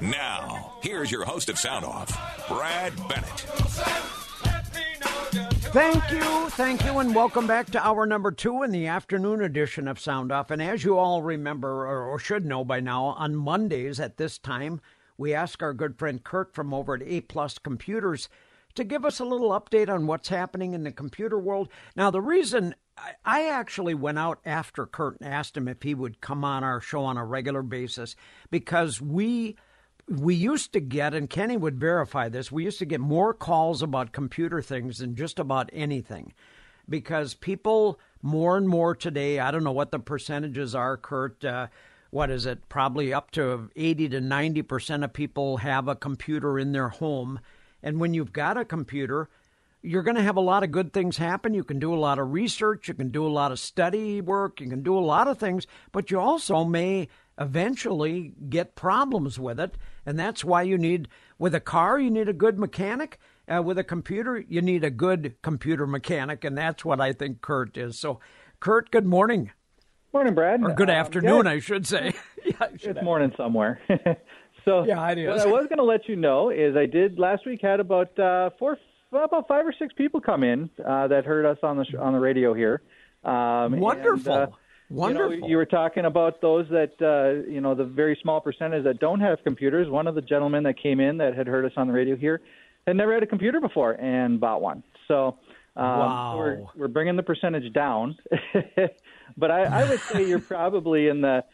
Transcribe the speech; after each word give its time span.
Now, 0.00 0.74
here's 0.80 1.10
your 1.10 1.24
host 1.24 1.48
of 1.48 1.58
Sound 1.58 1.84
Off, 1.84 2.08
Brad 2.46 2.94
Bennett. 3.08 3.40
Thank 5.72 6.12
you, 6.12 6.50
thank 6.50 6.84
you, 6.84 6.98
and 7.00 7.12
welcome 7.12 7.48
back 7.48 7.66
to 7.72 7.84
hour 7.84 8.06
number 8.06 8.30
two 8.30 8.62
in 8.62 8.70
the 8.70 8.86
afternoon 8.86 9.42
edition 9.42 9.88
of 9.88 9.98
Sound 9.98 10.30
Off. 10.30 10.52
And 10.52 10.62
as 10.62 10.84
you 10.84 10.96
all 10.96 11.22
remember, 11.22 11.84
or, 11.84 12.16
should 12.20 12.46
know 12.46 12.64
by 12.64 12.78
now, 12.78 13.06
on 13.06 13.34
Mondays 13.34 13.98
at 13.98 14.18
this 14.18 14.38
time, 14.38 14.80
we 15.16 15.34
ask 15.34 15.64
our 15.64 15.74
good 15.74 15.98
friend 15.98 16.22
Kurt 16.22 16.54
from 16.54 16.72
over 16.72 16.94
at 16.94 17.02
A 17.02 17.22
Plus 17.22 17.58
Computers 17.58 18.28
to 18.76 18.84
give 18.84 19.04
us 19.04 19.18
a 19.18 19.24
little 19.24 19.50
update 19.50 19.88
on 19.88 20.06
what's 20.06 20.28
happening 20.28 20.74
in 20.74 20.84
the 20.84 20.92
computer 20.92 21.40
world. 21.40 21.68
Now, 21.96 22.12
the 22.12 22.20
reason 22.20 22.76
I 23.24 23.48
actually 23.48 23.94
went 23.94 24.18
out 24.18 24.38
after 24.44 24.86
Kurt 24.86 25.20
and 25.20 25.28
asked 25.28 25.56
him 25.56 25.66
if 25.66 25.82
he 25.82 25.94
would 25.94 26.20
come 26.20 26.44
on 26.44 26.62
our 26.62 26.80
show 26.80 27.02
on 27.04 27.16
a 27.16 27.24
regular 27.24 27.62
basis 27.62 28.14
because 28.52 29.02
we 29.02 29.56
we 30.08 30.34
used 30.34 30.72
to 30.72 30.80
get, 30.80 31.14
and 31.14 31.28
Kenny 31.28 31.56
would 31.56 31.78
verify 31.78 32.28
this, 32.28 32.50
we 32.50 32.64
used 32.64 32.78
to 32.78 32.86
get 32.86 33.00
more 33.00 33.34
calls 33.34 33.82
about 33.82 34.12
computer 34.12 34.62
things 34.62 34.98
than 34.98 35.14
just 35.14 35.38
about 35.38 35.70
anything. 35.72 36.32
Because 36.88 37.34
people 37.34 38.00
more 38.22 38.56
and 38.56 38.66
more 38.66 38.94
today, 38.94 39.38
I 39.38 39.50
don't 39.50 39.64
know 39.64 39.72
what 39.72 39.90
the 39.90 39.98
percentages 39.98 40.74
are, 40.74 40.96
Kurt. 40.96 41.44
Uh, 41.44 41.66
what 42.10 42.30
is 42.30 42.46
it? 42.46 42.68
Probably 42.70 43.12
up 43.12 43.30
to 43.32 43.70
80 43.76 44.08
to 44.10 44.20
90% 44.20 45.04
of 45.04 45.12
people 45.12 45.58
have 45.58 45.88
a 45.88 45.94
computer 45.94 46.58
in 46.58 46.72
their 46.72 46.88
home. 46.88 47.40
And 47.82 48.00
when 48.00 48.14
you've 48.14 48.32
got 48.32 48.56
a 48.56 48.64
computer, 48.64 49.28
you're 49.82 50.02
going 50.02 50.16
to 50.16 50.22
have 50.22 50.36
a 50.36 50.40
lot 50.40 50.64
of 50.64 50.72
good 50.72 50.92
things 50.92 51.18
happen. 51.18 51.52
You 51.52 51.64
can 51.64 51.78
do 51.78 51.94
a 51.94 52.00
lot 52.00 52.18
of 52.18 52.32
research, 52.32 52.88
you 52.88 52.94
can 52.94 53.10
do 53.10 53.26
a 53.26 53.28
lot 53.28 53.52
of 53.52 53.60
study 53.60 54.20
work, 54.20 54.60
you 54.60 54.68
can 54.68 54.82
do 54.82 54.98
a 54.98 55.00
lot 55.00 55.28
of 55.28 55.38
things, 55.38 55.66
but 55.92 56.10
you 56.10 56.18
also 56.18 56.64
may 56.64 57.08
eventually 57.38 58.34
get 58.48 58.74
problems 58.74 59.38
with 59.38 59.60
it. 59.60 59.76
And 60.04 60.18
that's 60.18 60.44
why 60.44 60.62
you 60.62 60.78
need, 60.78 61.08
with 61.38 61.54
a 61.54 61.60
car, 61.60 61.98
you 61.98 62.10
need 62.10 62.28
a 62.28 62.32
good 62.32 62.58
mechanic. 62.58 63.18
Uh, 63.48 63.62
with 63.62 63.78
a 63.78 63.84
computer, 63.84 64.44
you 64.46 64.60
need 64.60 64.84
a 64.84 64.90
good 64.90 65.34
computer 65.40 65.86
mechanic. 65.86 66.44
And 66.44 66.58
that's 66.58 66.84
what 66.84 67.00
I 67.00 67.12
think 67.14 67.40
Kurt 67.40 67.78
is. 67.78 67.98
So, 67.98 68.20
Kurt, 68.60 68.90
good 68.90 69.06
morning. 69.06 69.52
Morning, 70.12 70.34
Brad. 70.34 70.62
Or 70.62 70.74
good 70.74 70.90
um, 70.90 70.96
afternoon, 70.96 71.46
I 71.46 71.58
should 71.58 71.86
say. 71.86 72.14
yeah, 72.44 72.52
I 72.60 72.76
should 72.76 72.96
it's 72.96 73.04
morning 73.04 73.32
somewhere. 73.36 73.80
so, 74.64 74.84
yeah, 74.84 75.10
it 75.10 75.18
is. 75.18 75.28
what 75.28 75.40
I 75.40 75.46
was 75.46 75.66
going 75.66 75.78
to 75.78 75.84
let 75.84 76.08
you 76.08 76.16
know 76.16 76.50
is 76.50 76.76
I 76.76 76.86
did 76.86 77.18
last 77.18 77.46
week 77.46 77.60
had 77.62 77.80
about 77.80 78.18
uh, 78.18 78.50
four, 78.58 78.78
about 79.12 79.48
five 79.48 79.66
or 79.66 79.74
six 79.78 79.94
people 79.94 80.20
come 80.20 80.42
in 80.42 80.70
uh, 80.86 81.08
that 81.08 81.24
heard 81.24 81.46
us 81.46 81.58
on 81.62 81.76
the 81.76 81.86
on 81.98 82.12
the 82.12 82.20
radio 82.20 82.52
here. 82.52 82.82
Um, 83.24 83.80
Wonderful. 83.80 84.32
And, 84.32 84.52
uh, 84.52 84.56
Wonderful. 84.90 85.34
You, 85.34 85.40
know, 85.40 85.46
you 85.48 85.56
were 85.56 85.66
talking 85.66 86.06
about 86.06 86.40
those 86.40 86.66
that 86.70 86.92
uh, 87.02 87.50
you 87.50 87.60
know 87.60 87.74
the 87.74 87.84
very 87.84 88.18
small 88.22 88.40
percentage 88.40 88.84
that 88.84 88.98
don't 89.00 89.20
have 89.20 89.38
computers. 89.44 89.88
One 89.90 90.06
of 90.06 90.14
the 90.14 90.22
gentlemen 90.22 90.62
that 90.62 90.80
came 90.80 90.98
in 90.98 91.18
that 91.18 91.34
had 91.34 91.46
heard 91.46 91.66
us 91.66 91.72
on 91.76 91.88
the 91.88 91.92
radio 91.92 92.16
here 92.16 92.40
had 92.86 92.96
never 92.96 93.12
had 93.12 93.22
a 93.22 93.26
computer 93.26 93.60
before 93.60 93.92
and 93.92 94.40
bought 94.40 94.62
one. 94.62 94.82
So 95.06 95.38
um, 95.76 95.84
wow. 95.84 96.36
we're 96.38 96.62
we're 96.74 96.88
bringing 96.88 97.16
the 97.16 97.22
percentage 97.22 97.70
down, 97.74 98.16
but 99.36 99.50
I, 99.50 99.64
I 99.64 99.88
would 99.88 100.00
say 100.00 100.26
you're 100.26 100.38
probably 100.56 101.08
in 101.08 101.20
the 101.20 101.44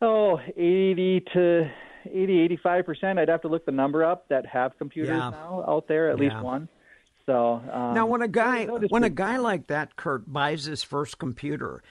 oh 0.00 0.38
80 0.56 1.24
to 1.32 1.70
80 2.08 2.40
85 2.40 2.86
percent. 2.86 3.18
I'd 3.18 3.28
have 3.28 3.42
to 3.42 3.48
look 3.48 3.66
the 3.66 3.72
number 3.72 4.04
up 4.04 4.28
that 4.28 4.46
have 4.46 4.78
computers 4.78 5.18
yeah. 5.18 5.30
now 5.30 5.64
out 5.66 5.88
there, 5.88 6.10
at 6.10 6.18
yeah. 6.18 6.28
least 6.28 6.44
one. 6.44 6.68
So 7.26 7.60
um, 7.72 7.94
now, 7.94 8.06
when 8.06 8.22
a 8.22 8.28
guy 8.28 8.66
when 8.66 9.02
a 9.02 9.10
guy 9.10 9.38
like 9.38 9.66
that, 9.66 9.96
Kurt, 9.96 10.32
buys 10.32 10.64
his 10.64 10.84
first 10.84 11.18
computer, 11.18 11.82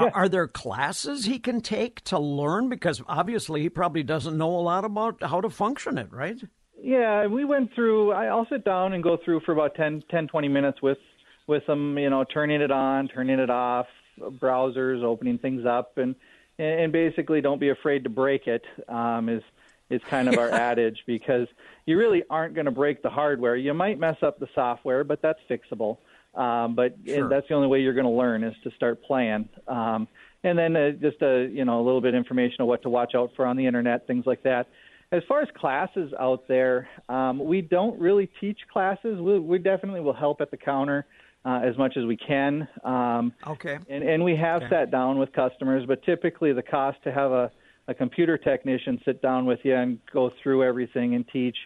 yeah. 0.00 0.10
Are 0.14 0.28
there 0.28 0.48
classes 0.48 1.26
he 1.26 1.38
can 1.38 1.60
take 1.60 2.00
to 2.04 2.18
learn? 2.18 2.68
Because 2.68 3.02
obviously 3.06 3.62
he 3.62 3.68
probably 3.68 4.02
doesn't 4.02 4.36
know 4.36 4.56
a 4.56 4.60
lot 4.60 4.84
about 4.84 5.22
how 5.22 5.40
to 5.40 5.50
function 5.50 5.98
it, 5.98 6.10
right? 6.10 6.40
Yeah, 6.82 7.26
we 7.26 7.44
went 7.44 7.74
through. 7.74 8.12
I'll 8.12 8.46
sit 8.50 8.64
down 8.64 8.92
and 8.94 9.02
go 9.02 9.18
through 9.22 9.40
for 9.40 9.52
about 9.52 9.74
10, 9.74 10.04
10 10.10 10.28
20 10.28 10.48
minutes 10.48 10.82
with 10.82 10.98
with 11.46 11.64
them. 11.66 11.98
You 11.98 12.10
know, 12.10 12.24
turning 12.24 12.60
it 12.60 12.70
on, 12.70 13.08
turning 13.08 13.38
it 13.38 13.50
off, 13.50 13.86
browsers, 14.18 15.02
opening 15.02 15.38
things 15.38 15.64
up, 15.66 15.98
and 15.98 16.14
and 16.58 16.92
basically 16.92 17.40
don't 17.40 17.60
be 17.60 17.68
afraid 17.68 18.04
to 18.04 18.10
break 18.10 18.46
it. 18.46 18.64
Um, 18.88 19.28
is 19.28 19.42
is 19.90 20.00
kind 20.08 20.28
of 20.28 20.38
our 20.38 20.50
adage 20.70 21.04
because 21.06 21.46
you 21.86 21.98
really 21.98 22.22
aren't 22.30 22.54
going 22.54 22.66
to 22.66 22.70
break 22.70 23.02
the 23.02 23.10
hardware. 23.10 23.56
You 23.56 23.74
might 23.74 23.98
mess 23.98 24.16
up 24.22 24.38
the 24.38 24.48
software, 24.54 25.04
but 25.04 25.20
that's 25.22 25.40
fixable. 25.50 25.98
Um, 26.34 26.74
but 26.74 26.96
sure. 27.06 27.28
that's 27.28 27.46
the 27.48 27.54
only 27.54 27.68
way 27.68 27.80
you're 27.80 27.94
going 27.94 28.06
to 28.06 28.10
learn 28.10 28.42
is 28.42 28.54
to 28.64 28.70
start 28.76 29.02
playing. 29.02 29.48
Um, 29.68 30.08
and 30.44 30.58
then 30.58 30.76
uh, 30.76 30.90
just 30.92 31.20
a 31.22 31.48
you 31.52 31.64
know 31.64 31.80
a 31.80 31.84
little 31.84 32.00
bit 32.00 32.14
of 32.14 32.18
information 32.18 32.62
of 32.62 32.66
what 32.66 32.82
to 32.82 32.88
watch 32.88 33.14
out 33.14 33.30
for 33.36 33.46
on 33.46 33.56
the 33.56 33.66
internet, 33.66 34.06
things 34.06 34.24
like 34.26 34.42
that. 34.42 34.66
As 35.12 35.22
far 35.28 35.42
as 35.42 35.48
classes 35.54 36.12
out 36.18 36.48
there, 36.48 36.88
um, 37.10 37.44
we 37.44 37.60
don't 37.60 38.00
really 38.00 38.30
teach 38.40 38.58
classes. 38.72 39.20
We, 39.20 39.38
we 39.38 39.58
definitely 39.58 40.00
will 40.00 40.14
help 40.14 40.40
at 40.40 40.50
the 40.50 40.56
counter 40.56 41.04
uh, 41.44 41.60
as 41.62 41.76
much 41.76 41.98
as 41.98 42.06
we 42.06 42.16
can. 42.16 42.66
Um, 42.82 43.34
okay. 43.46 43.78
And, 43.90 44.02
and 44.02 44.24
we 44.24 44.36
have 44.36 44.62
okay. 44.62 44.70
sat 44.70 44.90
down 44.90 45.18
with 45.18 45.30
customers, 45.34 45.84
but 45.86 46.02
typically 46.04 46.54
the 46.54 46.62
cost 46.62 46.96
to 47.04 47.12
have 47.12 47.30
a, 47.30 47.50
a 47.88 47.94
computer 47.94 48.38
technician 48.38 49.00
sit 49.04 49.20
down 49.22 49.46
with 49.46 49.60
you 49.64 49.74
and 49.74 49.98
go 50.12 50.30
through 50.42 50.64
everything 50.64 51.14
and 51.14 51.26
teach 51.28 51.56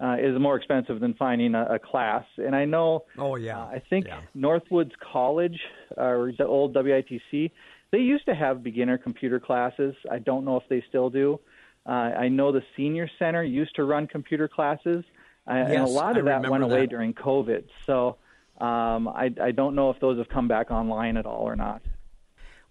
uh, 0.00 0.16
is 0.18 0.38
more 0.38 0.56
expensive 0.56 1.00
than 1.00 1.14
finding 1.14 1.54
a, 1.54 1.64
a 1.74 1.78
class. 1.78 2.24
And 2.38 2.54
I 2.54 2.64
know, 2.64 3.04
oh 3.18 3.36
yeah, 3.36 3.58
uh, 3.58 3.66
I 3.66 3.82
think 3.88 4.06
yeah. 4.06 4.20
Northwoods 4.36 4.92
College 5.12 5.58
uh, 5.96 6.02
or 6.02 6.32
the 6.36 6.46
old 6.46 6.74
WITC, 6.74 7.50
they 7.92 7.98
used 7.98 8.26
to 8.26 8.34
have 8.34 8.62
beginner 8.62 8.98
computer 8.98 9.40
classes. 9.40 9.94
I 10.10 10.18
don't 10.18 10.44
know 10.44 10.56
if 10.56 10.64
they 10.68 10.84
still 10.88 11.08
do. 11.08 11.40
Uh, 11.86 11.92
I 11.92 12.28
know 12.28 12.52
the 12.52 12.62
senior 12.76 13.08
center 13.18 13.44
used 13.44 13.76
to 13.76 13.84
run 13.84 14.06
computer 14.06 14.48
classes, 14.48 15.04
uh, 15.48 15.54
yes, 15.54 15.70
and 15.70 15.78
a 15.78 15.86
lot 15.86 16.18
of 16.18 16.26
I 16.26 16.40
that 16.40 16.50
went 16.50 16.64
away 16.64 16.80
that. 16.80 16.90
during 16.90 17.14
COVID. 17.14 17.64
So 17.86 18.16
um, 18.60 19.08
I, 19.08 19.30
I 19.40 19.52
don't 19.52 19.74
know 19.74 19.90
if 19.90 20.00
those 20.00 20.18
have 20.18 20.28
come 20.28 20.48
back 20.48 20.70
online 20.70 21.16
at 21.16 21.26
all 21.26 21.42
or 21.42 21.54
not. 21.54 21.82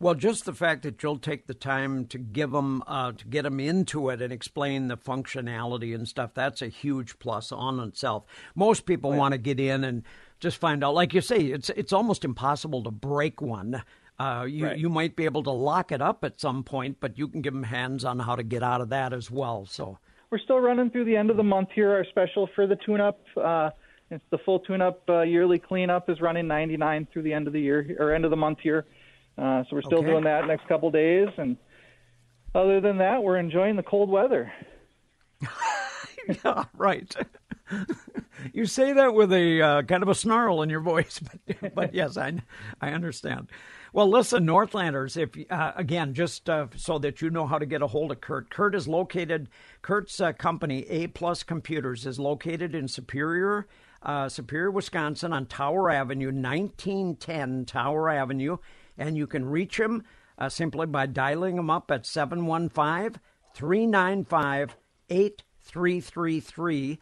Well, 0.05 0.13
just 0.13 0.45
the 0.45 0.53
fact 0.53 0.83
that 0.83 1.01
you'll 1.01 1.17
take 1.17 1.47
the 1.47 1.55
time 1.55 2.05
to 2.09 2.19
give 2.19 2.51
them, 2.51 2.83
uh, 2.85 3.13
to 3.13 3.25
get 3.25 3.41
them 3.41 3.59
into 3.59 4.09
it 4.09 4.21
and 4.21 4.31
explain 4.31 4.87
the 4.87 4.97
functionality 4.97 5.95
and 5.95 6.07
stuff, 6.07 6.29
that's 6.35 6.61
a 6.61 6.67
huge 6.67 7.17
plus 7.17 7.51
on 7.51 7.79
itself. 7.79 8.23
Most 8.53 8.85
people 8.85 9.09
right. 9.09 9.17
want 9.17 9.31
to 9.31 9.39
get 9.39 9.59
in 9.59 9.83
and 9.83 10.03
just 10.39 10.57
find 10.57 10.83
out. 10.83 10.93
Like 10.93 11.15
you 11.15 11.21
say, 11.21 11.37
it's 11.37 11.71
it's 11.71 11.91
almost 11.91 12.23
impossible 12.23 12.83
to 12.83 12.91
break 12.91 13.41
one. 13.41 13.81
Uh, 14.19 14.45
you 14.47 14.67
right. 14.67 14.77
you 14.77 14.89
might 14.89 15.15
be 15.15 15.25
able 15.25 15.41
to 15.41 15.49
lock 15.49 15.91
it 15.91 16.03
up 16.03 16.23
at 16.23 16.39
some 16.39 16.61
point, 16.61 16.97
but 16.99 17.17
you 17.17 17.27
can 17.27 17.41
give 17.41 17.53
them 17.53 17.63
hands 17.63 18.05
on 18.05 18.19
how 18.19 18.35
to 18.35 18.43
get 18.43 18.61
out 18.61 18.81
of 18.81 18.89
that 18.89 19.11
as 19.11 19.31
well. 19.31 19.65
So 19.65 19.97
we're 20.29 20.37
still 20.37 20.59
running 20.59 20.91
through 20.91 21.05
the 21.05 21.15
end 21.15 21.31
of 21.31 21.37
the 21.37 21.43
month 21.43 21.69
here. 21.73 21.89
Our 21.89 22.05
special 22.05 22.47
for 22.53 22.67
the 22.67 22.75
tune-up. 22.75 23.21
Uh, 23.35 23.71
it's 24.11 24.23
the 24.29 24.37
full 24.37 24.59
tune-up 24.59 25.01
uh, 25.09 25.21
yearly 25.21 25.57
cleanup 25.57 26.11
is 26.11 26.21
running 26.21 26.47
99 26.47 27.07
through 27.11 27.23
the 27.23 27.33
end 27.33 27.47
of 27.47 27.53
the 27.53 27.61
year 27.61 27.95
or 27.97 28.13
end 28.13 28.23
of 28.23 28.29
the 28.29 28.37
month 28.37 28.59
here. 28.61 28.85
Uh, 29.37 29.63
so 29.63 29.75
we're 29.75 29.81
still 29.81 29.99
okay. 29.99 30.07
doing 30.07 30.23
that 30.23 30.47
next 30.47 30.67
couple 30.67 30.89
days, 30.91 31.27
and 31.37 31.57
other 32.53 32.79
than 32.79 32.97
that, 32.99 33.21
we're 33.21 33.37
enjoying 33.37 33.75
the 33.75 33.83
cold 33.83 34.09
weather. 34.09 34.51
yeah, 36.43 36.63
right. 36.73 37.13
you 38.53 38.65
say 38.65 38.93
that 38.93 39.13
with 39.13 39.33
a 39.33 39.61
uh, 39.61 39.81
kind 39.83 40.03
of 40.03 40.09
a 40.09 40.15
snarl 40.15 40.61
in 40.61 40.69
your 40.69 40.79
voice, 40.79 41.19
but, 41.47 41.75
but 41.75 41.93
yes, 41.93 42.17
I 42.17 42.41
I 42.81 42.91
understand. 42.91 43.49
Well, 43.91 44.09
listen, 44.09 44.45
Northlanders, 44.45 45.15
if 45.17 45.29
uh, 45.49 45.71
again, 45.75 46.13
just 46.13 46.49
uh, 46.49 46.67
so 46.75 46.97
that 46.99 47.21
you 47.21 47.29
know 47.29 47.47
how 47.47 47.57
to 47.57 47.65
get 47.65 47.81
a 47.81 47.87
hold 47.87 48.11
of 48.11 48.21
Kurt. 48.21 48.49
Kurt 48.49 48.75
is 48.75 48.87
located. 48.87 49.49
Kurt's 49.81 50.19
uh, 50.19 50.33
company, 50.33 50.85
A 50.89 51.07
Plus 51.07 51.43
Computers, 51.43 52.05
is 52.05 52.19
located 52.19 52.75
in 52.75 52.87
Superior, 52.87 53.67
uh, 54.01 54.29
Superior, 54.29 54.71
Wisconsin, 54.71 55.33
on 55.33 55.45
Tower 55.45 55.89
Avenue, 55.89 56.31
nineteen 56.31 57.15
ten 57.15 57.65
Tower 57.65 58.09
Avenue 58.09 58.57
and 58.97 59.17
you 59.17 59.27
can 59.27 59.45
reach 59.45 59.79
him 59.79 60.03
uh, 60.37 60.49
simply 60.49 60.85
by 60.85 61.05
dialing 61.05 61.57
him 61.57 61.69
up 61.69 61.91
at 61.91 62.05
715 62.05 63.19
395 63.53 64.77
8333. 65.09 66.99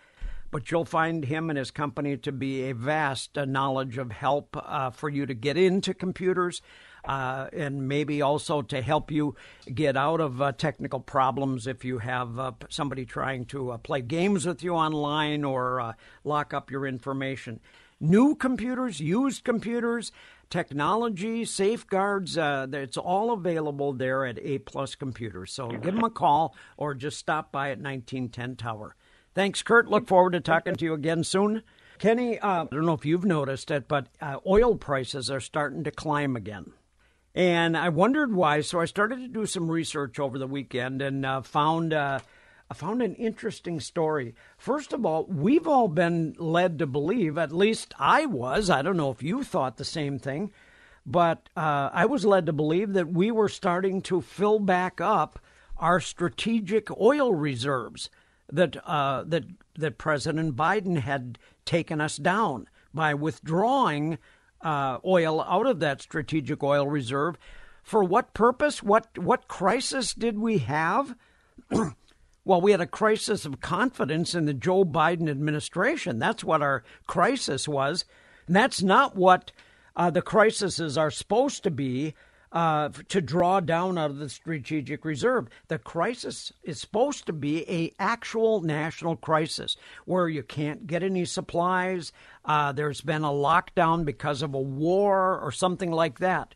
But 0.51 0.69
you'll 0.69 0.85
find 0.85 1.25
him 1.25 1.49
and 1.49 1.57
his 1.57 1.71
company 1.71 2.15
to 2.17 2.31
be 2.31 2.69
a 2.69 2.75
vast 2.75 3.37
uh, 3.37 3.45
knowledge 3.45 3.97
of 3.97 4.11
help 4.11 4.55
uh, 4.55 4.91
for 4.91 5.09
you 5.09 5.25
to 5.25 5.33
get 5.33 5.57
into 5.57 5.95
computers. 5.95 6.61
Uh, 7.05 7.49
and 7.51 7.89
maybe 7.89 8.21
also 8.21 8.61
to 8.61 8.81
help 8.81 9.11
you 9.11 9.35
get 9.73 9.97
out 9.97 10.21
of 10.21 10.41
uh, 10.41 10.53
technical 10.53 11.01
problems 11.01 11.67
if 11.67 11.83
you 11.83 11.97
have 11.97 12.39
uh, 12.39 12.51
somebody 12.69 13.05
trying 13.05 13.43
to 13.43 13.71
uh, 13.71 13.77
play 13.77 14.01
games 14.01 14.45
with 14.45 14.63
you 14.63 14.73
online 14.73 15.43
or 15.43 15.81
uh, 15.81 15.93
lock 16.23 16.53
up 16.53 16.71
your 16.71 16.87
information. 16.87 17.59
New 17.99 18.35
computers, 18.35 18.99
used 18.99 19.43
computers, 19.43 20.11
technology, 20.49 21.45
safeguards. 21.45 22.37
Uh, 22.37 22.67
it's 22.71 22.97
all 22.97 23.31
available 23.31 23.93
there 23.93 24.25
at 24.25 24.39
A 24.39 24.59
Plus 24.59 24.95
Computers. 24.95 25.51
So 25.51 25.69
give 25.69 25.95
them 25.95 26.03
a 26.03 26.09
call 26.09 26.55
or 26.77 26.93
just 26.93 27.17
stop 27.17 27.51
by 27.51 27.67
at 27.67 27.79
1910 27.79 28.55
Tower. 28.55 28.95
Thanks, 29.33 29.63
Kurt. 29.63 29.87
Look 29.87 30.07
forward 30.07 30.33
to 30.33 30.41
talking 30.41 30.75
to 30.75 30.85
you 30.85 30.93
again 30.93 31.23
soon. 31.23 31.63
Kenny, 31.97 32.39
uh, 32.39 32.65
I 32.65 32.67
don't 32.69 32.85
know 32.85 32.93
if 32.93 33.05
you've 33.05 33.25
noticed 33.25 33.71
it, 33.71 33.87
but 33.87 34.07
uh, 34.21 34.37
oil 34.45 34.75
prices 34.75 35.31
are 35.31 35.39
starting 35.39 35.83
to 35.85 35.91
climb 35.91 36.35
again. 36.35 36.73
And 37.35 37.75
I 37.75 37.89
wondered 37.89 38.33
why, 38.33 38.61
so 38.61 38.79
I 38.79 38.85
started 38.85 39.19
to 39.19 39.27
do 39.27 39.45
some 39.45 39.71
research 39.71 40.19
over 40.19 40.37
the 40.37 40.47
weekend 40.47 41.01
and 41.01 41.25
uh, 41.25 41.41
found 41.41 41.93
uh, 41.93 42.19
I 42.69 42.73
found 42.73 43.01
an 43.01 43.15
interesting 43.15 43.79
story. 43.79 44.35
First 44.57 44.93
of 44.93 45.05
all, 45.05 45.25
we've 45.25 45.67
all 45.67 45.87
been 45.87 46.35
led 46.37 46.79
to 46.79 46.87
believe, 46.87 47.37
at 47.37 47.51
least 47.51 47.93
I 47.99 48.25
was, 48.25 48.69
I 48.69 48.81
don't 48.81 48.97
know 48.97 49.11
if 49.11 49.21
you 49.21 49.43
thought 49.43 49.77
the 49.77 49.85
same 49.85 50.17
thing, 50.17 50.51
but 51.05 51.49
uh, 51.55 51.89
I 51.93 52.05
was 52.05 52.25
led 52.25 52.45
to 52.45 52.53
believe 52.53 52.93
that 52.93 53.11
we 53.11 53.31
were 53.31 53.49
starting 53.49 54.01
to 54.03 54.21
fill 54.21 54.59
back 54.59 55.01
up 55.01 55.39
our 55.77 55.99
strategic 55.99 56.89
oil 56.99 57.33
reserves 57.33 58.09
that 58.51 58.77
uh, 58.87 59.23
that 59.27 59.43
that 59.75 59.97
President 59.97 60.55
Biden 60.55 60.99
had 60.99 61.37
taken 61.65 61.99
us 61.99 62.17
down 62.17 62.67
by 62.93 63.13
withdrawing 63.13 64.17
uh, 64.61 64.99
oil 65.05 65.41
out 65.41 65.65
of 65.65 65.79
that 65.79 66.01
strategic 66.01 66.63
oil 66.63 66.87
reserve. 66.87 67.37
For 67.83 68.03
what 68.03 68.33
purpose? 68.33 68.81
What 68.81 69.17
what 69.17 69.47
crisis 69.47 70.13
did 70.13 70.39
we 70.39 70.59
have? 70.59 71.15
well, 72.45 72.61
we 72.61 72.71
had 72.71 72.81
a 72.81 72.87
crisis 72.87 73.45
of 73.45 73.61
confidence 73.61 74.35
in 74.35 74.45
the 74.45 74.53
Joe 74.53 74.83
Biden 74.83 75.29
administration. 75.29 76.19
That's 76.19 76.43
what 76.43 76.61
our 76.61 76.83
crisis 77.07 77.67
was. 77.67 78.05
And 78.47 78.55
that's 78.55 78.81
not 78.81 79.15
what 79.15 79.51
uh, 79.95 80.09
the 80.09 80.21
crises 80.21 80.97
are 80.97 81.11
supposed 81.11 81.63
to 81.63 81.71
be 81.71 82.13
uh, 82.51 82.89
to 83.09 83.19
draw 83.19 83.59
down 83.59 83.97
out 83.97 84.11
of 84.11 84.19
the 84.19 84.29
strategic 84.29 85.05
reserve. 85.05 85.47
The 85.69 85.79
crisis 85.79 86.53
is 86.63 86.79
supposed 86.79 87.25
to 87.25 87.33
be 87.33 87.67
a 87.69 87.93
actual 87.97 88.61
national 88.61 89.15
crisis 89.15 89.75
where 90.05 90.29
you 90.29 90.43
can't 90.43 90.85
get 90.85 91.01
any 91.01 91.25
supplies. 91.25 92.11
Uh, 92.45 92.71
there's 92.71 93.01
been 93.01 93.23
a 93.23 93.29
lockdown 93.29 94.05
because 94.05 94.41
of 94.43 94.53
a 94.53 94.61
war 94.61 95.39
or 95.39 95.51
something 95.51 95.91
like 95.91 96.19
that. 96.19 96.53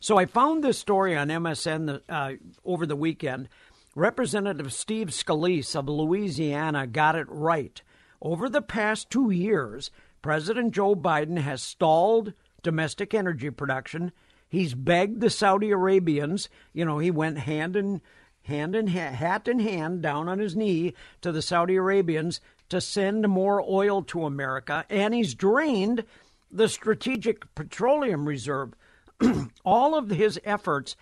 So 0.00 0.16
I 0.16 0.26
found 0.26 0.62
this 0.62 0.78
story 0.78 1.16
on 1.16 1.28
MSN 1.28 2.00
uh, 2.08 2.32
over 2.64 2.86
the 2.86 2.96
weekend. 2.96 3.48
Representative 3.94 4.72
Steve 4.72 5.08
Scalise 5.08 5.74
of 5.74 5.88
Louisiana 5.88 6.86
got 6.86 7.16
it 7.16 7.26
right. 7.28 7.82
Over 8.20 8.48
the 8.48 8.62
past 8.62 9.10
two 9.10 9.30
years, 9.30 9.90
President 10.22 10.72
Joe 10.72 10.94
Biden 10.94 11.38
has 11.38 11.62
stalled 11.62 12.32
domestic 12.62 13.14
energy 13.14 13.50
production 13.50 14.12
He's 14.48 14.74
begged 14.74 15.20
the 15.20 15.30
Saudi 15.30 15.70
Arabians. 15.70 16.48
You 16.72 16.84
know, 16.84 16.98
he 16.98 17.10
went 17.10 17.38
hand 17.38 17.76
in 17.76 18.00
hand 18.44 18.74
in 18.74 18.88
ha- 18.88 19.12
hat 19.12 19.46
in 19.46 19.58
hand 19.58 20.00
down 20.00 20.28
on 20.28 20.38
his 20.38 20.56
knee 20.56 20.94
to 21.20 21.30
the 21.30 21.42
Saudi 21.42 21.76
Arabians 21.76 22.40
to 22.70 22.80
send 22.80 23.28
more 23.28 23.62
oil 23.62 24.02
to 24.02 24.24
America, 24.24 24.86
and 24.88 25.12
he's 25.12 25.34
drained 25.34 26.04
the 26.50 26.68
strategic 26.68 27.54
petroleum 27.54 28.26
reserve. 28.26 28.72
All 29.64 29.94
of 29.94 30.08
his 30.08 30.40
efforts 30.44 30.96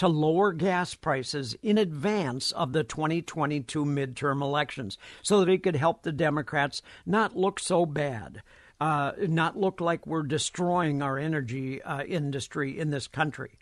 to 0.00 0.08
lower 0.08 0.52
gas 0.54 0.94
prices 0.94 1.54
in 1.62 1.76
advance 1.76 2.52
of 2.52 2.72
the 2.72 2.82
2022 2.82 3.84
midterm 3.84 4.40
elections 4.40 4.96
so 5.22 5.40
that 5.40 5.52
it 5.52 5.62
could 5.62 5.76
help 5.76 6.02
the 6.02 6.10
Democrats 6.10 6.80
not 7.04 7.36
look 7.36 7.60
so 7.60 7.84
bad 7.84 8.42
uh, 8.80 9.12
not 9.28 9.58
look 9.58 9.78
like 9.78 10.06
we're 10.06 10.22
destroying 10.22 11.02
our 11.02 11.18
energy 11.18 11.82
uh, 11.82 12.02
industry 12.04 12.78
in 12.78 12.88
this 12.88 13.06
country. 13.06 13.58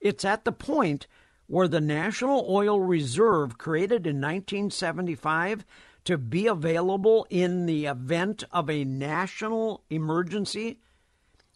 It's 0.00 0.24
at 0.24 0.44
the 0.44 0.50
point 0.50 1.06
where 1.46 1.68
the 1.68 1.80
National 1.80 2.44
Oil 2.48 2.80
Reserve, 2.80 3.56
created 3.56 4.08
in 4.08 4.16
1975 4.16 5.64
to 6.04 6.18
be 6.18 6.48
available 6.48 7.28
in 7.30 7.66
the 7.66 7.86
event 7.86 8.42
of 8.50 8.68
a 8.68 8.84
national 8.84 9.84
emergency, 9.88 10.80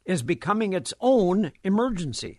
is 0.04 0.22
becoming 0.22 0.72
its 0.72 0.94
own 1.00 1.50
emergency. 1.64 2.38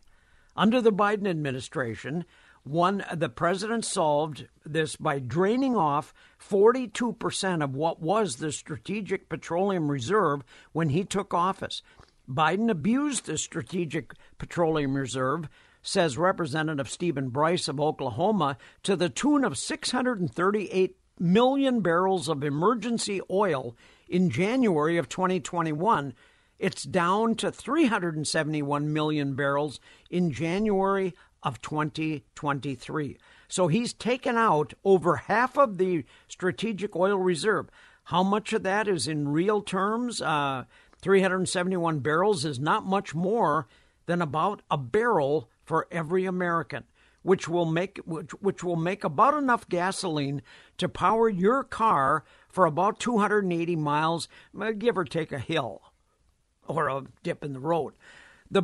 Under 0.56 0.81
the 0.81 0.92
Biden 0.92 1.27
administration, 1.27 2.25
one, 2.63 3.03
the 3.13 3.30
president 3.30 3.86
solved 3.86 4.48
this 4.65 4.95
by 4.95 5.19
draining 5.19 5.75
off 5.75 6.13
42% 6.39 7.63
of 7.63 7.75
what 7.75 8.01
was 8.01 8.36
the 8.36 8.51
Strategic 8.51 9.30
Petroleum 9.30 9.89
Reserve 9.89 10.44
when 10.71 10.89
he 10.89 11.03
took 11.03 11.33
office. 11.33 11.81
Biden 12.30 12.69
abused 12.69 13.25
the 13.25 13.38
Strategic 13.38 14.13
Petroleum 14.38 14.95
Reserve, 14.95 15.50
says 15.81 16.18
Representative 16.18 16.89
Stephanie 16.89 17.30
Bice 17.30 17.68
of 17.68 17.80
Oklahoma, 17.80 18.57
to 18.83 18.95
the 18.95 19.09
tune 19.09 19.44
of 19.44 19.57
638 19.57 20.98
million 21.19 21.81
barrels 21.81 22.30
of 22.30 22.44
emergency 22.44 23.21
oil 23.30 23.75
in 24.07 24.30
January 24.30 24.98
of 24.98 25.09
2021. 25.09 26.13
It's 26.61 26.83
down 26.83 27.33
to 27.37 27.51
371 27.51 28.93
million 28.93 29.33
barrels 29.33 29.79
in 30.11 30.31
January 30.31 31.15
of 31.41 31.59
2023. 31.63 33.17
So 33.47 33.67
he's 33.67 33.93
taken 33.93 34.37
out 34.37 34.75
over 34.85 35.15
half 35.15 35.57
of 35.57 35.79
the 35.79 36.05
strategic 36.27 36.95
oil 36.95 37.17
reserve. 37.17 37.71
How 38.03 38.21
much 38.21 38.53
of 38.53 38.61
that 38.61 38.87
is 38.87 39.07
in 39.07 39.29
real 39.29 39.63
terms? 39.63 40.21
Uh, 40.21 40.65
371 41.01 41.97
barrels 41.97 42.45
is 42.45 42.59
not 42.59 42.85
much 42.85 43.15
more 43.15 43.67
than 44.05 44.21
about 44.21 44.61
a 44.69 44.77
barrel 44.77 45.49
for 45.65 45.87
every 45.89 46.25
American, 46.25 46.83
which 47.23 47.47
will 47.47 47.65
make 47.65 47.99
which, 48.05 48.33
which 48.33 48.63
will 48.63 48.75
make 48.75 49.03
about 49.03 49.33
enough 49.33 49.67
gasoline 49.67 50.43
to 50.77 50.87
power 50.87 51.27
your 51.27 51.63
car 51.63 52.23
for 52.49 52.67
about 52.67 52.99
280 52.99 53.75
miles, 53.77 54.27
uh, 54.59 54.69
give 54.77 54.95
or 54.95 55.05
take 55.05 55.31
a 55.31 55.39
hill 55.39 55.81
or 56.71 56.88
a 56.89 57.03
dip 57.23 57.44
in 57.44 57.53
the 57.53 57.59
road. 57.59 57.94
The 58.50 58.63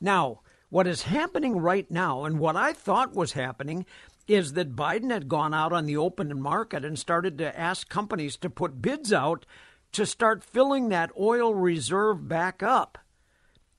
now 0.00 0.40
what 0.70 0.86
is 0.86 1.02
happening 1.02 1.58
right 1.58 1.90
now, 1.90 2.24
and 2.24 2.38
what 2.38 2.56
I 2.56 2.72
thought 2.72 3.14
was 3.14 3.32
happening, 3.32 3.84
is 4.28 4.52
that 4.52 4.76
Biden 4.76 5.10
had 5.10 5.28
gone 5.28 5.52
out 5.52 5.72
on 5.72 5.84
the 5.84 5.96
open 5.96 6.40
market 6.40 6.84
and 6.84 6.96
started 6.96 7.36
to 7.38 7.58
ask 7.58 7.88
companies 7.88 8.36
to 8.36 8.48
put 8.48 8.80
bids 8.80 9.12
out 9.12 9.44
to 9.92 10.06
start 10.06 10.44
filling 10.44 10.88
that 10.88 11.10
oil 11.18 11.52
reserve 11.52 12.28
back 12.28 12.62
up. 12.62 12.98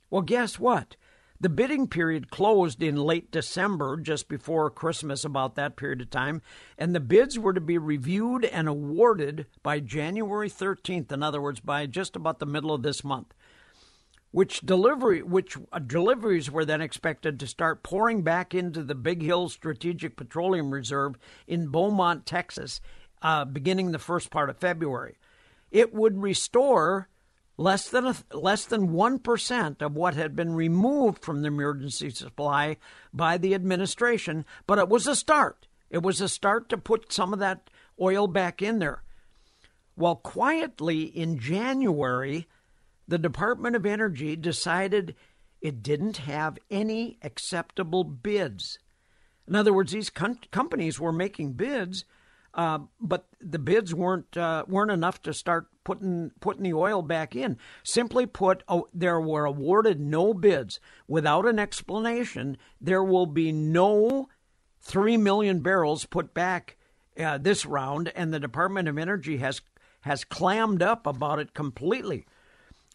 Well, 0.09 0.21
guess 0.21 0.59
what? 0.59 0.97
The 1.39 1.47
bidding 1.47 1.88
period 1.88 2.29
closed 2.29 2.83
in 2.83 2.97
late 2.97 3.31
December, 3.31 3.95
just 3.95 4.27
before 4.27 4.69
Christmas, 4.69 5.24
about 5.24 5.56
that 5.56 5.77
period 5.77 6.01
of 6.01 6.09
time, 6.09 6.41
and 6.77 6.94
the 6.94 7.00
bids 7.00 7.39
were 7.39 7.53
to 7.53 7.62
be 7.62 7.77
reviewed 7.77 8.44
and 8.44 8.67
awarded 8.67 9.47
by 9.63 9.79
January 9.79 10.50
13th, 10.50 11.12
in 11.12 11.24
other 11.24 11.41
words, 11.41 11.62
by 11.62 11.85
just 11.85 12.17
about 12.17 12.39
the 12.39 12.45
middle 12.45 12.74
of 12.74 12.83
this 12.83 13.03
month 13.03 13.33
which 14.31 14.61
delivery 14.61 15.21
which 15.21 15.57
uh, 15.71 15.79
deliveries 15.79 16.49
were 16.49 16.65
then 16.65 16.81
expected 16.81 17.39
to 17.39 17.47
start 17.47 17.83
pouring 17.83 18.21
back 18.21 18.55
into 18.55 18.83
the 18.83 18.95
Big 18.95 19.21
Hill 19.21 19.49
Strategic 19.49 20.15
Petroleum 20.15 20.71
Reserve 20.71 21.17
in 21.47 21.67
Beaumont, 21.67 22.25
Texas, 22.25 22.81
uh, 23.21 23.45
beginning 23.45 23.91
the 23.91 23.99
first 23.99 24.31
part 24.31 24.49
of 24.49 24.57
February. 24.57 25.17
It 25.69 25.93
would 25.93 26.21
restore 26.21 27.09
less 27.57 27.89
than 27.89 28.07
a, 28.07 28.15
less 28.33 28.65
than 28.65 28.93
one 28.93 29.19
percent 29.19 29.81
of 29.81 29.95
what 29.95 30.15
had 30.15 30.35
been 30.35 30.53
removed 30.53 31.23
from 31.23 31.41
the 31.41 31.47
emergency 31.47 32.09
supply 32.09 32.77
by 33.13 33.38
the 33.38 33.53
administration, 33.53 34.45
but 34.65 34.79
it 34.79 34.89
was 34.89 35.07
a 35.07 35.15
start. 35.15 35.67
It 35.89 36.01
was 36.03 36.21
a 36.21 36.29
start 36.29 36.69
to 36.69 36.77
put 36.77 37.11
some 37.11 37.33
of 37.33 37.39
that 37.39 37.69
oil 38.00 38.27
back 38.27 38.61
in 38.61 38.79
there. 38.79 39.03
Well, 39.97 40.15
quietly 40.15 41.03
in 41.03 41.38
January, 41.38 42.47
the 43.08 43.17
Department 43.17 43.75
of 43.75 43.86
Energy 43.86 44.36
decided 44.36 45.15
it 45.62 45.84
didn't 45.84 46.17
have 46.17 46.58
any 46.70 47.17
acceptable 47.22 48.03
bids. 48.03 48.79
In 49.48 49.55
other 49.55 49.74
words, 49.74 49.91
these 49.91 50.10
com- 50.10 50.39
companies 50.51 51.00
were 51.00 51.12
making 51.12 51.53
bids, 51.53 52.05
uh, 52.53 52.79
but 53.00 53.27
the 53.39 53.60
bids 53.60 53.93
weren't 53.93 54.36
uh, 54.36 54.65
weren't 54.67 54.91
enough 54.91 55.22
to 55.24 55.34
start 55.34 55.67
putting 55.84 56.31
putting 56.39 56.63
the 56.63 56.74
oil 56.74 57.01
back 57.01 57.36
in. 57.36 57.58
Simply 57.84 58.25
put, 58.25 58.63
oh, 58.67 58.88
there 58.93 59.20
were 59.20 59.46
awarded 59.46 60.00
no 60.00 60.34
bids 60.34 60.79
without 61.08 61.48
an 61.48 61.60
explanation. 61.60 62.58
There 62.79 63.03
will 63.03 63.25
be 63.25 63.51
no 63.51 64.29
three 64.81 65.17
million 65.17 65.62
barrels 65.62 66.05
put 66.05 66.34
back 66.34 66.77
uh, 67.20 67.38
this 67.38 67.65
round, 67.65 68.12
and 68.15 68.34
the 68.34 68.39
Department 68.39 68.88
of 68.88 68.98
Energy 68.98 69.38
has 69.38 69.62
has 70.01 70.24
clammed 70.24 70.81
up 70.81 71.05
about 71.05 71.39
it 71.39 71.53
completely 71.53 72.25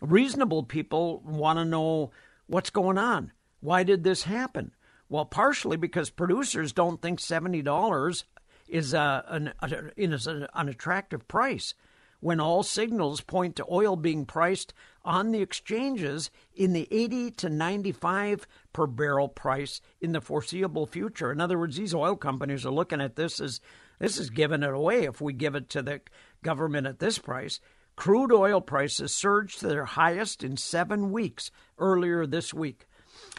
reasonable 0.01 0.63
people 0.63 1.21
want 1.25 1.59
to 1.59 1.65
know 1.65 2.11
what's 2.47 2.71
going 2.71 2.99
on. 2.99 3.33
Why 3.61 3.83
did 3.83 4.05
this 4.05 4.25
happen? 4.25 4.73
Well, 5.09 5.25
partially 5.25 5.77
because 5.77 6.11
producers 6.11 6.73
don't 6.73 7.01
think 7.01 7.21
seventy 7.21 7.63
dollars 7.63 8.25
is 8.69 8.95
uh, 8.95 9.23
a, 9.27 9.35
an, 9.35 9.53
a, 9.63 9.91
is 9.97 10.27
an 10.27 10.49
attractive 10.55 11.29
price 11.29 11.75
when 12.21 12.41
all 12.41 12.63
signals 12.63 13.21
point 13.21 13.57
to 13.57 13.67
oil 13.71 13.95
being 13.95 14.25
priced 14.25 14.73
on 15.05 15.31
the 15.31 15.43
exchanges 15.43 16.31
in 16.55 16.73
the 16.73 16.89
80 16.91 17.31
to 17.33 17.49
95 17.49 18.47
per 18.73 18.87
barrel 18.87 19.29
price 19.29 19.81
in 20.01 20.13
the 20.13 20.21
foreseeable 20.21 20.87
future. 20.87 21.31
In 21.31 21.41
other 21.41 21.59
words, 21.59 21.77
these 21.77 21.95
oil 21.95 22.17
companies 22.17 22.67
are 22.67 22.73
looking 22.73 23.01
at 23.01 23.17
this 23.17 23.39
as 23.39 23.61
this 23.99 24.19
is 24.19 24.31
giving 24.31 24.63
it 24.63 24.75
away 24.75 25.05
if 25.05 25.21
we 25.21 25.33
give 25.33 25.55
it 25.55 25.71
to 25.71 25.83
the 25.83 26.01
government 26.43 26.87
at 26.87 26.99
this 26.99 27.19
price. 27.19 27.61
Crude 27.97 28.33
oil 28.33 28.61
prices 28.61 29.15
surged 29.15 29.61
to 29.61 29.69
their 29.69 29.87
highest 29.87 30.45
in 30.45 30.57
seven 30.57 31.11
weeks 31.11 31.51
earlier 31.79 32.27
this 32.27 32.53
week. 32.53 32.87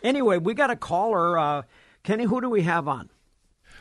Anyway, 0.04 0.38
we 0.38 0.54
got 0.54 0.72
a 0.72 0.76
caller. 0.76 1.38
Uh, 1.38 1.62
Kenny, 2.04 2.26
who 2.26 2.42
do 2.42 2.50
we 2.50 2.64
have 2.64 2.88
on? 2.88 3.10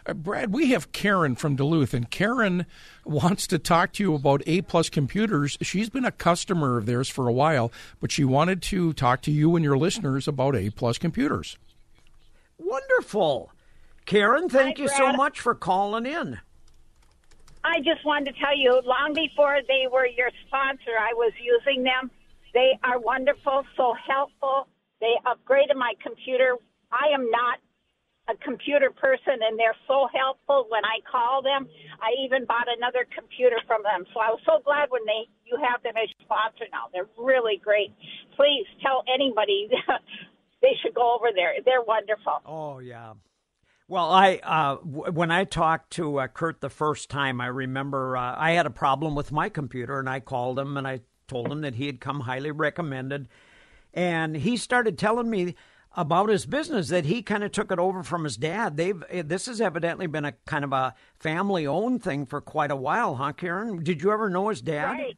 Uh, 0.04 0.14
Brad, 0.14 0.52
we 0.52 0.70
have 0.70 0.92
Karen 0.92 1.34
from 1.34 1.56
Duluth, 1.56 1.94
and 1.94 2.10
Karen 2.10 2.66
wants 3.04 3.46
to 3.48 3.58
talk 3.58 3.92
to 3.94 4.02
you 4.02 4.14
about 4.14 4.42
A 4.46 4.60
Plus 4.62 4.88
Computers. 4.88 5.56
She's 5.62 5.88
been 5.88 6.04
a 6.04 6.12
customer 6.12 6.76
of 6.76 6.86
theirs 6.86 7.08
for 7.08 7.26
a 7.26 7.32
while, 7.32 7.72
but 7.98 8.12
she 8.12 8.24
wanted 8.24 8.62
to 8.62 8.92
talk 8.92 9.22
to 9.22 9.32
you 9.32 9.56
and 9.56 9.64
your 9.64 9.78
listeners 9.78 10.28
about 10.28 10.54
A 10.54 10.70
Plus 10.70 10.98
Computers. 10.98 11.56
Wonderful. 12.58 13.50
Karen, 14.04 14.48
thank 14.48 14.78
Hi, 14.78 14.84
you 14.84 14.88
so 14.88 15.12
much 15.12 15.40
for 15.40 15.54
calling 15.54 16.06
in. 16.06 16.38
I 17.66 17.82
just 17.82 18.06
wanted 18.06 18.30
to 18.30 18.38
tell 18.38 18.54
you, 18.54 18.80
long 18.86 19.10
before 19.12 19.58
they 19.66 19.90
were 19.90 20.06
your 20.06 20.30
sponsor, 20.46 20.94
I 20.94 21.10
was 21.18 21.32
using 21.42 21.82
them. 21.82 22.14
They 22.54 22.78
are 22.84 23.00
wonderful, 23.00 23.66
so 23.76 23.92
helpful. 24.06 24.68
They 25.00 25.18
upgraded 25.26 25.74
my 25.74 25.94
computer. 25.98 26.54
I 26.94 27.10
am 27.12 27.28
not 27.28 27.58
a 28.30 28.38
computer 28.38 28.90
person, 28.94 29.42
and 29.42 29.58
they're 29.58 29.76
so 29.90 30.06
helpful 30.14 30.66
when 30.70 30.84
I 30.86 31.02
call 31.10 31.42
them. 31.42 31.66
I 31.98 32.14
even 32.22 32.46
bought 32.46 32.70
another 32.70 33.04
computer 33.10 33.58
from 33.66 33.82
them, 33.82 34.06
so 34.14 34.20
I 34.22 34.30
was 34.30 34.40
so 34.46 34.62
glad 34.62 34.90
when 34.90 35.02
they 35.04 35.26
you 35.42 35.58
have 35.58 35.82
them 35.82 35.94
as 35.98 36.08
sponsor 36.22 36.70
now. 36.70 36.86
They're 36.94 37.10
really 37.18 37.58
great. 37.58 37.90
Please 38.38 38.66
tell 38.82 39.02
anybody 39.12 39.68
they 40.62 40.74
should 40.82 40.94
go 40.94 41.14
over 41.18 41.34
there. 41.34 41.54
They're 41.64 41.82
wonderful. 41.82 42.42
Oh 42.46 42.78
yeah. 42.78 43.14
Well, 43.88 44.10
I 44.10 44.40
uh, 44.42 44.76
w- 44.76 45.12
when 45.12 45.30
I 45.30 45.44
talked 45.44 45.90
to 45.92 46.18
uh, 46.18 46.26
Kurt 46.26 46.60
the 46.60 46.68
first 46.68 47.08
time, 47.08 47.40
I 47.40 47.46
remember 47.46 48.16
uh, 48.16 48.34
I 48.36 48.52
had 48.52 48.66
a 48.66 48.70
problem 48.70 49.14
with 49.14 49.30
my 49.30 49.48
computer, 49.48 49.98
and 50.00 50.08
I 50.08 50.20
called 50.20 50.58
him 50.58 50.76
and 50.76 50.88
I 50.88 51.00
told 51.28 51.50
him 51.50 51.60
that 51.60 51.76
he 51.76 51.86
had 51.86 52.00
come 52.00 52.20
highly 52.20 52.50
recommended, 52.50 53.28
and 53.94 54.36
he 54.36 54.56
started 54.56 54.98
telling 54.98 55.30
me 55.30 55.54
about 55.96 56.28
his 56.28 56.46
business 56.46 56.88
that 56.88 57.06
he 57.06 57.22
kind 57.22 57.42
of 57.42 57.52
took 57.52 57.70
it 57.70 57.78
over 57.78 58.02
from 58.02 58.24
his 58.24 58.36
dad. 58.36 58.76
They've 58.76 59.02
eh, 59.08 59.22
this 59.24 59.46
has 59.46 59.60
evidently 59.60 60.08
been 60.08 60.24
a 60.24 60.32
kind 60.46 60.64
of 60.64 60.72
a 60.72 60.94
family 61.18 61.66
owned 61.66 62.02
thing 62.02 62.26
for 62.26 62.40
quite 62.40 62.72
a 62.72 62.76
while, 62.76 63.14
huh, 63.14 63.32
Karen? 63.32 63.84
Did 63.84 64.02
you 64.02 64.10
ever 64.10 64.28
know 64.28 64.48
his 64.48 64.60
dad? 64.60 64.90
Right. 64.90 65.16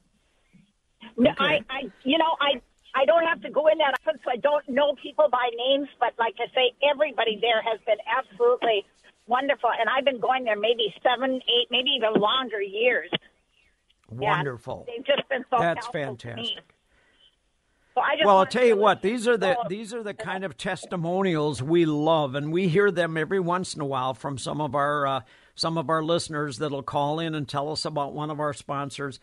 No, 1.17 1.31
I, 1.39 1.61
I, 1.71 1.91
you 2.05 2.19
know, 2.19 2.37
I, 2.41 2.61
I 2.95 3.05
don't 3.05 3.25
have 3.25 3.41
to 3.43 3.51
go 3.51 3.67
in 3.69 3.79
that 3.79 3.95
often, 4.01 4.21
so 4.25 4.31
I 4.31 4.37
don't 4.37 4.69
know 4.69 4.95
people 5.01 5.29
by 5.31 5.51
names. 5.57 5.89
But 6.01 6.15
like 6.19 6.35
I 6.39 6.47
say, 6.55 6.73
everybody 6.83 7.39
there 7.41 7.63
has 7.63 7.81
been 7.87 7.99
absolutely 8.07 8.87
wonderful, 9.27 9.71
and 9.79 9.89
I've 9.89 10.05
been 10.05 10.21
going 10.21 10.45
there 10.45 10.59
maybe 10.59 10.93
seven, 11.03 11.37
eight, 11.37 11.69
maybe 11.71 11.91
even 11.91 12.21
longer 12.21 12.61
years. 12.61 13.11
Yeah, 14.11 14.37
Wonderful. 14.37 14.87
they've 14.87 15.05
just 15.05 15.29
been 15.29 15.45
so 15.51 15.59
That's 15.61 15.85
helpful 15.85 16.17
to 16.17 16.27
me. 16.29 16.57
fantastic. 16.57 16.75
So 17.95 18.03
Well, 18.25 18.39
I'll 18.39 18.47
tell 18.47 18.65
you 18.65 18.77
what; 18.77 19.03
these 19.03 19.27
are 19.29 19.37
the 19.37 19.59
these 19.69 19.93
are 19.93 20.03
the 20.03 20.15
kind 20.15 20.45
of 20.45 20.57
testimonials 20.57 21.63
we 21.63 21.85
love, 21.85 22.35
and 22.35 22.53
we 22.53 22.69
hear 22.69 22.91
them 22.91 23.17
every 23.17 23.41
once 23.41 23.75
in 23.75 23.81
a 23.81 23.87
while 23.87 24.15
from 24.15 24.39
some 24.39 24.61
of 24.61 24.75
our 24.75 25.07
uh, 25.07 25.21
some 25.55 25.77
of 25.77 25.91
our 25.91 26.03
listeners 26.03 26.59
that'll 26.59 26.83
call 26.83 27.19
in 27.19 27.35
and 27.35 27.49
tell 27.49 27.71
us 27.71 27.85
about 27.85 28.15
one 28.15 28.31
of 28.31 28.41
our 28.41 28.53
sponsors. 28.53 29.19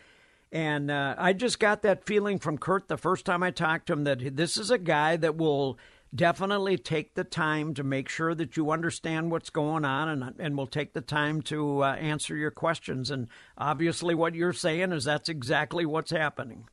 And 0.55 0.89
uh, 0.89 1.15
I 1.17 1.33
just 1.33 1.59
got 1.59 1.81
that 1.81 2.05
feeling 2.05 2.39
from 2.39 2.57
Kurt 2.57 2.87
the 2.87 2.95
first 2.95 3.25
time 3.25 3.43
I 3.43 3.51
talked 3.51 3.87
to 3.87 3.93
him 3.93 4.05
that 4.05 4.37
this 4.37 4.55
is 4.55 4.71
a 4.71 4.77
guy 4.77 5.17
that 5.17 5.35
will 5.35 5.77
definitely 6.15 6.77
take 6.77 7.13
the 7.15 7.25
time 7.25 7.73
to 7.73 7.83
make 7.83 8.07
sure 8.07 8.33
that 8.33 8.55
you 8.55 8.71
understand 8.71 9.31
what's 9.31 9.49
going 9.49 9.83
on, 9.83 10.07
and 10.07 10.33
and 10.39 10.57
will 10.57 10.65
take 10.65 10.93
the 10.93 11.01
time 11.01 11.41
to 11.41 11.83
uh, 11.83 11.95
answer 11.95 12.37
your 12.37 12.51
questions. 12.51 13.11
And 13.11 13.27
obviously, 13.57 14.15
what 14.15 14.33
you're 14.33 14.53
saying 14.53 14.93
is 14.93 15.03
that's 15.03 15.27
exactly 15.27 15.85
what's 15.85 16.11
happening. 16.11 16.69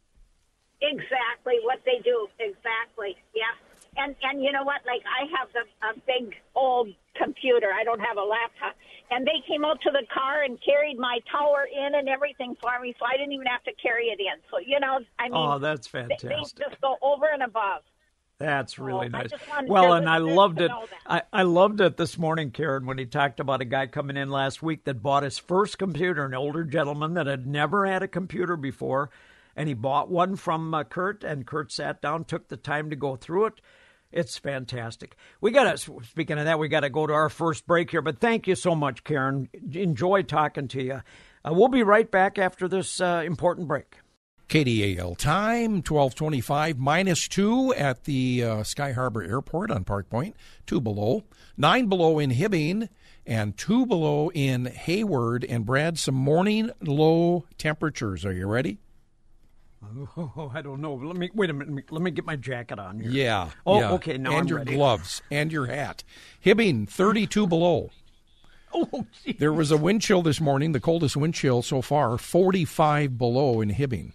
Exactly 0.81 1.59
what 1.65 1.81
they 1.85 1.99
do. 2.05 2.29
Exactly. 2.39 3.17
Yeah. 3.35 3.51
And 3.97 4.15
and 4.23 4.45
you 4.45 4.53
know 4.53 4.62
what? 4.62 4.83
Like 4.87 5.03
I 5.11 5.27
have 5.37 5.49
the, 5.53 5.89
a 5.89 5.95
big 6.07 6.37
old 6.55 6.95
computer. 7.21 7.73
I 7.75 7.83
don't 7.83 7.99
have 7.99 8.17
a 8.17 8.23
laptop. 8.23 8.77
And 9.14 9.26
they 9.26 9.42
came 9.47 9.64
out 9.64 9.81
to 9.83 9.90
the 9.90 10.07
car 10.12 10.42
and 10.42 10.59
carried 10.64 10.99
my 10.99 11.19
tower 11.31 11.69
in 11.71 11.95
and 11.95 12.09
everything 12.09 12.57
for 12.61 12.81
me, 12.81 12.95
so 12.99 13.04
I 13.04 13.16
didn't 13.16 13.33
even 13.33 13.47
have 13.47 13.62
to 13.64 13.73
carry 13.75 14.07
it 14.07 14.19
in. 14.21 14.40
So 14.50 14.59
you 14.59 14.81
know, 14.81 15.00
I 15.19 15.25
mean, 15.25 15.33
Oh, 15.35 15.59
that's 15.59 15.87
fantastic. 15.87 16.31
they 16.31 16.64
just 16.64 16.81
go 16.81 16.97
over 17.02 17.26
and 17.26 17.42
above. 17.42 17.83
That's 18.38 18.78
really 18.78 19.07
I 19.07 19.09
nice. 19.09 19.31
Well, 19.69 19.92
and 19.92 20.09
I 20.09 20.19
loved 20.19 20.61
it. 20.61 20.71
I, 21.07 21.23
I 21.33 21.42
loved 21.45 21.81
it 21.81 21.97
this 21.97 22.19
morning, 22.19 22.50
Karen, 22.50 22.87
when 22.87 22.99
he 22.99 23.07
talked 23.07 23.38
about 23.38 23.61
a 23.61 23.64
guy 23.64 23.87
coming 23.87 24.16
in 24.16 24.31
last 24.31 24.62
week 24.62 24.85
that 24.85 25.02
bought 25.02 25.23
his 25.23 25.38
first 25.38 25.78
computer, 25.78 26.25
an 26.25 26.35
older 26.35 26.64
gentleman 26.64 27.14
that 27.14 27.28
had 27.28 27.47
never 27.47 27.87
had 27.87 28.02
a 28.02 28.09
computer 28.09 28.57
before, 28.57 29.11
and 29.54 29.69
he 29.69 29.75
bought 29.75 30.11
one 30.11 30.35
from 30.35 30.75
uh, 30.75 30.83
Kurt, 30.83 31.23
and 31.23 31.47
Kurt 31.47 31.71
sat 31.71 32.02
down, 32.02 32.25
took 32.25 32.49
the 32.49 32.57
time 32.57 32.90
to 32.90 32.97
go 32.97 33.14
through 33.14 33.47
it. 33.47 33.61
It's 34.12 34.37
fantastic. 34.37 35.16
We 35.40 35.50
got 35.50 35.76
to, 35.76 36.00
speaking 36.04 36.38
of 36.38 36.45
that, 36.45 36.59
we 36.59 36.69
got 36.69 36.81
to 36.81 36.90
go 36.90 37.07
to 37.07 37.12
our 37.12 37.31
first 37.31 37.66
break 37.66 37.90
here, 37.90 38.02
but 38.02 38.19
thank 38.19 38.47
you 38.47 38.54
so 38.54 38.75
much, 38.75 39.04
Karen. 39.04 39.49
Enjoy 39.73 40.23
talking 40.23 40.69
to 40.69 40.83
you. 40.83 41.00
Uh, 41.45 41.52
we'll 41.52 41.69
be 41.69 41.83
right 41.83 42.11
back 42.11 42.38
after 42.38 42.69
this 42.69 43.00
uh, 43.00 43.23
important 43.25 43.69
break. 43.69 43.97
KDAL 44.49 45.16
time, 45.16 45.76
1225 45.76 46.78
minus 46.78 47.26
2 47.26 47.73
at 47.73 48.04
the 48.04 48.45
uh, 48.45 48.62
Sky 48.62 48.92
Harbor 48.92 49.23
Airport 49.23 49.71
on 49.71 49.85
Park 49.85 50.11
Point, 50.11 50.37
2 50.66 50.78
below, 50.78 51.25
9 51.57 51.87
below 51.87 52.19
in 52.19 52.31
Hibbing, 52.31 52.90
and 53.26 53.57
2 53.57 53.87
below 53.87 54.31
in 54.35 54.66
Hayward. 54.66 55.45
And 55.45 55.64
Brad, 55.64 55.99
some 55.99 56.16
morning 56.16 56.71
low 56.83 57.47
temperatures. 57.57 58.26
Are 58.26 58.33
you 58.33 58.47
ready? 58.47 58.76
Oh, 60.17 60.51
I 60.55 60.62
don't 60.62 60.81
know. 60.81 60.95
Let 60.95 61.17
me 61.17 61.31
wait 61.35 61.51
a 61.51 61.53
minute. 61.53 61.91
Let 61.91 62.03
me 62.03 62.11
get 62.11 62.25
my 62.25 62.37
jacket 62.37 62.79
on 62.79 63.01
here. 63.01 63.11
Yeah. 63.11 63.51
Oh, 63.67 63.81
yeah. 63.81 63.93
okay. 63.93 64.17
Now 64.19 64.31
and 64.31 64.41
I'm 64.41 64.47
your 64.47 64.59
ready. 64.59 64.75
gloves 64.75 65.23
and 65.31 65.53
your 65.53 65.67
hat. 65.67 66.05
Hibbing, 66.45 66.89
32 66.89 67.47
below. 67.47 67.91
Oh, 68.75 69.05
gee. 69.23 69.35
There 69.35 69.53
was 69.53 69.71
a 69.71 69.77
wind 69.77 70.01
chill 70.01 70.23
this 70.23 70.41
morning, 70.41 70.73
the 70.73 70.81
coldest 70.81 71.15
wind 71.15 71.35
chill 71.35 71.61
so 71.61 71.83
far, 71.83 72.17
45 72.17 73.19
below 73.19 73.61
in 73.61 73.69
Hibbing. 73.69 74.12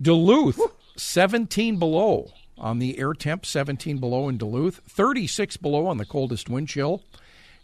Duluth, 0.00 0.60
17 0.96 1.80
below 1.80 2.30
on 2.56 2.78
the 2.78 2.96
air 2.96 3.12
temp, 3.12 3.44
17 3.44 3.98
below 3.98 4.28
in 4.28 4.36
Duluth, 4.38 4.80
36 4.88 5.56
below 5.56 5.86
on 5.86 5.96
the 5.96 6.04
coldest 6.04 6.48
wind 6.48 6.68
chill. 6.68 7.02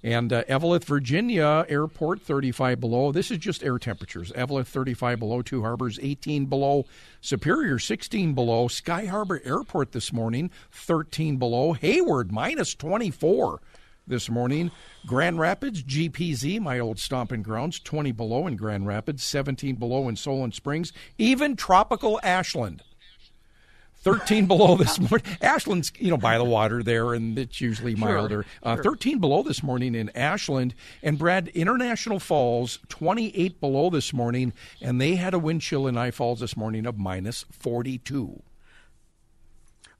And 0.04 0.34
uh, 0.34 0.44
Eveleth, 0.44 0.84
Virginia 0.84 1.64
Airport, 1.66 2.20
35 2.20 2.78
below. 2.78 3.10
This 3.10 3.30
is 3.30 3.38
just 3.38 3.64
air 3.64 3.78
temperatures. 3.78 4.30
Eveleth, 4.32 4.66
35 4.66 5.18
below. 5.18 5.40
Two 5.40 5.62
Harbors, 5.62 5.98
18 6.02 6.44
below. 6.44 6.84
Superior, 7.22 7.78
16 7.78 8.34
below. 8.34 8.68
Sky 8.68 9.06
Harbor 9.06 9.40
Airport 9.46 9.92
this 9.92 10.12
morning, 10.12 10.50
13 10.70 11.38
below. 11.38 11.72
Hayward, 11.72 12.30
minus 12.30 12.74
24 12.74 13.62
this 14.06 14.28
morning. 14.28 14.70
Grand 15.06 15.38
Rapids, 15.38 15.82
GPZ, 15.82 16.60
my 16.60 16.78
old 16.78 16.98
stomping 16.98 17.42
grounds, 17.42 17.80
20 17.80 18.12
below 18.12 18.46
in 18.46 18.56
Grand 18.56 18.86
Rapids, 18.86 19.24
17 19.24 19.76
below 19.76 20.10
in 20.10 20.16
Solon 20.16 20.52
Springs, 20.52 20.92
even 21.16 21.56
tropical 21.56 22.20
Ashland. 22.22 22.82
13 24.04 24.46
below 24.46 24.76
this 24.76 25.00
morning. 25.00 25.26
Ashland's, 25.40 25.90
you 25.98 26.10
know, 26.10 26.16
by 26.18 26.38
the 26.38 26.44
water 26.44 26.82
there, 26.82 27.14
and 27.14 27.38
it's 27.38 27.60
usually 27.60 27.94
milder. 27.94 28.44
Uh, 28.62 28.76
13 28.76 29.18
below 29.18 29.42
this 29.42 29.62
morning 29.62 29.94
in 29.94 30.10
Ashland. 30.14 30.74
And 31.02 31.18
Brad, 31.18 31.48
International 31.48 32.20
Falls, 32.20 32.78
28 32.88 33.60
below 33.60 33.90
this 33.90 34.12
morning, 34.12 34.52
and 34.80 35.00
they 35.00 35.16
had 35.16 35.34
a 35.34 35.38
wind 35.38 35.62
chill 35.62 35.86
in 35.86 35.96
I 35.96 36.10
Falls 36.10 36.40
this 36.40 36.56
morning 36.56 36.86
of 36.86 36.98
minus 36.98 37.46
42. 37.50 38.42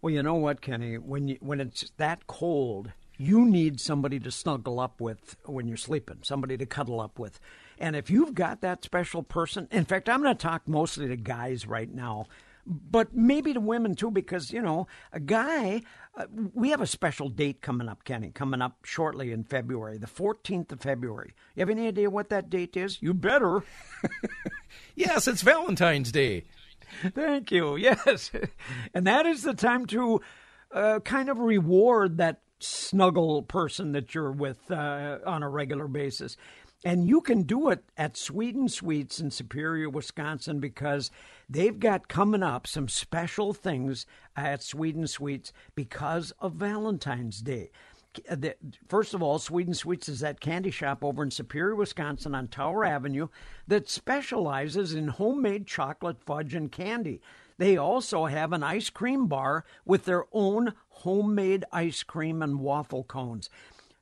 Well, 0.02 0.12
you 0.12 0.22
know 0.22 0.34
what, 0.34 0.60
Kenny? 0.60 0.98
When 0.98 1.28
you, 1.28 1.38
when 1.40 1.60
it's 1.60 1.90
that 1.96 2.26
cold, 2.26 2.92
you 3.16 3.46
need 3.46 3.80
somebody 3.80 4.20
to 4.20 4.30
snuggle 4.30 4.80
up 4.80 5.00
with 5.00 5.36
when 5.46 5.66
you're 5.66 5.78
sleeping, 5.78 6.18
somebody 6.22 6.58
to 6.58 6.66
cuddle 6.66 7.00
up 7.00 7.18
with. 7.18 7.40
And 7.78 7.96
if 7.96 8.10
you've 8.10 8.34
got 8.34 8.60
that 8.60 8.84
special 8.84 9.22
person, 9.22 9.66
in 9.70 9.86
fact, 9.86 10.10
I'm 10.10 10.22
going 10.22 10.36
to 10.36 10.42
talk 10.42 10.68
mostly 10.68 11.08
to 11.08 11.16
guys 11.16 11.66
right 11.66 11.92
now, 11.92 12.26
but 12.66 13.14
maybe 13.14 13.52
to 13.52 13.60
women 13.60 13.94
too, 13.94 14.10
because, 14.10 14.50
you 14.50 14.62
know, 14.62 14.86
a 15.12 15.20
guy, 15.20 15.82
uh, 16.16 16.26
we 16.54 16.70
have 16.70 16.80
a 16.80 16.86
special 16.86 17.28
date 17.28 17.60
coming 17.60 17.88
up, 17.88 18.04
Kenny, 18.04 18.30
coming 18.30 18.62
up 18.62 18.78
shortly 18.84 19.32
in 19.32 19.44
February, 19.44 19.98
the 19.98 20.06
14th 20.06 20.72
of 20.72 20.80
February. 20.80 21.34
You 21.54 21.60
have 21.60 21.70
any 21.70 21.86
idea 21.86 22.10
what 22.10 22.30
that 22.30 22.50
date 22.50 22.76
is? 22.76 23.02
You 23.02 23.14
better. 23.14 23.62
Yes, 24.96 25.26
it's 25.26 25.42
Valentine's 25.42 26.12
Day. 26.12 26.44
Thank 27.14 27.50
you. 27.50 27.76
Yes. 27.84 28.30
And 28.92 29.06
that 29.06 29.26
is 29.26 29.42
the 29.42 29.54
time 29.54 29.86
to 29.86 30.20
uh, 30.70 31.00
kind 31.00 31.28
of 31.28 31.38
reward 31.38 32.18
that 32.18 32.40
snuggle 32.60 33.42
person 33.42 33.92
that 33.92 34.14
you're 34.14 34.32
with 34.32 34.70
uh, 34.70 35.18
on 35.26 35.42
a 35.42 35.48
regular 35.48 35.88
basis. 35.88 36.36
And 36.84 37.06
you 37.06 37.20
can 37.20 37.42
do 37.42 37.70
it 37.70 37.84
at 37.96 38.16
Sweden 38.16 38.68
Sweets 38.68 39.18
in 39.18 39.30
Superior, 39.30 39.88
Wisconsin, 39.88 40.60
because 40.60 41.10
they've 41.48 41.78
got 41.78 42.08
coming 42.08 42.42
up 42.42 42.66
some 42.66 42.88
special 42.88 43.52
things 43.52 44.06
at 44.36 44.62
Sweden 44.62 45.06
Sweets 45.06 45.52
because 45.74 46.32
of 46.40 46.54
Valentine's 46.54 47.40
Day. 47.40 47.70
Uh, 48.30 48.36
First 48.88 49.14
of 49.14 49.22
all, 49.22 49.38
Sweden 49.38 49.74
Sweets 49.74 50.08
is 50.08 50.20
that 50.20 50.40
candy 50.40 50.70
shop 50.70 51.04
over 51.04 51.22
in 51.22 51.30
Superior, 51.30 51.74
Wisconsin 51.74 52.34
on 52.34 52.48
Tower 52.48 52.84
Avenue 52.84 53.28
that 53.66 53.88
specializes 53.88 54.94
in 54.94 55.08
homemade 55.08 55.66
chocolate 55.66 56.22
fudge 56.22 56.54
and 56.54 56.70
candy. 56.70 57.20
They 57.58 57.76
also 57.76 58.26
have 58.26 58.52
an 58.52 58.62
ice 58.62 58.90
cream 58.90 59.26
bar 59.26 59.64
with 59.84 60.04
their 60.04 60.24
own 60.32 60.74
homemade 60.88 61.64
ice 61.72 62.02
cream 62.02 62.42
and 62.42 62.60
waffle 62.60 63.04
cones. 63.04 63.48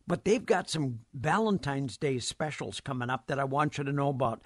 But 0.07 0.25
they've 0.25 0.45
got 0.45 0.69
some 0.69 1.01
Valentine's 1.15 1.97
Day 1.97 2.19
specials 2.19 2.81
coming 2.81 3.11
up 3.11 3.27
that 3.27 3.39
I 3.39 3.45
want 3.45 3.79
you 3.79 3.85
to 3.85 3.93
know 3.93 4.09
about. 4.09 4.43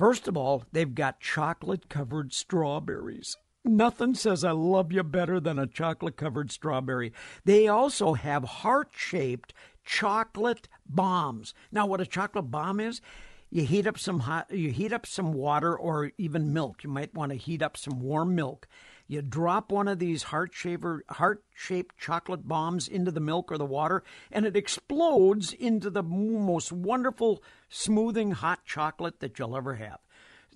First 0.00 0.28
of 0.28 0.34
all, 0.34 0.64
they've 0.72 0.94
got 0.94 1.20
chocolate 1.20 1.90
covered 1.90 2.32
strawberries. 2.32 3.36
Nothing 3.66 4.14
says 4.14 4.42
I 4.44 4.52
love 4.52 4.92
you 4.92 5.02
better 5.02 5.38
than 5.38 5.58
a 5.58 5.66
chocolate 5.66 6.16
covered 6.16 6.50
strawberry. 6.50 7.12
They 7.44 7.68
also 7.68 8.14
have 8.14 8.44
heart 8.44 8.88
shaped 8.96 9.52
chocolate 9.84 10.68
bombs. 10.86 11.52
Now, 11.70 11.84
what 11.84 12.00
a 12.00 12.06
chocolate 12.06 12.50
bomb 12.50 12.80
is, 12.80 13.02
you 13.50 13.66
heat 13.66 13.86
up 13.86 13.98
some 13.98 14.20
hot, 14.20 14.50
you 14.50 14.70
heat 14.70 14.94
up 14.94 15.04
some 15.04 15.34
water 15.34 15.76
or 15.76 16.12
even 16.16 16.54
milk. 16.54 16.82
You 16.82 16.88
might 16.88 17.12
want 17.12 17.32
to 17.32 17.36
heat 17.36 17.60
up 17.60 17.76
some 17.76 18.00
warm 18.00 18.34
milk. 18.34 18.66
You 19.10 19.22
drop 19.22 19.72
one 19.72 19.88
of 19.88 19.98
these 19.98 20.22
heart 20.22 20.52
shaped 20.54 21.98
chocolate 21.98 22.46
bombs 22.46 22.86
into 22.86 23.10
the 23.10 23.18
milk 23.18 23.50
or 23.50 23.58
the 23.58 23.64
water, 23.64 24.04
and 24.30 24.46
it 24.46 24.54
explodes 24.54 25.52
into 25.52 25.90
the 25.90 26.04
most 26.04 26.70
wonderful, 26.70 27.42
smoothing 27.68 28.30
hot 28.30 28.64
chocolate 28.64 29.18
that 29.18 29.36
you'll 29.36 29.56
ever 29.56 29.74
have. 29.74 29.98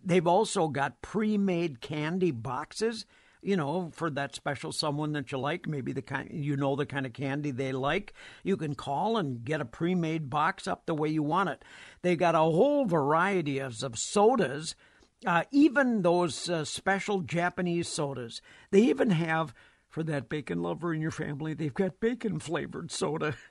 They've 0.05 0.25
also 0.25 0.69
got 0.69 1.03
pre 1.03 1.37
made 1.37 1.81
candy 1.81 2.31
boxes 2.31 3.07
you 3.43 3.57
know, 3.57 3.91
for 3.93 4.09
that 4.09 4.35
special 4.35 4.73
someone 4.73 5.13
that 5.13 5.31
you 5.31 5.37
like, 5.37 5.67
maybe 5.67 5.93
the 5.93 6.01
kind 6.01 6.31
you 6.33 6.57
know 6.57 6.77
the 6.77 6.87
kind 6.87 7.05
of 7.05 7.13
candy 7.13 7.51
they 7.51 7.73
like, 7.73 8.15
you 8.43 8.57
can 8.57 8.75
call 8.75 9.19
and 9.19 9.45
get 9.45 9.61
a 9.61 9.67
pre-made 9.67 10.31
box 10.31 10.67
up 10.67 10.87
the 10.87 10.95
way 10.95 11.11
you 11.11 11.23
want 11.23 11.51
it. 11.51 11.63
They've 12.01 12.17
got 12.17 12.35
a 12.35 12.39
whole 12.39 12.87
variety 12.87 13.59
of, 13.59 13.83
of 13.83 13.99
sodas, 13.99 14.75
uh, 15.25 15.45
even 15.51 16.03
those 16.03 16.49
uh, 16.49 16.65
special 16.65 17.21
Japanese 17.21 17.89
sodas. 17.89 18.41
They 18.71 18.83
even 18.83 19.11
have 19.11 19.55
for 19.95 20.03
that 20.03 20.29
bacon 20.29 20.61
lover 20.61 20.93
in 20.93 21.01
your 21.01 21.13
family, 21.13 21.55
they've 21.55 21.73
got 21.73 22.01
bacon 22.01 22.41
flavored 22.41 22.91
soda. 22.91 23.37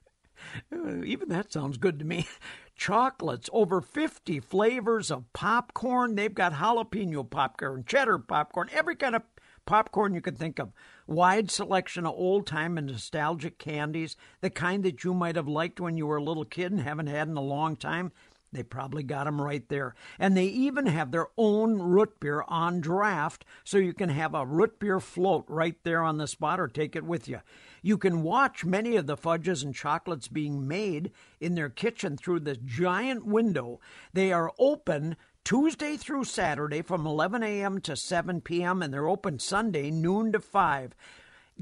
Uh, 0.73 1.03
even 1.03 1.29
that 1.29 1.53
sounds 1.53 1.77
good 1.77 1.99
to 1.99 2.03
me. 2.03 2.27
Chocolates, 2.75 3.49
over 3.53 3.79
50 3.79 4.39
flavors 4.39 5.11
of 5.11 5.31
popcorn. 5.31 6.15
They've 6.15 6.33
got 6.33 6.53
jalapeno 6.53 7.29
popcorn, 7.29 7.85
cheddar 7.85 8.17
popcorn, 8.17 8.67
every 8.73 8.95
kind 8.95 9.15
of 9.15 9.21
popcorn 9.65 10.13
you 10.13 10.21
can 10.21 10.35
think 10.35 10.59
of. 10.59 10.73
Wide 11.07 11.51
selection 11.51 12.05
of 12.05 12.15
old 12.15 12.47
time 12.47 12.77
and 12.77 12.87
nostalgic 12.87 13.57
candies, 13.59 14.17
the 14.41 14.49
kind 14.49 14.83
that 14.83 15.03
you 15.03 15.13
might 15.13 15.35
have 15.35 15.47
liked 15.47 15.79
when 15.79 15.97
you 15.97 16.07
were 16.07 16.17
a 16.17 16.23
little 16.23 16.45
kid 16.45 16.71
and 16.71 16.81
haven't 16.81 17.07
had 17.07 17.27
in 17.27 17.37
a 17.37 17.41
long 17.41 17.75
time. 17.77 18.11
They 18.53 18.63
probably 18.63 19.03
got 19.03 19.25
them 19.25 19.41
right 19.41 19.67
there. 19.67 19.95
And 20.19 20.37
they 20.37 20.45
even 20.45 20.85
have 20.85 21.11
their 21.11 21.27
own 21.37 21.81
root 21.81 22.19
beer 22.19 22.43
on 22.47 22.81
draft, 22.81 23.45
so 23.63 23.77
you 23.77 23.93
can 23.93 24.09
have 24.09 24.35
a 24.35 24.45
root 24.45 24.79
beer 24.79 24.99
float 24.99 25.45
right 25.47 25.75
there 25.83 26.03
on 26.03 26.17
the 26.17 26.27
spot 26.27 26.59
or 26.59 26.67
take 26.67 26.95
it 26.95 27.03
with 27.03 27.27
you. 27.27 27.39
You 27.81 27.97
can 27.97 28.21
watch 28.21 28.63
many 28.63 28.95
of 28.95 29.07
the 29.07 29.17
fudges 29.17 29.63
and 29.63 29.75
chocolates 29.75 30.27
being 30.27 30.67
made 30.67 31.11
in 31.41 31.55
their 31.55 31.69
kitchen 31.69 32.15
through 32.15 32.41
the 32.41 32.55
giant 32.55 33.25
window. 33.25 33.79
They 34.13 34.31
are 34.31 34.53
open 34.57 35.17
Tuesday 35.43 35.97
through 35.97 36.23
Saturday 36.23 36.81
from 36.81 37.05
11 37.05 37.43
a.m. 37.43 37.81
to 37.81 37.97
7 37.97 38.39
p.m. 38.39 38.81
and 38.81 38.93
they're 38.93 39.09
open 39.09 39.39
Sunday 39.39 39.91
noon 39.91 40.31
to 40.31 40.39
5. 40.39 40.95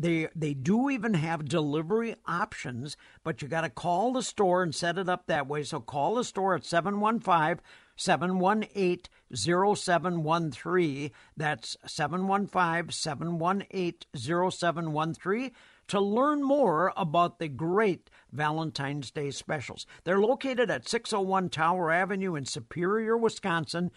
They 0.02 0.30
they 0.36 0.56
do 0.56 0.90
even 0.90 1.14
have 1.14 1.48
delivery 1.48 2.16
options, 2.26 2.98
but 3.24 3.42
you 3.42 3.48
got 3.48 3.62
to 3.62 3.70
call 3.70 4.14
the 4.14 4.24
store 4.24 4.64
and 4.64 4.74
set 4.74 4.98
it 4.98 5.08
up 5.08 5.28
that 5.28 5.46
way. 5.48 5.62
So 5.62 5.80
call 5.80 6.16
the 6.16 6.24
store 6.24 6.56
at 6.56 6.66
715 6.66 7.64
718 7.96 9.02
0713. 9.36 11.12
That's 11.38 11.78
715 11.86 12.92
718 12.92 13.94
0713 14.16 15.52
to 15.88 16.00
learn 16.00 16.42
more 16.42 16.94
about 16.98 17.38
the 17.38 17.48
great 17.48 18.10
Valentine's 18.32 19.12
Day 19.12 19.30
specials. 19.30 19.86
They're 20.04 20.20
located 20.20 20.72
at 20.72 20.90
601 20.90 21.50
Tower 21.50 21.92
Avenue 21.92 22.34
in 22.36 22.46
Superior, 22.46 23.16
Wisconsin, 23.16 23.92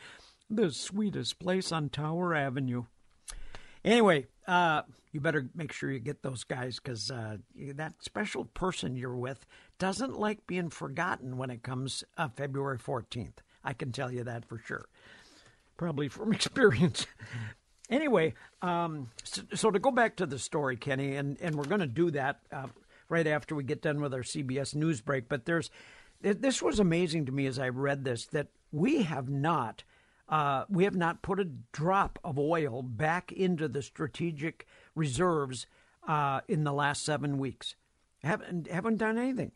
the 0.50 0.70
sweetest 0.70 1.38
place 1.38 1.72
on 1.72 1.88
Tower 1.88 2.34
Avenue. 2.34 2.84
Anyway, 3.84 4.26
uh, 4.46 4.82
you 5.12 5.20
better 5.20 5.48
make 5.54 5.72
sure 5.72 5.90
you 5.90 5.98
get 5.98 6.22
those 6.22 6.44
guys 6.44 6.80
because 6.82 7.10
uh, 7.10 7.36
that 7.74 7.94
special 8.02 8.46
person 8.46 8.96
you're 8.96 9.16
with 9.16 9.46
doesn't 9.78 10.18
like 10.18 10.46
being 10.46 10.70
forgotten 10.70 11.36
when 11.36 11.50
it 11.50 11.62
comes 11.62 12.02
uh, 12.16 12.28
February 12.28 12.78
14th. 12.78 13.38
I 13.62 13.74
can 13.74 13.92
tell 13.92 14.10
you 14.10 14.24
that 14.24 14.46
for 14.46 14.58
sure. 14.58 14.86
Probably 15.76 16.08
from 16.08 16.32
experience. 16.34 17.06
Anyway, 17.90 18.34
um, 18.62 19.10
so, 19.22 19.42
so, 19.54 19.70
to 19.70 19.78
go 19.78 19.90
back 19.90 20.16
to 20.16 20.26
the 20.26 20.38
story, 20.38 20.76
Kenny, 20.76 21.16
and, 21.16 21.38
and 21.40 21.54
we're 21.54 21.64
going 21.64 21.80
to 21.80 21.86
do 21.86 22.10
that 22.12 22.40
uh, 22.50 22.68
right 23.10 23.26
after 23.26 23.54
we 23.54 23.62
get 23.62 23.82
done 23.82 24.00
with 24.00 24.14
our 24.14 24.20
CBS 24.20 24.74
news 24.74 25.02
break. 25.02 25.28
But 25.28 25.44
there's 25.44 25.70
this 26.22 26.62
was 26.62 26.80
amazing 26.80 27.26
to 27.26 27.32
me 27.32 27.46
as 27.46 27.58
I 27.58 27.68
read 27.68 28.04
this 28.04 28.24
that 28.26 28.48
we 28.72 29.02
have 29.02 29.28
not 29.28 29.84
uh, 30.28 30.64
we 30.68 30.84
have 30.84 30.96
not 30.96 31.22
put 31.22 31.40
a 31.40 31.50
drop 31.72 32.18
of 32.24 32.38
oil 32.38 32.82
back 32.82 33.32
into 33.32 33.68
the 33.68 33.82
strategic 33.82 34.66
reserves 34.94 35.66
uh, 36.08 36.40
in 36.48 36.64
the 36.64 36.72
last 36.72 37.04
seven 37.04 37.38
weeks. 37.38 37.76
Haven't 38.22 38.68
haven't 38.68 38.96
done 38.96 39.18
anything. 39.18 39.52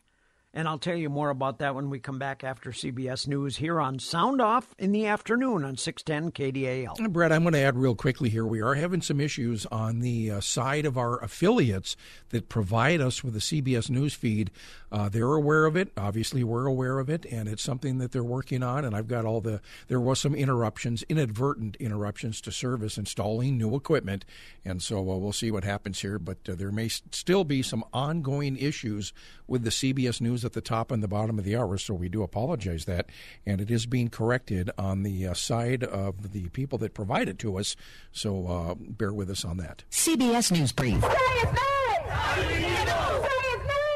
And 0.51 0.67
I'll 0.67 0.79
tell 0.79 0.95
you 0.95 1.09
more 1.09 1.29
about 1.29 1.59
that 1.59 1.75
when 1.75 1.91
we 1.91 1.99
come 1.99 2.17
back 2.17 2.43
after 2.43 2.71
CBS 2.71 3.27
News 3.27 3.57
here 3.57 3.79
on 3.79 3.99
Sound 3.99 4.41
Off 4.41 4.73
in 4.79 4.91
the 4.91 5.05
afternoon 5.05 5.63
on 5.63 5.77
610 5.77 6.31
KDAL. 6.31 7.13
Brett, 7.13 7.31
I'm 7.31 7.43
going 7.43 7.53
to 7.53 7.59
add 7.59 7.77
real 7.77 7.93
quickly 7.93 8.29
here. 8.29 8.43
We 8.43 8.59
are 8.59 8.73
having 8.73 9.03
some 9.03 9.19
issues 9.19 9.67
on 9.67 9.99
the 9.99 10.31
uh, 10.31 10.41
side 10.41 10.87
of 10.87 10.97
our 10.97 11.23
affiliates 11.23 11.95
that 12.29 12.49
provide 12.49 12.99
us 12.99 13.23
with 13.23 13.35
the 13.35 13.39
CBS 13.39 13.91
News 13.91 14.15
feed. 14.15 14.49
Uh, 14.91 15.07
they're 15.07 15.35
aware 15.35 15.67
of 15.67 15.75
it. 15.75 15.91
Obviously, 15.95 16.43
we're 16.43 16.65
aware 16.65 16.97
of 16.97 17.11
it, 17.11 17.27
and 17.27 17.47
it's 17.47 17.61
something 17.61 17.99
that 17.99 18.11
they're 18.11 18.23
working 18.23 18.63
on. 18.63 18.83
And 18.83 18.95
I've 18.95 19.07
got 19.07 19.25
all 19.25 19.41
the, 19.41 19.61
there 19.87 20.01
was 20.01 20.19
some 20.19 20.33
interruptions, 20.33 21.03
inadvertent 21.09 21.75
interruptions 21.75 22.41
to 22.41 22.51
service 22.51 22.97
installing 22.97 23.59
new 23.59 23.75
equipment. 23.75 24.25
And 24.65 24.81
so 24.81 24.97
uh, 24.97 25.15
we'll 25.15 25.31
see 25.31 25.51
what 25.51 25.63
happens 25.63 26.01
here. 26.01 26.17
But 26.17 26.37
uh, 26.49 26.55
there 26.55 26.71
may 26.71 26.87
still 26.87 27.43
be 27.43 27.61
some 27.61 27.83
ongoing 27.93 28.57
issues 28.57 29.13
with 29.45 29.63
the 29.63 29.69
CBS 29.69 30.19
News 30.21 30.38
at 30.45 30.53
the 30.53 30.61
top 30.61 30.91
and 30.91 31.01
the 31.01 31.07
bottom 31.07 31.37
of 31.39 31.45
the 31.45 31.55
hour, 31.55 31.77
so 31.77 31.93
we 31.93 32.09
do 32.09 32.23
apologize 32.23 32.85
that, 32.85 33.09
and 33.45 33.61
it 33.61 33.71
is 33.71 33.85
being 33.85 34.09
corrected 34.09 34.69
on 34.77 35.03
the 35.03 35.27
uh, 35.27 35.33
side 35.33 35.83
of 35.83 36.31
the 36.31 36.49
people 36.49 36.77
that 36.79 36.93
provide 36.93 37.29
it 37.29 37.39
to 37.39 37.57
us. 37.57 37.75
So 38.11 38.47
uh, 38.47 38.75
bear 38.77 39.13
with 39.13 39.29
us 39.29 39.45
on 39.45 39.57
that. 39.57 39.83
CBS 39.91 40.51
News 40.51 40.71
Brief. 40.71 41.03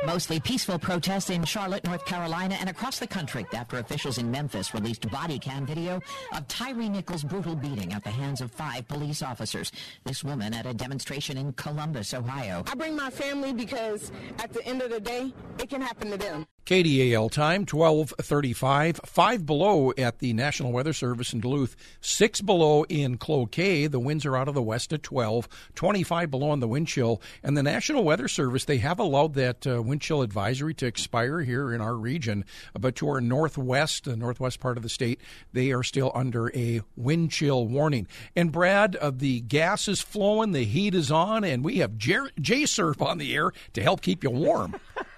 Mostly 0.05 0.39
peaceful 0.39 0.77
protests 0.77 1.29
in 1.29 1.43
Charlotte, 1.45 1.85
North 1.85 2.05
Carolina, 2.05 2.57
and 2.59 2.69
across 2.69 2.99
the 2.99 3.07
country 3.07 3.45
after 3.53 3.79
officials 3.79 4.17
in 4.17 4.29
Memphis 4.29 4.73
released 4.73 5.09
body 5.09 5.39
cam 5.39 5.65
video 5.65 6.01
of 6.35 6.47
Tyre 6.47 6.89
Nichols' 6.89 7.23
brutal 7.23 7.55
beating 7.55 7.93
at 7.93 8.03
the 8.03 8.09
hands 8.09 8.41
of 8.41 8.51
five 8.51 8.87
police 8.87 9.23
officers. 9.23 9.71
This 10.03 10.23
woman 10.23 10.53
at 10.53 10.65
a 10.65 10.73
demonstration 10.73 11.37
in 11.37 11.53
Columbus, 11.53 12.13
Ohio. 12.13 12.63
I 12.67 12.75
bring 12.75 12.95
my 12.95 13.09
family 13.09 13.53
because 13.53 14.11
at 14.39 14.51
the 14.51 14.65
end 14.65 14.81
of 14.81 14.91
the 14.91 14.99
day, 14.99 15.33
it 15.57 15.69
can 15.69 15.81
happen 15.81 16.11
to 16.11 16.17
them. 16.17 16.45
KDAL 16.65 17.29
time 17.29 17.61
1235, 17.61 19.01
5 19.05 19.45
below 19.45 19.91
at 19.97 20.19
the 20.19 20.31
National 20.31 20.71
Weather 20.71 20.93
Service 20.93 21.33
in 21.33 21.41
Duluth, 21.41 21.75
6 21.99 22.39
below 22.39 22.83
in 22.83 23.17
Cloquet. 23.17 23.87
The 23.87 23.99
winds 23.99 24.25
are 24.25 24.37
out 24.37 24.47
of 24.47 24.53
the 24.53 24.61
west 24.61 24.93
at 24.93 25.03
12, 25.03 25.49
25 25.75 26.31
below 26.31 26.49
on 26.51 26.61
the 26.61 26.67
wind 26.67 26.87
chill. 26.87 27.21
And 27.43 27.57
the 27.57 27.63
National 27.63 28.05
Weather 28.05 28.29
Service, 28.29 28.63
they 28.63 28.77
have 28.77 28.97
allowed 28.97 29.33
that 29.33 29.67
uh, 29.67 29.81
wind 29.81 29.99
chill 29.99 30.21
advisory 30.21 30.73
to 30.75 30.85
expire 30.85 31.41
here 31.41 31.73
in 31.73 31.81
our 31.81 31.95
region. 31.95 32.45
But 32.79 32.95
to 32.95 33.09
our 33.09 33.19
northwest, 33.19 34.05
the 34.05 34.15
northwest 34.15 34.61
part 34.61 34.77
of 34.77 34.83
the 34.83 34.89
state, 34.89 35.19
they 35.51 35.73
are 35.73 35.83
still 35.83 36.13
under 36.15 36.49
a 36.55 36.81
wind 36.95 37.31
chill 37.31 37.67
warning. 37.67 38.07
And 38.37 38.53
Brad, 38.53 38.95
uh, 38.95 39.11
the 39.13 39.41
gas 39.41 39.89
is 39.89 39.99
flowing, 39.99 40.53
the 40.53 40.63
heat 40.63 40.95
is 40.95 41.11
on, 41.11 41.43
and 41.43 41.61
we 41.61 41.79
have 41.79 41.97
J 41.97 42.65
Surf 42.65 43.01
on 43.01 43.17
the 43.17 43.35
air 43.35 43.51
to 43.73 43.83
help 43.83 44.01
keep 44.01 44.23
you 44.23 44.29
warm. 44.29 44.75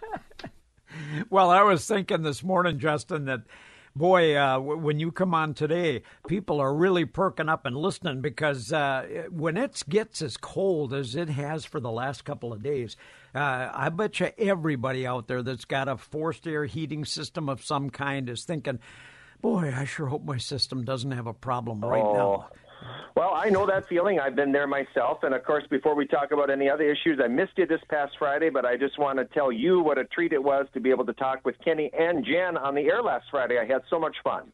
well, 1.29 1.49
I 1.49 1.63
was 1.63 1.88
thinking 1.88 2.23
this 2.23 2.43
morning, 2.43 2.79
Justin, 2.79 3.25
that 3.25 3.41
boy, 3.95 4.36
uh, 4.36 4.55
w- 4.55 4.79
when 4.79 4.99
you 4.99 5.12
come 5.12 5.34
on 5.34 5.53
today, 5.53 6.03
people 6.27 6.60
are 6.60 6.73
really 6.73 7.05
perking 7.05 7.49
up 7.49 7.65
and 7.65 7.75
listening 7.75 8.21
because 8.21 8.73
uh, 8.73 9.25
when 9.29 9.58
it 9.58 9.84
gets 9.88 10.21
as 10.21 10.38
cold 10.38 10.93
as 10.93 11.15
it 11.15 11.29
has 11.29 11.65
for 11.65 11.79
the 11.79 11.91
last 11.91 12.25
couple 12.25 12.51
of 12.51 12.62
days, 12.62 12.97
uh, 13.34 13.69
I 13.73 13.89
bet 13.89 14.19
you 14.19 14.31
everybody 14.38 15.05
out 15.08 15.27
there 15.27 15.41
that's 15.41 15.65
got 15.65 15.88
a 15.88 15.97
forced 15.97 16.47
air 16.47 16.65
heating 16.65 17.05
system 17.05 17.49
of 17.49 17.63
some 17.63 17.89
kind 17.89 18.29
is 18.29 18.43
thinking, 18.43 18.79
boy, 19.41 19.73
I 19.75 19.86
sure 19.86 20.08
hope 20.08 20.25
my 20.25 20.38
system 20.38 20.84
doesn't 20.84 21.12
have 21.12 21.27
a 21.27 21.34
problem 21.34 21.84
right 21.84 22.01
oh. 22.01 22.13
now. 22.13 22.49
Well, 23.15 23.31
I 23.33 23.49
know 23.49 23.65
that 23.65 23.87
feeling. 23.87 24.19
I've 24.19 24.35
been 24.35 24.51
there 24.51 24.67
myself. 24.67 25.23
And 25.23 25.33
of 25.33 25.43
course, 25.43 25.63
before 25.69 25.95
we 25.95 26.05
talk 26.05 26.31
about 26.31 26.49
any 26.49 26.69
other 26.69 26.83
issues, 26.83 27.19
I 27.23 27.27
missed 27.27 27.53
you 27.57 27.65
this 27.65 27.79
past 27.89 28.13
Friday, 28.19 28.49
but 28.49 28.65
I 28.65 28.75
just 28.75 28.99
want 28.99 29.19
to 29.19 29.25
tell 29.25 29.51
you 29.51 29.79
what 29.81 29.97
a 29.97 30.03
treat 30.05 30.33
it 30.33 30.43
was 30.43 30.67
to 30.73 30.79
be 30.79 30.89
able 30.89 31.05
to 31.05 31.13
talk 31.13 31.45
with 31.45 31.55
Kenny 31.63 31.89
and 31.97 32.25
Jen 32.25 32.57
on 32.57 32.75
the 32.75 32.81
air 32.81 33.01
last 33.01 33.25
Friday. 33.31 33.57
I 33.57 33.65
had 33.65 33.81
so 33.89 33.99
much 33.99 34.15
fun. 34.23 34.51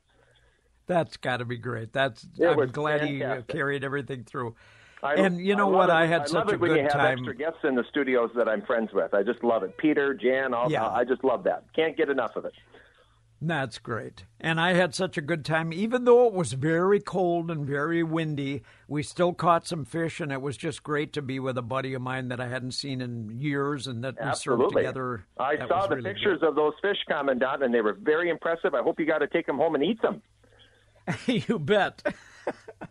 That's 0.87 1.17
got 1.17 1.37
to 1.37 1.45
be 1.45 1.57
great. 1.57 1.93
That's 1.93 2.25
it 2.37 2.45
I'm 2.45 2.67
glad 2.69 3.01
fantastic. 3.01 3.45
he 3.51 3.53
carried 3.57 3.83
everything 3.83 4.23
through. 4.25 4.55
I, 5.03 5.15
and 5.15 5.39
you 5.43 5.55
know 5.55 5.73
I 5.73 5.77
what? 5.77 5.89
It. 5.89 5.93
I 5.93 6.05
had 6.05 6.21
I 6.21 6.25
such 6.25 6.33
love 6.33 6.49
a 6.49 6.51
it 6.53 6.59
when 6.59 6.69
good 6.71 6.77
you 6.77 6.83
have 6.83 6.91
time. 6.93 7.17
extra 7.17 7.35
guests 7.35 7.59
in 7.63 7.73
the 7.75 7.83
studios 7.89 8.29
that 8.35 8.47
I'm 8.47 8.61
friends 8.63 8.91
with. 8.93 9.13
I 9.15 9.23
just 9.23 9.43
love 9.43 9.63
it. 9.63 9.75
Peter, 9.77 10.13
Jan, 10.13 10.53
all, 10.53 10.71
Yeah. 10.71 10.87
I 10.87 11.05
just 11.05 11.23
love 11.23 11.43
that. 11.45 11.63
Can't 11.75 11.97
get 11.97 12.09
enough 12.09 12.35
of 12.35 12.45
it. 12.45 12.53
That's 13.43 13.79
great. 13.79 14.25
And 14.39 14.61
I 14.61 14.73
had 14.73 14.93
such 14.93 15.17
a 15.17 15.21
good 15.21 15.43
time. 15.43 15.73
Even 15.73 16.05
though 16.05 16.27
it 16.27 16.33
was 16.33 16.53
very 16.53 16.99
cold 16.99 17.49
and 17.49 17.65
very 17.65 18.03
windy, 18.03 18.61
we 18.87 19.01
still 19.01 19.33
caught 19.33 19.65
some 19.65 19.83
fish, 19.83 20.19
and 20.19 20.31
it 20.31 20.41
was 20.43 20.57
just 20.57 20.83
great 20.83 21.11
to 21.13 21.23
be 21.23 21.39
with 21.39 21.57
a 21.57 21.63
buddy 21.63 21.95
of 21.95 22.03
mine 22.03 22.27
that 22.27 22.39
I 22.39 22.47
hadn't 22.47 22.73
seen 22.73 23.01
in 23.01 23.41
years 23.41 23.87
and 23.87 24.03
that 24.03 24.15
we 24.23 24.35
served 24.35 24.73
together. 24.73 25.25
I 25.39 25.55
That 25.55 25.69
saw 25.69 25.87
the 25.87 25.95
really 25.95 26.13
pictures 26.13 26.39
good. 26.41 26.49
of 26.49 26.55
those 26.55 26.73
fish, 26.83 26.97
Commandant, 27.09 27.63
and 27.63 27.73
they 27.73 27.81
were 27.81 27.97
very 27.99 28.29
impressive. 28.29 28.75
I 28.75 28.83
hope 28.83 28.99
you 28.99 29.07
got 29.07 29.19
to 29.19 29.27
take 29.27 29.47
them 29.47 29.57
home 29.57 29.73
and 29.73 29.83
eat 29.83 29.99
them. 30.03 30.21
you 31.25 31.57
bet. 31.57 32.03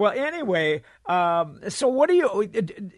well, 0.00 0.12
anyway, 0.12 0.82
um, 1.06 1.60
so 1.68 1.86
what 1.88 2.08
do 2.08 2.14
you 2.16 2.50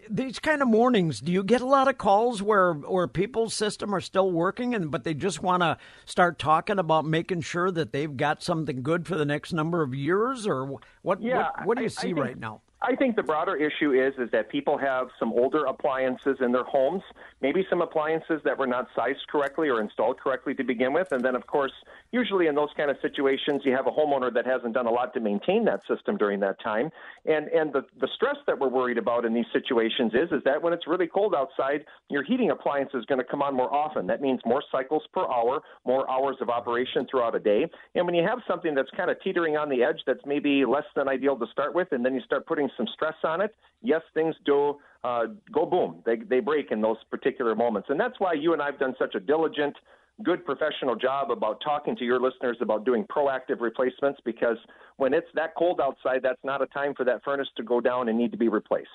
these 0.08 0.38
kind 0.38 0.62
of 0.62 0.68
mornings? 0.68 1.20
Do 1.20 1.32
you 1.32 1.42
get 1.42 1.60
a 1.60 1.66
lot 1.66 1.88
of 1.88 1.98
calls 1.98 2.40
where 2.42 2.72
where 2.74 3.08
people's 3.08 3.54
system 3.54 3.94
are 3.94 4.00
still 4.00 4.30
working 4.30 4.74
and 4.74 4.90
but 4.90 5.04
they 5.04 5.12
just 5.14 5.42
want 5.42 5.62
to 5.62 5.76
start 6.06 6.38
talking 6.38 6.78
about 6.78 7.04
making 7.04 7.40
sure 7.40 7.70
that 7.72 7.92
they've 7.92 8.16
got 8.16 8.42
something 8.42 8.82
good 8.82 9.06
for 9.06 9.16
the 9.16 9.24
next 9.24 9.52
number 9.52 9.82
of 9.82 9.94
years, 9.94 10.46
or 10.46 10.78
what? 11.02 11.20
Yeah, 11.20 11.48
what, 11.56 11.66
what 11.66 11.76
do 11.78 11.82
you 11.82 11.86
I- 11.90 11.98
I 11.98 12.02
see 12.02 12.08
think- 12.14 12.18
right 12.18 12.38
now? 12.38 12.60
I 12.84 12.96
think 12.96 13.14
the 13.14 13.22
broader 13.22 13.54
issue 13.56 13.92
is 13.92 14.12
is 14.18 14.28
that 14.32 14.48
people 14.48 14.76
have 14.76 15.08
some 15.18 15.32
older 15.32 15.66
appliances 15.66 16.38
in 16.40 16.50
their 16.50 16.64
homes, 16.64 17.02
maybe 17.40 17.64
some 17.70 17.80
appliances 17.80 18.40
that 18.44 18.58
were 18.58 18.66
not 18.66 18.88
sized 18.96 19.20
correctly 19.30 19.68
or 19.68 19.80
installed 19.80 20.18
correctly 20.18 20.52
to 20.54 20.64
begin 20.64 20.92
with, 20.92 21.12
and 21.12 21.24
then 21.24 21.36
of 21.36 21.46
course, 21.46 21.72
usually 22.10 22.48
in 22.48 22.56
those 22.56 22.70
kind 22.76 22.90
of 22.90 22.96
situations, 23.00 23.62
you 23.64 23.72
have 23.72 23.86
a 23.86 23.90
homeowner 23.90 24.34
that 24.34 24.46
hasn't 24.46 24.74
done 24.74 24.86
a 24.86 24.90
lot 24.90 25.14
to 25.14 25.20
maintain 25.20 25.64
that 25.66 25.80
system 25.86 26.16
during 26.16 26.40
that 26.40 26.60
time, 26.60 26.90
and 27.24 27.46
and 27.48 27.72
the 27.72 27.84
the 28.00 28.08
stress 28.16 28.36
that 28.48 28.58
we're 28.58 28.68
worried 28.68 28.98
about 28.98 29.24
in 29.24 29.32
these 29.32 29.46
situations 29.52 30.12
is 30.14 30.32
is 30.32 30.42
that 30.44 30.60
when 30.60 30.72
it's 30.72 30.88
really 30.88 31.06
cold 31.06 31.34
outside, 31.36 31.84
your 32.10 32.24
heating 32.24 32.50
appliance 32.50 32.90
is 32.94 33.04
going 33.04 33.20
to 33.20 33.24
come 33.24 33.42
on 33.42 33.54
more 33.54 33.72
often. 33.72 34.08
That 34.08 34.20
means 34.20 34.40
more 34.44 34.62
cycles 34.72 35.02
per 35.14 35.22
hour, 35.22 35.62
more 35.86 36.10
hours 36.10 36.36
of 36.40 36.48
operation 36.48 37.06
throughout 37.08 37.36
a 37.36 37.40
day, 37.40 37.66
and 37.94 38.06
when 38.06 38.16
you 38.16 38.24
have 38.24 38.40
something 38.48 38.74
that's 38.74 38.90
kind 38.96 39.08
of 39.08 39.22
teetering 39.22 39.56
on 39.56 39.68
the 39.68 39.84
edge, 39.84 40.00
that's 40.04 40.26
maybe 40.26 40.64
less 40.64 40.86
than 40.96 41.08
ideal 41.08 41.36
to 41.36 41.46
start 41.52 41.76
with, 41.76 41.92
and 41.92 42.04
then 42.04 42.14
you 42.14 42.20
start 42.22 42.44
putting 42.44 42.68
some 42.76 42.86
stress 42.94 43.14
on 43.24 43.40
it, 43.40 43.54
yes, 43.82 44.02
things 44.14 44.34
do 44.44 44.76
uh, 45.04 45.24
go 45.52 45.66
boom. 45.66 46.02
They 46.06 46.16
they 46.16 46.40
break 46.40 46.70
in 46.70 46.80
those 46.80 46.98
particular 47.10 47.54
moments, 47.54 47.88
and 47.90 47.98
that's 47.98 48.18
why 48.18 48.34
you 48.34 48.52
and 48.52 48.62
I've 48.62 48.78
done 48.78 48.94
such 48.98 49.14
a 49.14 49.20
diligent, 49.20 49.76
good 50.22 50.44
professional 50.44 50.96
job 50.96 51.30
about 51.30 51.60
talking 51.64 51.96
to 51.96 52.04
your 52.04 52.20
listeners 52.20 52.56
about 52.60 52.84
doing 52.84 53.04
proactive 53.04 53.60
replacements. 53.60 54.20
Because 54.24 54.58
when 54.96 55.12
it's 55.12 55.26
that 55.34 55.54
cold 55.56 55.80
outside, 55.80 56.20
that's 56.22 56.42
not 56.44 56.62
a 56.62 56.66
time 56.66 56.94
for 56.94 57.04
that 57.04 57.22
furnace 57.24 57.48
to 57.56 57.62
go 57.62 57.80
down 57.80 58.08
and 58.08 58.16
need 58.16 58.30
to 58.32 58.38
be 58.38 58.48
replaced. 58.48 58.88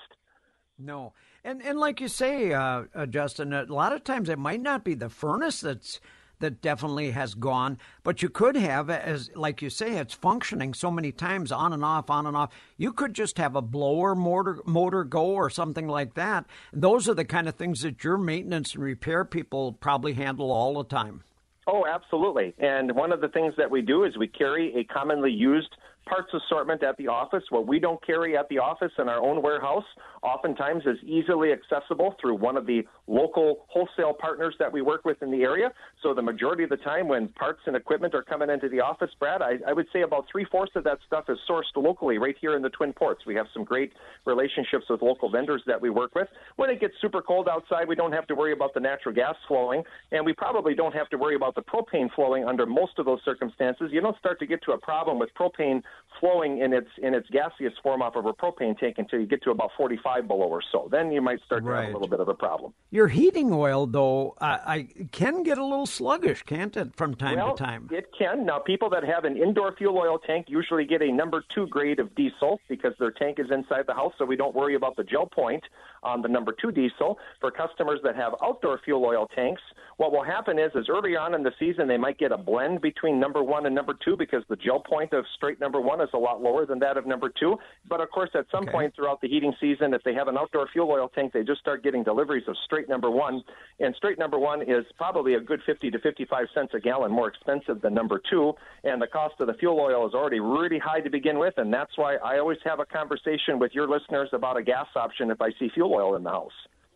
No, 0.78 1.12
and 1.44 1.62
and 1.62 1.78
like 1.78 2.00
you 2.00 2.08
say, 2.08 2.52
uh, 2.52 2.84
uh, 2.94 3.06
Justin, 3.06 3.52
a 3.52 3.64
lot 3.64 3.92
of 3.92 4.04
times 4.04 4.28
it 4.28 4.38
might 4.38 4.62
not 4.62 4.84
be 4.84 4.94
the 4.94 5.08
furnace 5.08 5.60
that's 5.60 6.00
that 6.40 6.60
definitely 6.62 7.10
has 7.10 7.34
gone, 7.34 7.78
but 8.02 8.22
you 8.22 8.28
could 8.28 8.56
have, 8.56 8.90
as 8.90 9.30
like 9.34 9.62
you 9.62 9.70
say, 9.70 9.96
it's 9.96 10.14
functioning 10.14 10.74
so 10.74 10.90
many 10.90 11.12
times 11.12 11.52
on 11.52 11.72
and 11.72 11.84
off, 11.84 12.10
on 12.10 12.26
and 12.26 12.36
off. 12.36 12.52
You 12.76 12.92
could 12.92 13.14
just 13.14 13.38
have 13.38 13.56
a 13.56 13.62
blower 13.62 14.14
motor 14.14 14.60
motor 14.64 15.04
go 15.04 15.26
or 15.26 15.50
something 15.50 15.88
like 15.88 16.14
that. 16.14 16.46
Those 16.72 17.08
are 17.08 17.14
the 17.14 17.24
kind 17.24 17.48
of 17.48 17.54
things 17.54 17.82
that 17.82 18.04
your 18.04 18.18
maintenance 18.18 18.74
and 18.74 18.82
repair 18.82 19.24
people 19.24 19.72
probably 19.72 20.14
handle 20.14 20.50
all 20.50 20.74
the 20.74 20.84
time. 20.84 21.22
Oh, 21.66 21.84
absolutely. 21.86 22.54
And 22.58 22.92
one 22.94 23.12
of 23.12 23.20
the 23.20 23.28
things 23.28 23.54
that 23.58 23.70
we 23.70 23.82
do 23.82 24.04
is 24.04 24.16
we 24.16 24.26
carry 24.26 24.74
a 24.74 24.84
commonly 24.84 25.30
used 25.30 25.76
parts 26.08 26.32
assortment 26.32 26.82
at 26.82 26.96
the 26.96 27.06
office. 27.06 27.44
What 27.50 27.66
we 27.66 27.78
don't 27.78 28.04
carry 28.04 28.36
at 28.36 28.48
the 28.48 28.58
office 28.58 28.92
in 28.98 29.08
our 29.08 29.20
own 29.20 29.42
warehouse 29.42 29.84
oftentimes 30.22 30.82
is 30.86 30.96
easily 31.04 31.52
accessible 31.52 32.14
through 32.20 32.36
one 32.36 32.56
of 32.56 32.66
the 32.66 32.82
local 33.06 33.66
wholesale 33.68 34.14
partners 34.18 34.54
that 34.58 34.72
we 34.72 34.82
work 34.82 35.04
with 35.04 35.22
in 35.22 35.30
the 35.30 35.42
area. 35.42 35.72
So 36.02 36.14
the 36.14 36.22
majority 36.22 36.64
of 36.64 36.70
the 36.70 36.76
time 36.78 37.08
when 37.08 37.28
parts 37.28 37.60
and 37.66 37.76
equipment 37.76 38.14
are 38.14 38.22
coming 38.22 38.50
into 38.50 38.68
the 38.68 38.80
office, 38.80 39.10
Brad, 39.20 39.42
I, 39.42 39.58
I 39.66 39.72
would 39.72 39.86
say 39.92 40.02
about 40.02 40.24
three 40.30 40.46
fourths 40.50 40.72
of 40.74 40.84
that 40.84 40.98
stuff 41.06 41.24
is 41.28 41.38
sourced 41.48 41.62
locally 41.76 42.18
right 42.18 42.36
here 42.40 42.56
in 42.56 42.62
the 42.62 42.70
Twin 42.70 42.92
Ports. 42.92 43.26
We 43.26 43.34
have 43.34 43.46
some 43.52 43.64
great 43.64 43.92
relationships 44.26 44.86
with 44.88 45.02
local 45.02 45.30
vendors 45.30 45.62
that 45.66 45.80
we 45.80 45.90
work 45.90 46.14
with. 46.14 46.28
When 46.56 46.70
it 46.70 46.80
gets 46.80 46.94
super 47.00 47.22
cold 47.22 47.48
outside, 47.48 47.86
we 47.86 47.94
don't 47.94 48.12
have 48.12 48.26
to 48.28 48.34
worry 48.34 48.52
about 48.52 48.74
the 48.74 48.80
natural 48.80 49.14
gas 49.14 49.36
flowing, 49.46 49.82
and 50.12 50.24
we 50.24 50.32
probably 50.32 50.74
don't 50.74 50.94
have 50.94 51.08
to 51.10 51.18
worry 51.18 51.36
about 51.36 51.54
the 51.54 51.62
propane 51.62 52.08
flowing 52.14 52.44
under 52.44 52.66
most 52.66 52.98
of 52.98 53.06
those 53.06 53.20
circumstances. 53.24 53.90
You 53.92 54.00
don't 54.00 54.18
start 54.18 54.38
to 54.40 54.46
get 54.46 54.62
to 54.64 54.72
a 54.72 54.78
problem 54.78 55.18
with 55.18 55.30
propane 55.38 55.82
flowing 56.20 56.58
in 56.58 56.72
its 56.72 56.88
in 57.02 57.14
its 57.14 57.28
gaseous 57.30 57.74
form 57.82 58.02
off 58.02 58.16
of 58.16 58.26
a 58.26 58.32
propane 58.32 58.78
tank 58.78 58.96
until 58.98 59.20
you 59.20 59.26
get 59.26 59.42
to 59.42 59.50
about 59.50 59.70
45 59.76 60.26
below 60.26 60.46
or 60.46 60.62
so. 60.72 60.88
Then 60.90 61.12
you 61.12 61.22
might 61.22 61.40
start 61.44 61.64
to 61.64 61.70
have 61.70 61.90
a 61.90 61.92
little 61.92 62.08
bit 62.08 62.20
of 62.20 62.28
a 62.28 62.34
problem. 62.34 62.72
Your 62.90 63.08
heating 63.08 63.52
oil, 63.52 63.86
though, 63.86 64.34
uh, 64.40 64.58
I 64.66 64.88
can 65.12 65.42
get 65.42 65.58
a 65.58 65.64
little 65.64 65.86
sluggish, 65.86 66.42
can't 66.42 66.76
it, 66.76 66.96
from 66.96 67.14
time 67.14 67.36
well, 67.36 67.54
to 67.54 67.62
time? 67.62 67.88
It 67.92 68.10
can. 68.18 68.44
Now, 68.44 68.58
people 68.58 68.90
that 68.90 69.04
have 69.04 69.24
an 69.24 69.36
indoor 69.36 69.74
fuel 69.76 69.96
oil 69.98 70.18
tank 70.18 70.46
usually 70.48 70.84
get 70.84 71.02
a 71.02 71.12
number 71.12 71.44
two 71.54 71.66
grade 71.68 72.00
of 72.00 72.14
diesel 72.14 72.60
because 72.68 72.92
their 72.98 73.10
tank 73.10 73.38
is 73.38 73.46
inside 73.50 73.84
the 73.86 73.94
house, 73.94 74.12
so 74.18 74.24
we 74.24 74.36
don't 74.36 74.54
worry 74.54 74.74
about 74.74 74.96
the 74.96 75.04
gel 75.04 75.26
point 75.26 75.62
on 76.02 76.22
the 76.22 76.28
number 76.28 76.54
two 76.60 76.70
diesel. 76.70 77.18
For 77.40 77.50
customers 77.50 78.00
that 78.04 78.16
have 78.16 78.34
outdoor 78.42 78.80
fuel 78.84 79.04
oil 79.04 79.28
tanks, 79.34 79.62
what 79.96 80.12
will 80.12 80.24
happen 80.24 80.58
is, 80.58 80.70
is 80.74 80.86
early 80.88 81.16
on 81.16 81.34
in 81.34 81.42
the 81.42 81.52
season, 81.58 81.88
they 81.88 81.96
might 81.96 82.18
get 82.18 82.32
a 82.32 82.36
blend 82.36 82.80
between 82.80 83.18
number 83.18 83.42
one 83.42 83.66
and 83.66 83.74
number 83.74 83.94
two 84.04 84.16
because 84.16 84.42
the 84.48 84.56
gel 84.56 84.80
point 84.80 85.12
of 85.12 85.24
straight 85.36 85.60
number 85.60 85.80
one 85.80 85.87
is 86.00 86.08
a 86.14 86.18
lot 86.18 86.42
lower 86.42 86.66
than 86.66 86.78
that 86.80 86.96
of 86.96 87.06
number 87.06 87.28
two. 87.40 87.56
But 87.88 88.00
of 88.00 88.10
course, 88.10 88.30
at 88.34 88.46
some 88.50 88.64
Okay. 88.64 88.72
point 88.72 88.94
throughout 88.94 89.20
the 89.20 89.28
heating 89.28 89.54
season, 89.60 89.94
if 89.94 90.02
they 90.04 90.14
have 90.14 90.28
an 90.28 90.36
outdoor 90.36 90.66
fuel 90.68 90.90
oil 90.90 91.08
tank, 91.08 91.32
they 91.32 91.42
just 91.42 91.60
start 91.60 91.82
getting 91.82 92.02
deliveries 92.02 92.46
of 92.48 92.56
straight 92.64 92.88
number 92.88 93.10
one. 93.10 93.42
And 93.80 93.94
straight 93.96 94.18
number 94.18 94.38
one 94.38 94.62
is 94.62 94.84
probably 94.96 95.34
a 95.34 95.40
good 95.40 95.60
50 95.64 95.90
to 95.90 95.98
55 95.98 96.46
cents 96.54 96.72
a 96.74 96.80
gallon 96.80 97.10
more 97.10 97.28
expensive 97.28 97.80
than 97.80 97.94
number 97.94 98.20
two. 98.30 98.54
And 98.84 99.00
the 99.00 99.06
cost 99.06 99.34
of 99.40 99.46
the 99.46 99.54
fuel 99.54 99.78
oil 99.80 100.06
is 100.06 100.14
already 100.14 100.40
really 100.40 100.78
high 100.78 101.00
to 101.00 101.10
begin 101.10 101.38
with. 101.38 101.54
And 101.56 101.72
that's 101.72 101.96
why 101.96 102.16
I 102.16 102.38
always 102.38 102.58
have 102.64 102.80
a 102.80 102.86
conversation 102.86 103.58
with 103.58 103.72
your 103.74 103.88
listeners 103.88 104.28
about 104.32 104.56
a 104.56 104.62
gas 104.62 104.88
option 104.94 105.30
if 105.30 105.40
I 105.40 105.50
see 105.58 105.68
fuel 105.72 105.94
oil 105.94 106.14
in 106.16 106.22
the 106.22 106.30
house. 106.30 106.52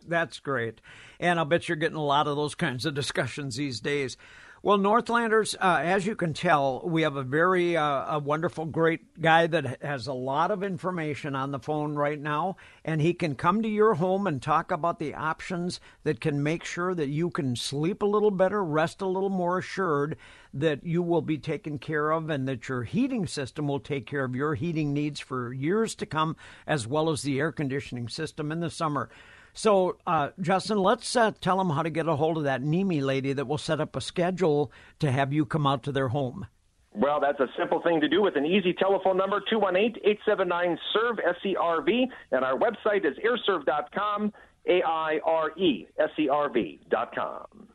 That's 0.07 0.39
great. 0.39 0.81
And 1.19 1.39
I'll 1.39 1.45
bet 1.45 1.69
you're 1.69 1.77
getting 1.77 1.97
a 1.97 2.03
lot 2.03 2.27
of 2.27 2.35
those 2.35 2.55
kinds 2.55 2.85
of 2.85 2.93
discussions 2.93 3.55
these 3.55 3.79
days. 3.79 4.17
Well, 4.65 4.77
Northlanders, 4.77 5.55
uh, 5.59 5.81
as 5.83 6.05
you 6.05 6.15
can 6.15 6.33
tell, 6.33 6.83
we 6.85 7.01
have 7.01 7.17
a 7.17 7.23
very 7.23 7.75
uh, 7.75 8.15
a 8.15 8.19
wonderful, 8.19 8.63
great 8.63 9.19
guy 9.19 9.45
that 9.45 9.83
has 9.83 10.07
a 10.07 10.13
lot 10.13 10.51
of 10.51 10.63
information 10.63 11.35
on 11.35 11.51
the 11.51 11.59
phone 11.59 11.95
right 11.95 12.17
now, 12.17 12.55
and 12.85 13.01
he 13.01 13.13
can 13.13 13.35
come 13.35 13.61
to 13.61 13.67
your 13.67 13.95
home 13.95 14.25
and 14.25 14.41
talk 14.41 14.71
about 14.71 14.99
the 14.99 15.15
options 15.15 15.81
that 16.05 16.21
can 16.21 16.41
make 16.41 16.63
sure 16.63 16.95
that 16.95 17.09
you 17.09 17.29
can 17.29 17.57
sleep 17.57 18.01
a 18.01 18.05
little 18.05 18.31
better, 18.31 18.63
rest 18.63 19.01
a 19.01 19.05
little 19.05 19.29
more 19.29 19.57
assured 19.57 20.15
that 20.53 20.85
you 20.85 21.01
will 21.01 21.21
be 21.21 21.37
taken 21.37 21.77
care 21.77 22.11
of, 22.11 22.29
and 22.29 22.47
that 22.47 22.69
your 22.69 22.83
heating 22.83 23.27
system 23.27 23.67
will 23.67 23.81
take 23.81 24.05
care 24.05 24.23
of 24.23 24.33
your 24.33 24.55
heating 24.55 24.93
needs 24.93 25.19
for 25.19 25.51
years 25.51 25.93
to 25.93 26.05
come, 26.05 26.37
as 26.65 26.87
well 26.87 27.09
as 27.09 27.23
the 27.23 27.37
air 27.37 27.51
conditioning 27.51 28.07
system 28.07 28.49
in 28.49 28.61
the 28.61 28.69
summer. 28.69 29.09
So, 29.53 29.97
uh, 30.07 30.29
Justin, 30.41 30.79
let's 30.79 31.15
uh, 31.15 31.31
tell 31.39 31.57
them 31.57 31.69
how 31.69 31.83
to 31.83 31.89
get 31.89 32.07
a 32.07 32.15
hold 32.15 32.37
of 32.37 32.43
that 32.43 32.61
Nemi 32.61 33.01
lady 33.01 33.33
that 33.33 33.45
will 33.45 33.57
set 33.57 33.79
up 33.79 33.95
a 33.95 34.01
schedule 34.01 34.71
to 34.99 35.11
have 35.11 35.31
you 35.31 35.45
come 35.45 35.67
out 35.67 35.83
to 35.83 35.91
their 35.91 36.07
home. 36.07 36.47
Well, 36.95 37.19
that's 37.19 37.39
a 37.39 37.47
simple 37.57 37.81
thing 37.81 38.01
to 38.01 38.07
do 38.07 38.21
with 38.21 38.35
an 38.35 38.45
easy 38.45 38.73
telephone 38.73 39.17
number, 39.17 39.41
218-879-SERVE, 39.51 41.19
S-E-R-V, 41.27 42.07
and 42.31 42.45
our 42.45 42.57
website 42.57 43.05
is 43.05 43.17
aireserv.com, 43.17 44.31
A-I-R-E, 44.67 45.87
S-E-R-V 45.97 46.79
dot 46.89 47.15
com. 47.15 47.67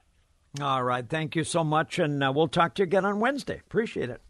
All 0.61 0.83
right. 0.83 1.09
Thank 1.09 1.37
you 1.37 1.45
so 1.45 1.63
much. 1.63 1.99
And 1.99 2.23
uh, 2.23 2.33
we'll 2.35 2.49
talk 2.49 2.75
to 2.75 2.83
you 2.83 2.85
again 2.85 3.05
on 3.05 3.21
Wednesday. 3.21 3.61
Appreciate 3.67 4.11
it. 4.11 4.21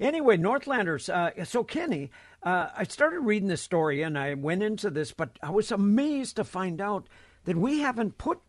Anyway, 0.00 0.36
Northlanders. 0.36 1.08
Uh, 1.08 1.44
so, 1.44 1.64
Kenny, 1.64 2.10
uh, 2.42 2.68
I 2.76 2.84
started 2.84 3.20
reading 3.20 3.48
this 3.48 3.62
story 3.62 4.02
and 4.02 4.18
I 4.18 4.34
went 4.34 4.62
into 4.62 4.90
this, 4.90 5.12
but 5.12 5.38
I 5.42 5.50
was 5.50 5.72
amazed 5.72 6.36
to 6.36 6.44
find 6.44 6.80
out 6.80 7.08
that 7.44 7.56
we 7.56 7.80
haven't 7.80 8.18
put 8.18 8.40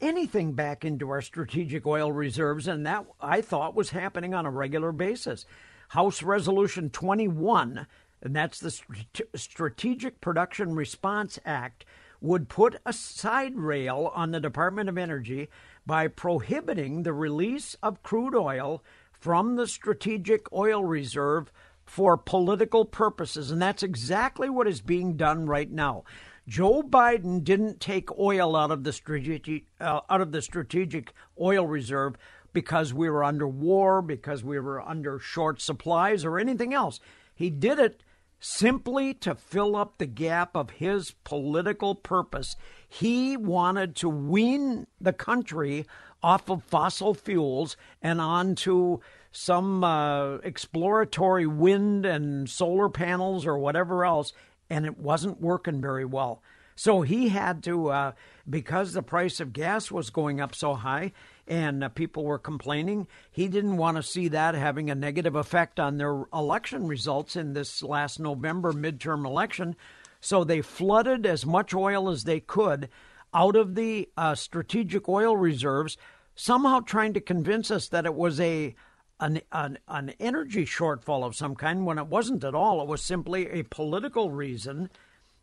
anything 0.00 0.52
back 0.52 0.84
into 0.84 1.10
our 1.10 1.22
strategic 1.22 1.86
oil 1.86 2.12
reserves, 2.12 2.68
and 2.68 2.86
that 2.86 3.06
I 3.20 3.40
thought 3.40 3.74
was 3.74 3.90
happening 3.90 4.34
on 4.34 4.46
a 4.46 4.50
regular 4.50 4.92
basis. 4.92 5.46
House 5.88 6.22
Resolution 6.22 6.90
21, 6.90 7.86
and 8.22 8.36
that's 8.36 8.60
the 8.60 8.70
Strate- 8.70 9.28
Strategic 9.34 10.20
Production 10.20 10.74
Response 10.74 11.38
Act, 11.44 11.84
would 12.20 12.48
put 12.48 12.76
a 12.86 12.92
side 12.92 13.56
rail 13.56 14.10
on 14.14 14.30
the 14.30 14.40
Department 14.40 14.88
of 14.88 14.98
Energy 14.98 15.48
by 15.86 16.08
prohibiting 16.08 17.02
the 17.02 17.12
release 17.12 17.76
of 17.82 18.02
crude 18.02 18.34
oil 18.34 18.82
from 19.12 19.56
the 19.56 19.66
Strategic 19.66 20.50
Oil 20.52 20.84
Reserve 20.84 21.52
for 21.84 22.16
political 22.16 22.84
purposes. 22.84 23.50
And 23.50 23.60
that's 23.60 23.82
exactly 23.82 24.48
what 24.48 24.68
is 24.68 24.80
being 24.80 25.16
done 25.16 25.46
right 25.46 25.70
now. 25.70 26.04
Joe 26.46 26.82
Biden 26.82 27.42
didn't 27.42 27.80
take 27.80 28.18
oil 28.18 28.54
out 28.54 28.70
of 28.70 28.84
the 28.84 28.92
strategic 28.92 29.64
uh, 29.80 30.00
out 30.10 30.20
of 30.20 30.32
the 30.32 30.42
strategic 30.42 31.12
oil 31.40 31.66
reserve 31.66 32.16
because 32.52 32.92
we 32.94 33.08
were 33.08 33.24
under 33.24 33.48
war, 33.48 34.02
because 34.02 34.44
we 34.44 34.58
were 34.60 34.80
under 34.80 35.18
short 35.18 35.60
supplies 35.60 36.24
or 36.24 36.38
anything 36.38 36.74
else. 36.74 37.00
He 37.34 37.50
did 37.50 37.78
it 37.78 38.02
simply 38.38 39.14
to 39.14 39.34
fill 39.34 39.74
up 39.74 39.96
the 39.96 40.06
gap 40.06 40.54
of 40.54 40.70
his 40.70 41.12
political 41.24 41.94
purpose. 41.94 42.56
He 42.86 43.36
wanted 43.36 43.96
to 43.96 44.08
wean 44.08 44.86
the 45.00 45.14
country 45.14 45.86
off 46.22 46.50
of 46.50 46.62
fossil 46.62 47.14
fuels 47.14 47.76
and 48.02 48.20
onto 48.20 48.98
some 49.36 49.82
uh, 49.82 50.36
exploratory 50.36 51.46
wind 51.46 52.06
and 52.06 52.48
solar 52.48 52.88
panels 52.88 53.44
or 53.46 53.58
whatever 53.58 54.04
else, 54.04 54.32
and 54.70 54.86
it 54.86 54.96
wasn't 54.96 55.40
working 55.40 55.80
very 55.80 56.04
well. 56.04 56.40
So 56.76 57.02
he 57.02 57.28
had 57.28 57.62
to, 57.64 57.88
uh, 57.88 58.12
because 58.48 58.92
the 58.92 59.02
price 59.02 59.40
of 59.40 59.52
gas 59.52 59.90
was 59.90 60.10
going 60.10 60.40
up 60.40 60.54
so 60.54 60.74
high 60.74 61.12
and 61.46 61.84
uh, 61.84 61.88
people 61.88 62.24
were 62.24 62.38
complaining, 62.38 63.06
he 63.30 63.48
didn't 63.48 63.76
want 63.76 63.96
to 63.96 64.02
see 64.02 64.28
that 64.28 64.54
having 64.54 64.88
a 64.88 64.94
negative 64.94 65.34
effect 65.34 65.78
on 65.78 65.98
their 65.98 66.24
election 66.32 66.86
results 66.86 67.36
in 67.36 67.52
this 67.52 67.82
last 67.82 68.18
November 68.18 68.72
midterm 68.72 69.26
election. 69.26 69.76
So 70.20 70.42
they 70.42 70.62
flooded 70.62 71.26
as 71.26 71.44
much 71.44 71.74
oil 71.74 72.08
as 72.08 72.24
they 72.24 72.40
could 72.40 72.88
out 73.32 73.56
of 73.56 73.74
the 73.74 74.08
uh, 74.16 74.36
strategic 74.36 75.08
oil 75.08 75.36
reserves, 75.36 75.96
somehow 76.36 76.80
trying 76.80 77.14
to 77.14 77.20
convince 77.20 77.70
us 77.70 77.88
that 77.88 78.06
it 78.06 78.14
was 78.14 78.40
a 78.40 78.74
an, 79.20 79.40
an, 79.52 79.78
an 79.88 80.14
energy 80.20 80.64
shortfall 80.64 81.24
of 81.24 81.36
some 81.36 81.54
kind 81.54 81.86
when 81.86 81.98
it 81.98 82.06
wasn't 82.06 82.44
at 82.44 82.54
all. 82.54 82.82
It 82.82 82.88
was 82.88 83.02
simply 83.02 83.48
a 83.48 83.62
political 83.64 84.30
reason 84.30 84.90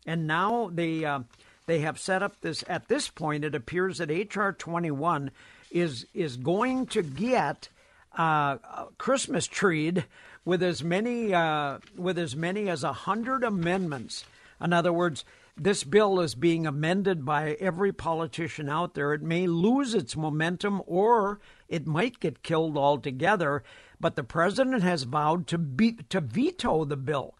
and 0.06 0.26
now 0.26 0.70
they 0.72 1.04
uh, 1.04 1.20
they 1.66 1.80
have 1.80 1.98
set 1.98 2.22
up 2.22 2.40
this. 2.40 2.64
At 2.68 2.88
this 2.88 3.08
point, 3.08 3.44
it 3.44 3.54
appears 3.54 3.98
that 3.98 4.10
HR 4.10 4.50
21 4.50 5.30
is 5.70 6.06
is 6.12 6.36
going 6.36 6.86
to 6.86 7.02
get 7.02 7.68
uh, 8.16 8.56
Christmas 8.98 9.46
treed 9.46 10.04
with 10.44 10.62
as 10.62 10.82
many 10.82 11.32
uh, 11.32 11.78
with 11.96 12.18
as 12.18 12.34
many 12.34 12.68
as 12.68 12.84
a 12.84 12.92
hundred 12.92 13.44
amendments. 13.44 14.24
In 14.60 14.72
other 14.72 14.92
words, 14.92 15.24
this 15.56 15.84
bill 15.84 16.20
is 16.20 16.34
being 16.34 16.66
amended 16.66 17.24
by 17.24 17.52
every 17.60 17.92
politician 17.92 18.68
out 18.68 18.94
there. 18.94 19.12
It 19.12 19.22
may 19.22 19.46
lose 19.46 19.94
its 19.94 20.16
momentum, 20.16 20.82
or 20.86 21.40
it 21.68 21.86
might 21.86 22.20
get 22.20 22.42
killed 22.42 22.76
altogether. 22.76 23.62
But 24.00 24.16
the 24.16 24.24
president 24.24 24.82
has 24.82 25.04
vowed 25.04 25.46
to 25.48 25.58
be, 25.58 25.92
to 26.08 26.20
veto 26.20 26.84
the 26.84 26.96
bill. 26.96 27.34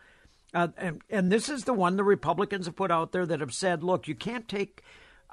Uh, 0.55 0.68
and, 0.77 1.01
and 1.09 1.33
this 1.33 1.48
is 1.48 1.64
the 1.64 1.72
one 1.72 1.96
the 1.96 2.05
Republicans 2.05 2.66
have 2.66 2.77
put 2.77 2.90
out 2.90 3.12
there 3.12 3.25
that 3.25 3.40
have 3.40 3.55
said, 3.55 3.83
look, 3.83 4.07
you 4.07 4.14
can't 4.14 4.48
take 4.48 4.83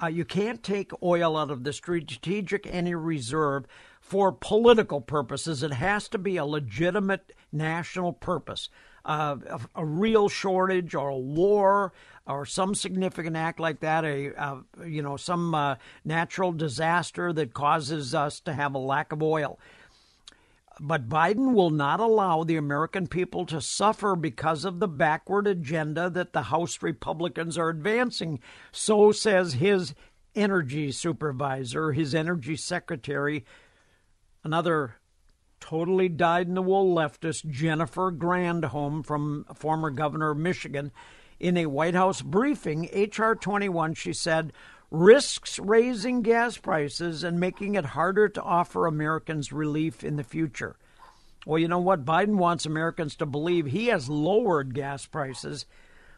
uh, 0.02 0.08
you 0.08 0.24
can't 0.24 0.64
take 0.64 0.92
oil 1.04 1.36
out 1.36 1.52
of 1.52 1.64
the 1.64 1.74
strategic 1.74 2.66
energy 2.68 2.96
reserve 2.96 3.66
for 4.00 4.32
political 4.32 5.02
purposes. 5.02 5.62
It 5.62 5.74
has 5.74 6.08
to 6.10 6.18
be 6.18 6.38
a 6.38 6.46
legitimate 6.46 7.34
national 7.52 8.14
purpose. 8.14 8.70
Uh, 9.06 9.38
a, 9.50 9.60
a, 9.76 9.86
real 9.86 10.30
shortage 10.30 10.94
or 10.94 11.10
a 11.10 11.18
war 11.18 11.94
or 12.30 12.46
some 12.46 12.76
significant 12.76 13.36
act 13.36 13.60
like 13.60 13.80
that, 13.80 14.06
a 14.06 14.34
uh, 14.42 14.58
you 14.86 15.02
know 15.02 15.18
some 15.18 15.56
uh, 15.56 15.76
natural 16.06 16.52
disaster 16.52 17.34
that 17.34 17.54
causes 17.54 18.14
us 18.14 18.40
to 18.42 18.54
have 18.54 18.76
a 18.76 18.80
lack 18.80 19.12
of 19.12 19.24
oil. 19.24 19.60
But 20.80 21.10
Biden 21.10 21.54
will 21.54 21.72
not 21.72 22.00
allow 22.00 22.44
the 22.46 22.56
American 22.56 23.08
people 23.08 23.46
to 23.48 23.60
suffer 23.60 24.16
because 24.16 24.64
of 24.64 24.80
the 24.80 24.88
backward 24.88 25.46
agenda 25.46 26.10
that 26.12 26.32
the 26.32 26.44
House 26.44 26.82
Republicans 26.82 27.58
are 27.58 27.68
advancing. 27.68 28.40
So 28.72 29.12
says 29.12 29.54
his 29.56 29.94
energy 30.36 30.92
supervisor, 30.94 31.92
his 31.92 32.16
energy 32.16 32.56
secretary, 32.56 33.44
another 34.42 34.96
totally 35.60 36.08
dyed 36.08 36.48
in 36.48 36.54
the 36.54 36.62
wool 36.62 36.96
leftist, 36.96 37.50
Jennifer 37.50 38.12
Granholm 38.12 39.06
from 39.06 39.46
former 39.54 39.90
governor 39.90 40.32
of 40.32 40.38
Michigan. 40.38 40.92
In 41.40 41.56
a 41.56 41.68
White 41.68 41.96
House 41.96 42.22
briefing, 42.22 42.90
H.R. 42.92 43.34
21, 43.34 43.94
she 43.94 44.12
said, 44.12 44.52
risks 44.92 45.58
raising 45.58 46.22
gas 46.22 46.58
prices 46.58 47.24
and 47.24 47.40
making 47.40 47.76
it 47.76 47.86
harder 47.86 48.28
to 48.28 48.42
offer 48.42 48.86
Americans 48.86 49.54
relief 49.54 50.04
in 50.04 50.18
the 50.18 50.24
future. 50.24 50.76
Well, 51.46 51.60
you 51.60 51.70
know 51.70 51.80
what? 51.80 52.04
Biden 52.04 52.36
wants 52.36 52.66
Americans 52.66 53.16
to 53.16 53.26
believe 53.26 53.68
he 53.68 53.88
has 53.88 54.10
lowered 54.10 54.74
gas 54.74 55.06
prices, 55.06 55.66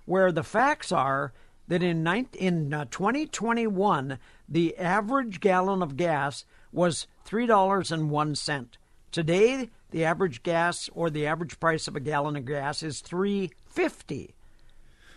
where 0.05 0.31
the 0.31 0.43
facts 0.43 0.91
are 0.91 1.33
that 1.67 1.83
in, 1.83 2.01
19, 2.01 2.41
in 2.41 2.73
uh, 2.73 2.85
2021, 2.89 4.17
the 4.49 4.75
average 4.77 5.39
gallon 5.39 5.83
of 5.83 5.97
gas 5.97 6.45
was 6.71 7.05
$3.01. 7.27 8.67
Today, 9.11 9.69
the 9.91 10.03
average 10.03 10.41
gas 10.41 10.89
or 10.93 11.11
the 11.11 11.27
average 11.27 11.59
price 11.59 11.87
of 11.87 11.95
a 11.95 11.99
gallon 11.99 12.35
of 12.35 12.45
gas 12.45 12.81
is 12.81 13.01
350 13.01 14.33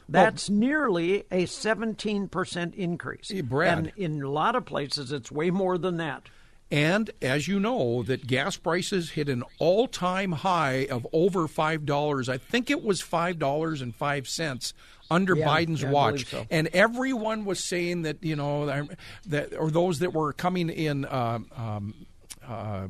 that's 0.09 0.49
well, 0.49 0.59
nearly 0.59 1.21
a 1.31 1.45
17% 1.45 2.75
increase. 2.75 3.33
Brad. 3.43 3.79
And 3.79 3.93
in 3.97 4.23
a 4.23 4.31
lot 4.31 4.55
of 4.55 4.65
places, 4.65 5.13
it's 5.13 5.31
way 5.31 5.51
more 5.51 5.79
than 5.79 5.97
that. 5.99 6.29
And 6.71 7.11
as 7.23 7.47
you 7.47 7.61
know, 7.61 8.03
that 8.05 8.27
gas 8.27 8.57
prices 8.57 9.11
hit 9.11 9.29
an 9.29 9.45
all-time 9.59 10.33
high 10.33 10.87
of 10.91 11.07
over 11.13 11.47
five 11.47 11.85
dollars. 11.87 12.29
I 12.29 12.39
think 12.39 12.71
it 12.71 12.83
was 12.83 13.01
five 13.01 13.39
dollars 13.39 13.81
and 13.81 13.95
five 13.95 14.27
cents 14.27 14.75
under 15.11 15.37
yeah, 15.37 15.47
Biden's 15.47 15.83
yeah, 15.83 15.91
watch, 15.91 16.27
so. 16.27 16.47
and 16.51 16.69
everyone 16.73 17.45
was 17.45 17.63
saying 17.63 18.03
that 18.03 18.25
you 18.25 18.35
know 18.35 18.89
that 19.27 19.55
or 19.55 19.71
those 19.71 19.99
that 19.99 20.15
were 20.15 20.33
coming 20.33 20.71
in 20.71 21.05
uh, 21.05 21.39
um, 21.55 21.95
uh, 22.45 22.89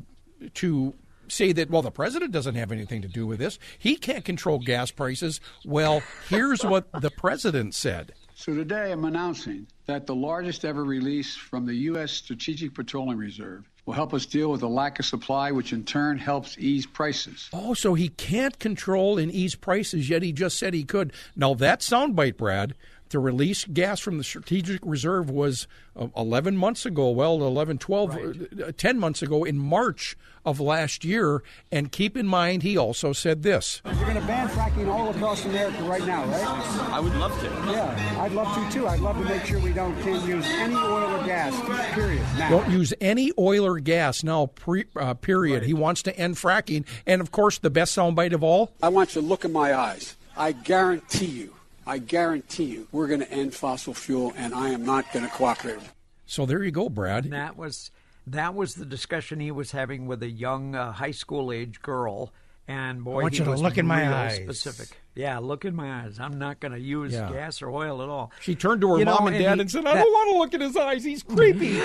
to 0.55 0.93
say 1.31 1.51
that, 1.53 1.69
well, 1.69 1.81
the 1.81 1.91
president 1.91 2.31
doesn't 2.31 2.55
have 2.55 2.71
anything 2.71 3.01
to 3.01 3.07
do 3.07 3.25
with 3.25 3.39
this. 3.39 3.59
He 3.77 3.95
can't 3.95 4.25
control 4.25 4.59
gas 4.59 4.91
prices. 4.91 5.39
Well, 5.65 6.01
here's 6.29 6.63
what 6.63 6.91
the 7.01 7.11
president 7.11 7.75
said. 7.75 8.13
So 8.35 8.53
today 8.53 8.91
I'm 8.91 9.05
announcing 9.05 9.67
that 9.85 10.07
the 10.07 10.15
largest 10.15 10.65
ever 10.65 10.83
release 10.83 11.35
from 11.35 11.65
the 11.65 11.75
U.S. 11.75 12.11
Strategic 12.11 12.73
Petroleum 12.73 13.17
Reserve 13.17 13.69
will 13.85 13.93
help 13.93 14.13
us 14.13 14.25
deal 14.25 14.51
with 14.51 14.61
the 14.61 14.67
lack 14.67 14.99
of 14.99 15.05
supply, 15.05 15.51
which 15.51 15.71
in 15.71 15.83
turn 15.83 16.17
helps 16.17 16.57
ease 16.57 16.85
prices. 16.85 17.49
Oh, 17.53 17.73
so 17.73 17.93
he 17.93 18.09
can't 18.09 18.57
control 18.59 19.17
and 19.17 19.31
ease 19.31 19.55
prices, 19.55 20.09
yet 20.09 20.23
he 20.23 20.31
just 20.31 20.57
said 20.57 20.73
he 20.73 20.83
could. 20.83 21.13
Now, 21.35 21.53
that 21.53 21.79
soundbite, 21.79 22.35
Brad, 22.35 22.75
to 23.09 23.19
release 23.19 23.65
gas 23.65 23.99
from 23.99 24.17
the 24.17 24.23
strategic 24.23 24.81
reserve 24.83 25.29
was 25.29 25.67
uh, 25.95 26.07
11 26.17 26.57
months 26.57 26.85
ago. 26.85 27.09
Well, 27.09 27.35
11, 27.43 27.77
12, 27.77 28.15
right. 28.15 28.69
uh, 28.69 28.71
10 28.75 28.99
months 28.99 29.21
ago 29.21 29.43
in 29.43 29.57
March 29.57 30.17
of 30.45 30.59
last 30.59 31.03
year. 31.03 31.43
And 31.71 31.91
keep 31.91 32.15
in 32.15 32.27
mind, 32.27 32.63
he 32.63 32.77
also 32.77 33.13
said 33.13 33.43
this. 33.43 33.81
You're 33.85 33.95
going 33.95 34.15
to 34.15 34.21
ban 34.21 34.47
fracking 34.49 34.87
all 34.87 35.09
across 35.09 35.43
America 35.45 35.83
right 35.83 36.05
now, 36.05 36.25
right? 36.25 36.91
I 36.91 36.99
would 36.99 37.15
love 37.15 37.37
to. 37.41 37.45
Yeah, 37.71 38.21
I'd 38.21 38.31
love 38.31 38.53
to 38.55 38.71
too. 38.71 38.87
I'd 38.87 38.99
love 38.99 39.17
to 39.17 39.23
make 39.23 39.45
sure 39.45 39.59
we 39.59 39.73
don't 39.73 39.95
can't 40.01 40.25
use 40.25 40.45
any 40.45 40.75
oil 40.75 41.15
or 41.15 41.25
gas, 41.25 41.59
period. 41.93 42.21
Now. 42.37 42.49
Don't 42.49 42.69
use 42.69 42.93
any 43.01 43.31
oil 43.37 43.65
or 43.65 43.79
gas 43.79 44.23
now, 44.23 44.47
pre, 44.47 44.85
uh, 44.95 45.15
period. 45.15 45.59
Right. 45.59 45.67
He 45.67 45.73
wants 45.73 46.03
to 46.03 46.17
end 46.17 46.35
fracking. 46.35 46.85
And 47.05 47.21
of 47.21 47.31
course, 47.31 47.57
the 47.57 47.69
best 47.69 47.95
soundbite 47.95 48.33
of 48.33 48.43
all. 48.43 48.73
I 48.83 48.89
want 48.89 49.15
you 49.15 49.21
to 49.21 49.27
look 49.27 49.45
in 49.45 49.51
my 49.51 49.73
eyes. 49.73 50.15
I 50.37 50.51
guarantee 50.51 51.25
you 51.25 51.55
I 51.87 51.99
guarantee 51.99 52.65
you 52.65 52.87
we're 52.91 53.07
going 53.07 53.19
to 53.19 53.31
end 53.31 53.53
fossil 53.53 53.93
fuel, 53.93 54.33
and 54.35 54.53
I 54.53 54.69
am 54.69 54.85
not 54.85 55.11
going 55.13 55.25
to 55.25 55.31
cooperate. 55.31 55.79
So 56.25 56.45
there 56.45 56.63
you 56.63 56.71
go, 56.71 56.89
Brad. 56.89 57.25
And 57.25 57.33
that 57.33 57.57
was 57.57 57.91
that 58.27 58.55
was 58.55 58.75
the 58.75 58.85
discussion 58.85 59.39
he 59.39 59.51
was 59.51 59.71
having 59.71 60.07
with 60.07 60.23
a 60.23 60.29
young 60.29 60.75
uh, 60.75 60.91
high 60.91 61.11
school 61.11 61.51
age 61.51 61.81
girl. 61.81 62.33
And 62.67 63.03
boy, 63.03 63.19
I 63.19 63.23
want 63.23 63.33
he 63.33 63.39
you 63.39 63.45
to 63.45 63.51
was 63.51 63.61
look 63.61 63.77
in 63.77 63.85
my 63.85 64.11
eyes. 64.11 64.37
Specific. 64.37 64.97
Yeah, 65.13 65.37
look 65.37 65.65
in 65.65 65.75
my 65.75 66.03
eyes. 66.03 66.19
I'm 66.19 66.39
not 66.39 66.59
going 66.59 66.71
to 66.71 66.79
use 66.79 67.13
yeah. 67.13 67.31
gas 67.31 67.61
or 67.61 67.69
oil 67.69 68.01
at 68.01 68.09
all. 68.09 68.31
She 68.41 68.55
turned 68.55 68.81
to 68.81 68.93
her 68.93 68.99
you 68.99 69.05
mom 69.05 69.25
know, 69.25 69.27
and 69.27 69.37
dad 69.37 69.51
and, 69.51 69.55
he, 69.55 69.61
and 69.61 69.71
said, 69.71 69.85
"I 69.85 69.93
that, 69.93 70.03
don't 70.03 70.11
want 70.11 70.31
to 70.31 70.37
look 70.39 70.53
in 70.55 70.61
his 70.61 70.75
eyes. 70.75 71.03
He's 71.03 71.21
creepy." 71.21 71.81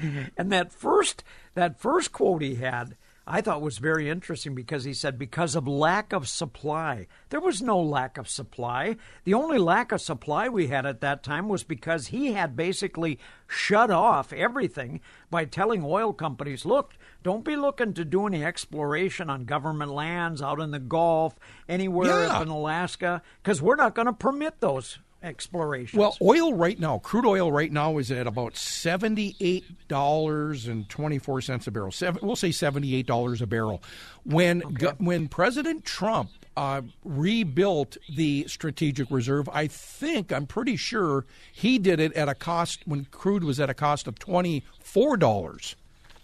and 0.38 0.50
that 0.50 0.72
first 0.72 1.22
that 1.54 1.78
first 1.78 2.12
quote 2.12 2.40
he 2.40 2.54
had 2.54 2.96
I 3.26 3.40
thought 3.40 3.62
was 3.62 3.78
very 3.78 4.10
interesting 4.10 4.54
because 4.54 4.84
he 4.84 4.92
said 4.92 5.18
because 5.18 5.54
of 5.54 5.68
lack 5.68 6.12
of 6.12 6.28
supply. 6.28 7.06
There 7.28 7.40
was 7.40 7.62
no 7.62 7.80
lack 7.80 8.18
of 8.18 8.28
supply. 8.28 8.96
The 9.24 9.34
only 9.34 9.58
lack 9.58 9.92
of 9.92 10.00
supply 10.00 10.48
we 10.48 10.66
had 10.66 10.86
at 10.86 11.00
that 11.02 11.22
time 11.22 11.48
was 11.48 11.62
because 11.62 12.08
he 12.08 12.32
had 12.32 12.56
basically 12.56 13.20
shut 13.46 13.90
off 13.90 14.32
everything 14.32 15.00
by 15.30 15.44
telling 15.44 15.84
oil 15.84 16.12
companies, 16.12 16.64
look, 16.64 16.94
don't 17.22 17.44
be 17.44 17.54
looking 17.54 17.94
to 17.94 18.04
do 18.04 18.26
any 18.26 18.44
exploration 18.44 19.30
on 19.30 19.44
government 19.44 19.92
lands 19.92 20.42
out 20.42 20.60
in 20.60 20.72
the 20.72 20.80
Gulf, 20.80 21.36
anywhere 21.68 22.24
yeah. 22.24 22.36
up 22.36 22.42
in 22.42 22.48
Alaska, 22.48 23.22
because 23.42 23.62
we're 23.62 23.76
not 23.76 23.94
going 23.94 24.06
to 24.06 24.12
permit 24.12 24.58
those 24.58 24.98
exploration. 25.22 25.98
Well, 25.98 26.16
oil 26.20 26.52
right 26.52 26.78
now, 26.78 26.98
crude 26.98 27.26
oil 27.26 27.52
right 27.52 27.70
now 27.70 27.98
is 27.98 28.10
at 28.10 28.26
about 28.26 28.56
seventy-eight 28.56 29.88
dollars 29.88 30.66
and 30.66 30.88
twenty-four 30.88 31.40
cents 31.40 31.66
a 31.66 31.70
barrel. 31.70 31.92
Seven, 31.92 32.26
we'll 32.26 32.36
say 32.36 32.50
seventy-eight 32.50 33.06
dollars 33.06 33.42
a 33.42 33.46
barrel. 33.46 33.82
When 34.24 34.62
okay. 34.62 34.92
when 34.98 35.28
President 35.28 35.84
Trump 35.84 36.30
uh, 36.56 36.82
rebuilt 37.04 37.96
the 38.14 38.46
strategic 38.48 39.10
reserve, 39.10 39.48
I 39.48 39.66
think 39.66 40.32
I'm 40.32 40.46
pretty 40.46 40.76
sure 40.76 41.24
he 41.52 41.78
did 41.78 42.00
it 42.00 42.12
at 42.14 42.28
a 42.28 42.34
cost 42.34 42.80
when 42.84 43.06
crude 43.06 43.44
was 43.44 43.60
at 43.60 43.70
a 43.70 43.74
cost 43.74 44.06
of 44.06 44.18
twenty-four 44.18 45.16
dollars. 45.16 45.76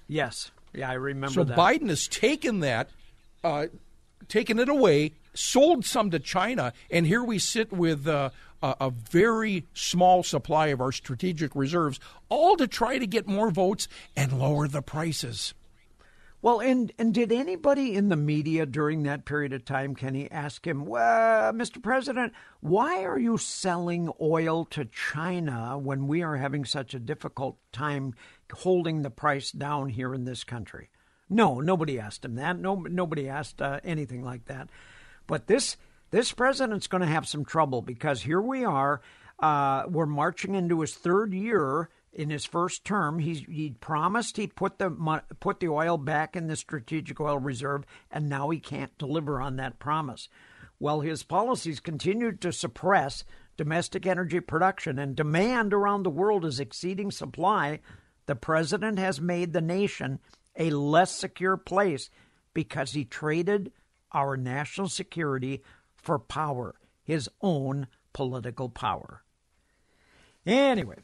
Yes, 0.09 0.51
yeah, 0.75 0.91
I 0.91 0.95
remember. 0.95 1.35
So 1.35 1.45
that. 1.45 1.57
Biden 1.57 1.89
has 1.89 2.09
taken 2.09 2.61
that, 2.61 2.91
uh, 3.45 3.67
taken 4.29 4.59
it 4.59 4.69
away 4.69 5.13
sold 5.39 5.85
some 5.85 6.11
to 6.11 6.19
China, 6.19 6.73
and 6.91 7.07
here 7.07 7.23
we 7.23 7.39
sit 7.39 7.73
with 7.73 8.09
uh, 8.09 8.31
a, 8.63 8.75
a 8.81 8.91
very 8.91 9.67
small 9.75 10.23
supply 10.23 10.69
of 10.69 10.81
our 10.81 10.93
strategic 10.93 11.55
reserves, 11.55 12.01
all 12.29 12.57
to 12.57 12.67
try 12.67 12.99
to 12.99 13.07
get 13.07 13.27
more 13.27 13.51
votes 13.51 13.89
and 14.17 14.39
lower 14.39 14.69
the 14.69 14.83
prices. 14.83 15.55
Well, 16.41 16.61
and 16.61 16.93
and 16.99 17.13
did 17.13 17.33
anybody 17.33 17.97
in 17.97 18.11
the 18.11 18.17
media 18.17 18.65
during 18.65 19.03
that 19.03 19.25
period 19.25 19.53
of 19.53 19.65
time, 19.65 19.97
Kenny, 19.97 20.31
ask 20.31 20.65
him, 20.65 20.87
well, 20.87 21.53
Mr. 21.53 21.83
President, 21.83 22.33
why 22.61 23.03
are 23.05 23.19
you 23.19 23.39
selling 23.39 24.13
oil 24.21 24.65
to 24.67 24.85
China 24.85 25.77
when 25.77 26.07
we 26.07 26.23
are 26.23 26.37
having 26.37 26.65
such 26.65 26.95
a 26.95 27.01
difficult 27.01 27.59
time 27.73 28.15
holding 28.53 29.03
the 29.03 29.11
price 29.11 29.51
down 29.51 29.89
here 29.89 30.15
in 30.15 30.27
this 30.27 30.45
country? 30.45 30.91
No, 31.29 31.61
nobody 31.61 31.99
asked 31.99 32.25
him 32.25 32.37
that. 32.37 32.57
No, 32.57 32.77
nobody 32.77 33.29
asked 33.29 33.61
uh, 33.61 33.81
anything 33.83 34.23
like 34.23 34.45
that. 34.45 34.71
But 35.27 35.49
this 35.49 35.77
this 36.11 36.33
president's 36.33 36.87
going 36.87 37.03
to 37.03 37.07
have 37.07 37.29
some 37.29 37.45
trouble 37.45 37.83
because 37.83 38.23
here 38.23 38.41
we 38.41 38.65
are. 38.65 39.01
Uh, 39.39 39.85
we're 39.89 40.07
marching 40.07 40.55
into 40.55 40.81
his 40.81 40.95
third 40.95 41.33
year 41.33 41.89
in 42.13 42.31
his 42.31 42.45
first 42.45 42.85
term, 42.85 43.19
he 43.19 43.47
he 43.49 43.71
promised 43.81 44.37
he'd 44.37 44.57
put 44.57 44.79
the 44.79 44.91
put 45.41 45.61
the 45.61 45.69
oil 45.69 45.97
back 45.99 46.35
in 46.35 46.47
the 46.47 46.57
strategic 46.57 47.21
oil 47.21 47.39
reserve, 47.39 47.85
and 48.11 48.29
now 48.29 48.49
he 48.51 48.59
can't 48.59 48.97
deliver 48.99 49.41
on 49.41 49.57
that 49.57 49.79
promise. 49.79 50.29
Well, 50.81 51.01
his 51.01 51.23
policies 51.23 51.81
continued 51.81 52.41
to 52.41 52.53
suppress 52.53 53.25
domestic 53.57 54.07
energy 54.07 54.41
production, 54.41 54.99
and 54.99 55.15
demand 55.15 55.75
around 55.75 56.03
the 56.03 56.11
world 56.11 56.45
is 56.45 56.61
exceeding 56.61 57.11
supply. 57.11 57.81
The 58.27 58.37
president 58.37 58.99
has 58.99 59.21
made 59.21 59.53
the 59.53 59.61
nation 59.61 60.19
a 60.57 60.71
less 60.71 61.15
secure 61.15 61.57
place 61.57 62.11
because 62.55 62.93
he 62.93 63.05
traded 63.05 63.73
our 64.13 64.37
national 64.37 64.89
security 64.89 65.63
for 66.03 66.19
power, 66.19 66.75
his 67.03 67.29
own 67.41 67.87
political 68.13 68.69
power. 68.69 69.23
Anyway, 70.47 70.97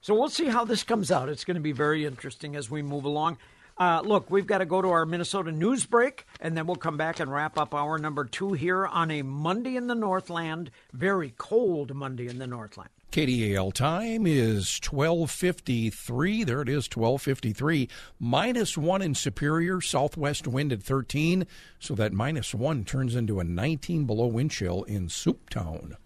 so 0.00 0.14
we'll 0.14 0.28
see 0.28 0.46
how 0.46 0.64
this 0.64 0.84
comes 0.84 1.10
out. 1.10 1.28
It's 1.28 1.44
going 1.44 1.56
to 1.56 1.60
be 1.60 1.72
very 1.72 2.04
interesting 2.04 2.54
as 2.54 2.70
we 2.70 2.82
move 2.82 3.04
along. 3.04 3.38
Uh, 3.76 4.02
look, 4.04 4.30
we've 4.30 4.46
got 4.46 4.58
to 4.58 4.66
go 4.66 4.82
to 4.82 4.88
our 4.88 5.06
Minnesota 5.06 5.52
news 5.52 5.86
break, 5.86 6.26
and 6.40 6.56
then 6.56 6.66
we'll 6.66 6.76
come 6.76 6.96
back 6.96 7.20
and 7.20 7.32
wrap 7.32 7.56
up 7.56 7.74
hour 7.74 7.96
number 7.98 8.24
two 8.24 8.52
here 8.52 8.86
on 8.86 9.10
a 9.10 9.22
Monday 9.22 9.76
in 9.76 9.86
the 9.86 9.94
Northland, 9.94 10.70
very 10.92 11.32
cold 11.38 11.94
Monday 11.94 12.26
in 12.26 12.38
the 12.38 12.46
Northland. 12.46 12.90
KDAL 13.10 13.72
time 13.72 14.26
is 14.26 14.78
1253. 14.84 16.44
There 16.44 16.60
it 16.60 16.68
is, 16.68 16.84
1253. 16.94 17.88
Minus 18.20 18.76
one 18.76 19.00
in 19.00 19.14
Superior, 19.14 19.80
southwest 19.80 20.46
wind 20.46 20.74
at 20.74 20.82
13. 20.82 21.46
So 21.78 21.94
that 21.94 22.12
minus 22.12 22.54
one 22.54 22.84
turns 22.84 23.16
into 23.16 23.40
a 23.40 23.44
19 23.44 24.04
below 24.04 24.26
wind 24.26 24.50
chill 24.50 24.82
in 24.82 25.08
Souptown. 25.08 25.96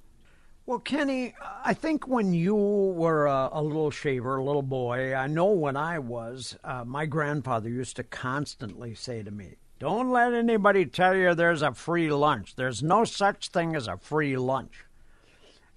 Well, 0.65 0.79
Kenny, 0.79 1.35
I 1.65 1.75
think 1.75 2.07
when 2.07 2.33
you 2.33 2.55
were 2.55 3.27
a, 3.27 3.49
a, 3.53 3.63
little 3.63 3.91
shaver, 3.91 4.37
a 4.37 4.45
little 4.45 4.63
boy, 4.63 5.13
I 5.13 5.27
know 5.27 5.47
when 5.47 5.77
I 5.77 5.99
was, 5.99 6.57
uh, 6.63 6.85
my 6.85 7.05
grandfather 7.07 7.69
used 7.69 7.97
to 7.97 8.05
constantly 8.05 8.95
say 8.95 9.25
to 9.25 9.31
me, 9.33 9.57
Don't 9.81 10.13
let 10.13 10.33
anybody 10.33 10.87
tell 10.87 11.17
you 11.17 11.35
there's 11.35 11.63
a 11.63 11.75
free 11.75 12.13
lunch. 12.13 12.55
There's 12.55 12.81
no 12.81 13.03
such 13.05 13.49
thing 13.49 13.75
as 13.75 13.89
a 13.89 13.97
free 13.97 14.37
lunch. 14.37 14.85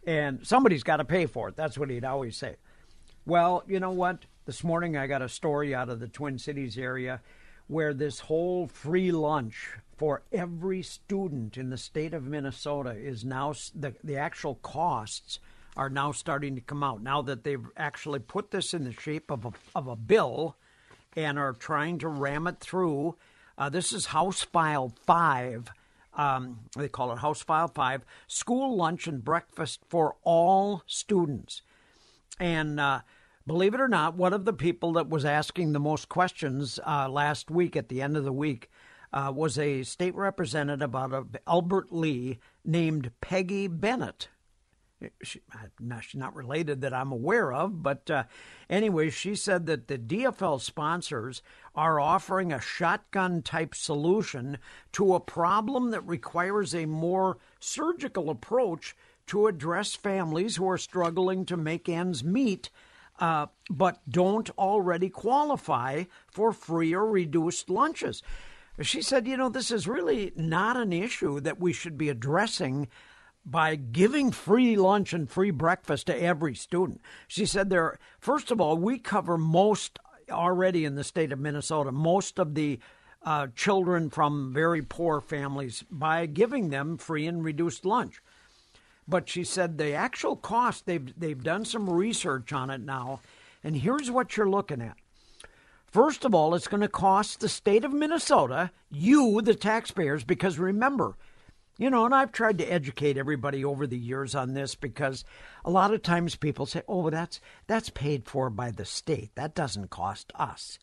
And 0.05 0.45
somebody's 0.45 0.83
got 0.83 0.97
to 0.97 1.05
pay 1.05 1.25
for 1.25 1.49
it. 1.49 1.55
That's 1.55 1.77
what 1.77 1.89
he'd 1.89 2.05
always 2.05 2.37
say. 2.37 2.55
Well, 3.25 3.63
you 3.67 3.79
know 3.79 3.91
what? 3.91 4.19
This 4.45 4.63
morning 4.63 4.95
I 4.95 5.07
got 5.07 5.23
a 5.23 5.29
story 5.29 5.73
out 5.73 5.89
of 5.89 5.99
the 5.99 6.07
Twin 6.07 6.37
Cities 6.37 6.77
area 6.77 7.21
where 7.67 7.93
this 7.93 8.19
whole 8.19 8.67
free 8.67 9.11
lunch 9.11 9.71
for 9.97 10.21
every 10.31 10.83
student 10.83 11.57
in 11.57 11.69
the 11.69 11.77
state 11.77 12.13
of 12.13 12.23
Minnesota 12.23 12.91
is 12.91 13.25
now 13.25 13.53
the, 13.73 13.93
the 14.03 14.17
actual 14.17 14.55
costs 14.55 15.39
are 15.75 15.89
now 15.89 16.11
starting 16.11 16.55
to 16.55 16.61
come 16.61 16.83
out 16.83 17.01
now 17.01 17.21
that 17.23 17.43
they've 17.43 17.65
actually 17.75 18.19
put 18.19 18.51
this 18.51 18.73
in 18.73 18.83
the 18.83 18.93
shape 18.93 19.31
of 19.31 19.45
a, 19.45 19.51
of 19.73 19.87
a 19.87 19.95
bill 19.95 20.55
and 21.15 21.39
are 21.39 21.53
trying 21.53 21.97
to 21.97 22.07
ram 22.07 22.47
it 22.47 22.59
through. 22.59 23.15
Uh, 23.57 23.69
this 23.69 23.91
is 23.91 24.07
House 24.07 24.43
File 24.43 24.93
5. 25.05 25.71
Um, 26.15 26.60
they 26.78 26.88
call 26.88 27.12
it 27.12 27.19
House 27.19 27.41
File 27.41 27.67
5 27.67 28.06
School 28.28 28.75
Lunch 28.75 29.08
and 29.08 29.23
Breakfast 29.23 29.82
for 29.89 30.15
All 30.23 30.84
Students. 30.86 31.62
And 32.39 32.80
uh, 32.80 33.01
believe 33.45 33.73
it 33.73 33.82
or 33.82 33.88
not, 33.88 34.15
one 34.15 34.34
of 34.34 34.45
the 34.45 34.54
people 34.54 34.93
that 34.93 35.10
was 35.10 35.25
asking 35.25 35.73
the 35.73 35.80
most 35.80 36.10
questions 36.10 36.80
uh, 36.86 37.10
last 37.10 37.51
week 37.51 37.75
at 37.75 37.89
the 37.89 38.01
end 38.01 38.17
of 38.17 38.23
the 38.23 38.34
week 38.34 38.69
uh, 39.13 39.32
was 39.34 39.58
a 39.58 39.84
state 39.84 40.15
representative 40.15 40.95
out 40.95 41.13
of 41.13 41.36
Albert 41.47 41.91
Lea 41.91 42.39
named 42.63 43.12
Peggy 43.21 43.67
Bennett. 43.67 44.30
She, 45.21 45.41
not, 45.79 46.03
she's 46.03 46.19
not 46.19 46.36
related 46.36 46.81
that 46.81 46.93
I'm 46.93 47.12
aware 47.12 47.51
of, 47.51 47.84
but 47.84 48.10
uh, 48.10 48.23
anyway, 48.69 49.10
she 49.10 49.36
said 49.36 49.65
that 49.65 49.88
the 49.88 49.97
DFL 49.97 50.62
sponsors 50.62 51.41
are 51.75 51.99
offering 51.99 52.53
a 52.53 52.62
shotgun 52.62 53.41
type 53.41 53.75
solution 53.75 54.58
to 54.93 55.13
a 55.13 55.19
problem 55.19 55.91
that 55.91 56.08
requires 56.08 56.73
a 56.73 56.86
more 56.86 57.38
surgical 57.60 58.29
approach 58.29 58.95
to 59.27 59.47
address 59.47 59.95
families 59.95 60.55
who 60.55 60.69
are 60.69 60.77
struggling 60.77 61.45
to 61.45 61.58
make 61.58 61.89
ends 61.89 62.23
meet. 62.23 62.69
Uh, 63.19 63.47
but 63.69 63.99
don't 64.10 64.49
already 64.58 65.10
qualify 65.10 66.03
for 66.27 66.51
free 66.51 66.93
or 66.93 67.05
reduced 67.05 67.69
lunches. 67.69 68.21
She 68.81 69.01
said, 69.01 69.25
you 69.25 69.38
know, 69.38 69.49
this 69.49 69.71
is 69.71 69.88
really 69.88 70.34
not 70.36 70.75
an 70.75 70.91
issue 70.91 71.39
that 71.41 71.60
we 71.60 71.71
should 71.71 71.97
be 71.97 72.10
addressing 72.10 72.88
by 73.45 73.75
giving 73.75 74.31
free 74.31 74.75
lunch 74.75 75.13
and 75.13 75.29
free 75.29 75.51
breakfast 75.51 76.08
to 76.08 76.21
every 76.21 76.55
student. 76.55 77.01
She 77.27 77.45
said 77.45 77.69
there 77.69 77.99
first 78.19 78.51
of 78.51 78.60
all, 78.60 78.77
we 78.77 78.97
cover 78.97 79.38
most 79.38 79.99
already 80.29 80.86
in 80.86 80.95
the 80.95 81.03
state 81.03 81.31
of 81.31 81.39
Minnesota, 81.39 81.91
most 81.91 82.39
of 82.39 82.55
the 82.55 82.79
uh, 83.23 83.47
children 83.55 84.10
from 84.10 84.53
very 84.53 84.81
poor 84.81 85.21
families 85.21 85.84
by 85.89 86.25
giving 86.25 86.69
them 86.69 86.97
free 86.97 87.25
and 87.27 87.43
reduced 87.43 87.86
lunch. 87.86 88.21
But 89.08 89.29
she 89.29 89.43
said 89.43 89.77
the 89.77 89.93
actual 89.93 90.36
cost 90.36 90.86
they've 90.86 91.19
they've 91.19 91.43
done 91.43 91.65
some 91.65 91.89
research 91.89 92.51
on 92.51 92.69
it 92.69 92.81
now, 92.81 93.19
and 93.63 93.77
here's 93.77 94.10
what 94.10 94.36
you're 94.36 94.49
looking 94.49 94.81
at. 94.81 94.97
First 95.86 96.25
of 96.25 96.36
all, 96.36 96.55
it's 96.55 96.67
going 96.67 96.81
to 96.81 96.89
cost 96.89 97.39
the 97.39 97.47
state 97.47 97.86
of 97.86 97.93
Minnesota, 97.93 98.71
you, 98.91 99.41
the 99.41 99.55
taxpayers, 99.55 100.23
because 100.25 100.60
remember, 100.60 101.15
you 101.77 101.89
know, 101.89 102.05
and 102.05 102.15
I've 102.15 102.31
tried 102.31 102.57
to 102.59 102.65
educate 102.65 103.17
everybody 103.17 103.65
over 103.65 103.85
the 103.85 103.97
years 103.97 104.33
on 104.35 104.53
this 104.53 104.75
because 104.75 105.25
a 105.63 105.71
lot 105.71 105.93
of 105.93 106.01
times 106.01 106.35
people 106.35 106.65
say, 106.65 106.83
"Oh, 106.88 107.09
that's 107.09 107.41
that's 107.67 107.89
paid 107.89 108.25
for 108.25 108.49
by 108.49 108.71
the 108.71 108.85
state. 108.85 109.31
That 109.35 109.55
doesn't 109.55 109.89
cost 109.89 110.31
us." 110.35 110.79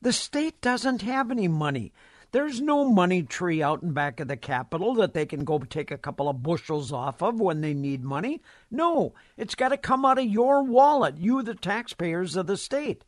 The 0.00 0.12
state 0.12 0.60
doesn't 0.60 1.02
have 1.02 1.30
any 1.30 1.48
money. 1.48 1.92
There's 2.32 2.62
no 2.62 2.86
money 2.86 3.22
tree 3.22 3.62
out 3.62 3.82
in 3.82 3.92
back 3.92 4.18
of 4.18 4.26
the 4.26 4.38
Capitol 4.38 4.94
that 4.94 5.12
they 5.12 5.26
can 5.26 5.44
go 5.44 5.58
take 5.58 5.90
a 5.90 5.98
couple 5.98 6.30
of 6.30 6.42
bushels 6.42 6.90
off 6.90 7.22
of 7.22 7.38
when 7.38 7.60
they 7.60 7.74
need 7.74 8.02
money. 8.02 8.40
No, 8.70 9.12
it's 9.36 9.54
got 9.54 9.68
to 9.68 9.76
come 9.76 10.06
out 10.06 10.18
of 10.18 10.24
your 10.24 10.62
wallet, 10.62 11.18
you, 11.18 11.42
the 11.42 11.54
taxpayers 11.54 12.34
of 12.34 12.46
the 12.46 12.56
state. 12.56 13.04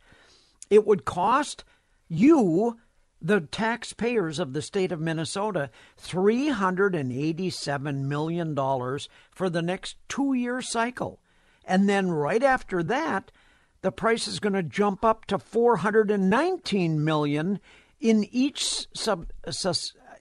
It 0.68 0.86
would 0.86 1.06
cost 1.06 1.64
you, 2.06 2.78
the 3.24 3.40
taxpayers 3.40 4.38
of 4.38 4.52
the 4.52 4.60
state 4.60 4.92
of 4.92 5.00
Minnesota, 5.00 5.70
$387 5.98 7.94
million 8.02 8.54
for 8.54 9.48
the 9.48 9.62
next 9.62 9.96
two 10.08 10.34
year 10.34 10.60
cycle. 10.60 11.20
And 11.64 11.88
then 11.88 12.10
right 12.10 12.42
after 12.42 12.82
that, 12.82 13.32
the 13.80 13.90
price 13.90 14.28
is 14.28 14.40
going 14.40 14.52
to 14.52 14.62
jump 14.62 15.02
up 15.04 15.24
to 15.26 15.38
419 15.38 17.02
million 17.02 17.60
in 17.98 18.28
each 18.30 18.86
sub, 18.94 19.30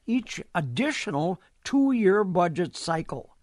each 0.07 0.41
additional 0.55 1.41
two-year 1.65 2.23
budget 2.23 2.77
cycle. 2.77 3.33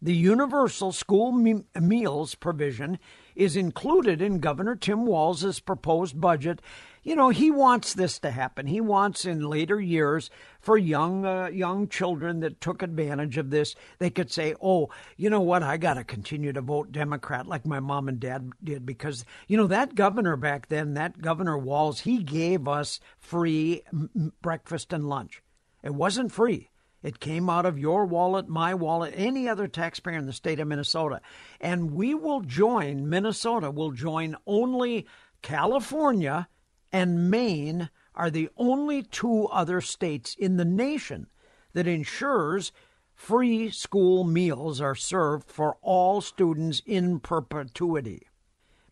The 0.00 0.14
universal 0.14 0.92
school 0.92 1.32
me- 1.32 1.64
meals 1.78 2.34
provision 2.34 2.98
is 3.34 3.56
included 3.56 4.22
in 4.22 4.38
Governor 4.38 4.76
Tim 4.76 5.06
Walz's 5.06 5.60
proposed 5.60 6.20
budget. 6.20 6.62
You 7.08 7.16
know, 7.16 7.30
he 7.30 7.50
wants 7.50 7.94
this 7.94 8.18
to 8.18 8.30
happen. 8.30 8.66
He 8.66 8.82
wants 8.82 9.24
in 9.24 9.40
later 9.40 9.80
years 9.80 10.28
for 10.60 10.76
young 10.76 11.24
uh, 11.24 11.46
young 11.46 11.88
children 11.88 12.40
that 12.40 12.60
took 12.60 12.82
advantage 12.82 13.38
of 13.38 13.48
this, 13.48 13.74
they 13.98 14.10
could 14.10 14.30
say, 14.30 14.54
"Oh, 14.60 14.90
you 15.16 15.30
know 15.30 15.40
what? 15.40 15.62
I 15.62 15.78
got 15.78 15.94
to 15.94 16.04
continue 16.04 16.52
to 16.52 16.60
vote 16.60 16.92
Democrat 16.92 17.46
like 17.46 17.64
my 17.64 17.80
mom 17.80 18.08
and 18.08 18.20
dad 18.20 18.50
did 18.62 18.84
because 18.84 19.24
you 19.46 19.56
know 19.56 19.66
that 19.68 19.94
governor 19.94 20.36
back 20.36 20.68
then, 20.68 20.92
that 20.94 21.22
Governor 21.22 21.56
Walz, 21.56 22.00
he 22.00 22.22
gave 22.22 22.68
us 22.68 23.00
free 23.18 23.84
m- 23.90 24.34
breakfast 24.42 24.92
and 24.92 25.08
lunch. 25.08 25.42
It 25.82 25.94
wasn't 25.94 26.30
free. 26.30 26.68
It 27.02 27.20
came 27.20 27.48
out 27.48 27.64
of 27.64 27.78
your 27.78 28.04
wallet, 28.04 28.50
my 28.50 28.74
wallet, 28.74 29.14
any 29.16 29.48
other 29.48 29.66
taxpayer 29.66 30.18
in 30.18 30.26
the 30.26 30.32
state 30.34 30.60
of 30.60 30.68
Minnesota. 30.68 31.22
And 31.58 31.92
we 31.92 32.12
will 32.12 32.42
join, 32.42 33.08
Minnesota 33.08 33.70
will 33.70 33.92
join 33.92 34.36
only 34.46 35.06
California 35.40 36.48
and 36.92 37.30
Maine 37.30 37.90
are 38.14 38.30
the 38.30 38.48
only 38.56 39.02
two 39.02 39.46
other 39.46 39.80
states 39.80 40.34
in 40.38 40.56
the 40.56 40.64
nation 40.64 41.28
that 41.72 41.86
ensures 41.86 42.72
free 43.14 43.70
school 43.70 44.24
meals 44.24 44.80
are 44.80 44.94
served 44.94 45.50
for 45.50 45.76
all 45.82 46.20
students 46.20 46.82
in 46.86 47.20
perpetuity. 47.20 48.26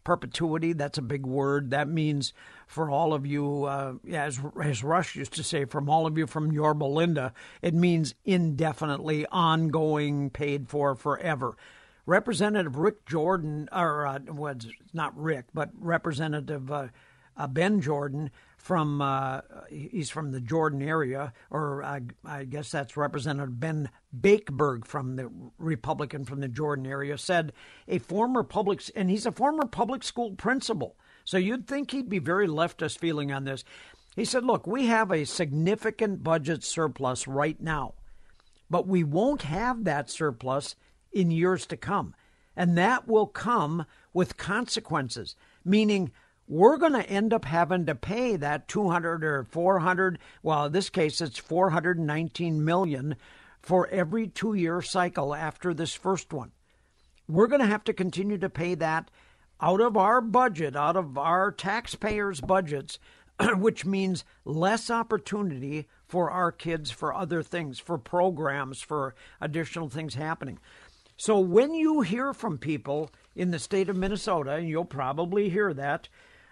Perpetuity, 0.05 0.73
that's 0.73 0.99
a 0.99 1.03
big 1.03 1.27
word. 1.27 1.71
That 1.71 1.89
means 1.89 2.33
for 2.69 2.89
all 2.91 3.13
of 3.13 3.27
you, 3.27 3.65
uh, 3.65 3.95
as, 4.13 4.39
as 4.63 4.85
Rush 4.85 5.17
used 5.17 5.33
to 5.35 5.43
say, 5.43 5.65
from 5.65 5.89
all 5.89 6.07
of 6.07 6.17
you 6.17 6.29
from 6.29 6.53
Yorba 6.53 6.85
Linda, 6.85 7.33
it 7.61 7.75
means 7.75 8.15
indefinitely, 8.25 9.27
ongoing, 9.33 10.31
paid 10.31 10.69
for 10.69 10.95
forever. 10.95 11.57
Representative 12.05 12.77
Rick 12.77 13.05
Jordan, 13.05 13.69
or 13.73 14.07
uh, 14.07 14.21
was 14.29 14.69
not 14.93 15.17
Rick, 15.21 15.47
but 15.53 15.71
Representative 15.77 16.71
uh, 16.71 16.87
uh, 17.37 17.47
Ben 17.47 17.81
Jordan 17.81 18.31
from 18.57 19.01
uh, 19.01 19.43
he's 19.71 20.11
from 20.11 20.33
the 20.33 20.41
Jordan 20.41 20.83
area, 20.83 21.33
or 21.51 21.85
uh, 21.85 22.01
I 22.25 22.45
guess 22.45 22.71
that's 22.73 22.97
Representative 22.97 23.61
Ben 23.61 23.91
Bakeberg 24.19 24.87
from 24.87 25.15
the 25.15 25.31
Republican 25.57 26.25
from 26.25 26.41
the 26.41 26.49
Jordan 26.49 26.85
area, 26.85 27.17
said 27.17 27.53
a 27.87 27.99
former 27.99 28.43
public 28.43 28.83
and 28.97 29.09
he's 29.09 29.25
a 29.25 29.31
former 29.31 29.67
public 29.67 30.03
school 30.03 30.33
principal. 30.33 30.97
So 31.25 31.39
you'd 31.39 31.69
think 31.69 31.91
he'd 31.91 32.09
be 32.09 32.19
very 32.19 32.49
leftist 32.49 32.99
feeling 32.99 33.31
on 33.31 33.45
this. 33.45 33.63
He 34.17 34.25
said, 34.25 34.45
"Look, 34.45 34.67
we 34.67 34.87
have 34.87 35.13
a 35.13 35.27
significant 35.27 36.25
budget 36.25 36.65
surplus 36.65 37.29
right 37.29 37.61
now, 37.61 37.95
but 38.69 38.89
we 38.89 39.05
won't 39.05 39.43
have 39.43 39.85
that 39.85 40.11
surplus 40.11 40.75
in 41.13 41.31
years 41.31 41.67
to 41.67 41.77
come, 41.77 42.15
and 42.57 42.77
that 42.77 43.07
will 43.07 43.29
come 43.29 43.87
with 44.13 44.37
consequences, 44.37 45.37
meaning." 45.65 46.11
We're 46.49 46.77
going 46.77 46.93
to 46.93 47.09
end 47.09 47.33
up 47.33 47.45
having 47.45 47.87
to 47.87 47.95
pay 47.95 48.37
that 48.37 48.69
200 48.69 49.25
or 49.25 49.45
400 49.45 50.19
well 50.43 50.67
in 50.67 50.73
this 50.73 50.91
case 50.91 51.21
it's 51.21 51.39
419 51.39 52.65
million 52.65 53.17
for 53.61 53.89
every 53.89 54.29
2 54.29 54.55
year 54.55 54.81
cycle 54.81 55.35
after 55.35 55.75
this 55.75 55.95
first 55.95 56.33
one. 56.33 56.53
We're 57.29 57.49
going 57.49 57.63
to 57.63 57.67
have 57.67 57.85
to 57.85 57.93
continue 57.93 58.39
to 58.39 58.49
pay 58.49 58.77
that 58.77 59.11
out 59.61 59.81
of 59.81 59.97
our 59.97 60.21
budget 60.21 60.77
out 60.77 60.97
of 60.97 61.17
our 61.17 61.51
taxpayers 61.51 62.41
budgets 62.41 62.99
which 63.57 63.85
means 63.85 64.25
less 64.45 64.91
opportunity 64.91 65.87
for 66.07 66.31
our 66.31 66.53
kids 66.53 66.91
for 66.91 67.13
other 67.13 67.43
things 67.43 67.79
for 67.79 67.99
programs 67.99 68.81
for 68.81 69.15
additional 69.41 69.89
things 69.89 70.15
happening. 70.15 70.59
So 71.17 71.39
when 71.39 71.75
you 71.75 72.03
hear 72.03 72.33
from 72.33 72.59
people 72.59 73.11
in 73.35 73.51
the 73.51 73.59
state 73.59 73.89
of 73.89 73.97
Minnesota 73.97 74.53
and 74.53 74.69
you'll 74.69 74.85
probably 74.85 75.49
hear 75.49 75.73
that 75.75 76.09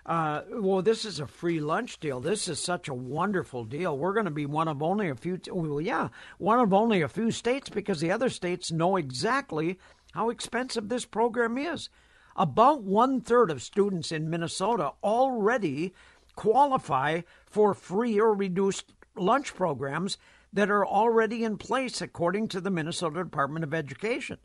uh, 0.06 0.42
well, 0.50 0.82
this 0.82 1.04
is 1.04 1.18
a 1.18 1.26
free 1.26 1.60
lunch 1.60 1.98
deal. 1.98 2.20
This 2.20 2.46
is 2.46 2.60
such 2.60 2.88
a 2.88 2.94
wonderful 2.94 3.64
deal. 3.64 3.96
We're 3.96 4.12
going 4.12 4.26
to 4.26 4.30
be 4.30 4.44
one 4.44 4.68
of 4.68 4.82
only 4.82 5.08
a 5.08 5.14
few, 5.14 5.40
well, 5.50 5.80
yeah, 5.80 6.08
one 6.38 6.60
of 6.60 6.74
only 6.74 7.00
a 7.00 7.08
few 7.08 7.30
states 7.30 7.70
because 7.70 8.00
the 8.00 8.10
other 8.10 8.28
states 8.28 8.70
know 8.70 8.96
exactly 8.96 9.78
how 10.12 10.28
expensive 10.28 10.88
this 10.88 11.06
program 11.06 11.56
is. 11.56 11.88
About 12.36 12.82
one 12.82 13.20
third 13.20 13.50
of 13.50 13.62
students 13.62 14.12
in 14.12 14.28
Minnesota 14.28 14.92
already 15.02 15.94
qualify 16.36 17.22
for 17.46 17.72
free 17.72 18.20
or 18.20 18.34
reduced 18.34 18.92
lunch 19.16 19.54
programs 19.54 20.18
that 20.52 20.70
are 20.70 20.84
already 20.84 21.44
in 21.44 21.56
place 21.56 22.02
according 22.02 22.48
to 22.48 22.60
the 22.60 22.70
Minnesota 22.70 23.24
Department 23.24 23.64
of 23.64 23.72
Education. 23.72 24.38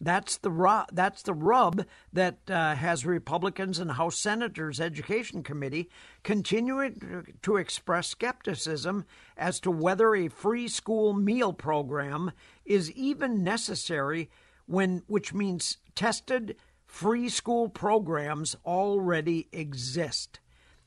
That's 0.00 0.36
the 0.36 0.50
rub, 0.50 0.86
that's 0.92 1.22
the 1.22 1.34
rub 1.34 1.84
that 2.12 2.38
uh, 2.48 2.76
has 2.76 3.04
Republicans 3.04 3.80
and 3.80 3.92
House 3.92 4.16
Senators 4.16 4.80
Education 4.80 5.42
Committee 5.42 5.90
continuing 6.22 7.34
to 7.42 7.56
express 7.56 8.08
skepticism 8.08 9.04
as 9.36 9.58
to 9.60 9.72
whether 9.72 10.14
a 10.14 10.28
free 10.28 10.68
school 10.68 11.14
meal 11.14 11.52
program 11.52 12.30
is 12.64 12.92
even 12.92 13.42
necessary 13.42 14.30
when 14.66 15.02
which 15.08 15.34
means 15.34 15.78
tested 15.96 16.54
free 16.86 17.28
school 17.28 17.68
programs 17.68 18.54
already 18.64 19.48
exist. 19.50 20.38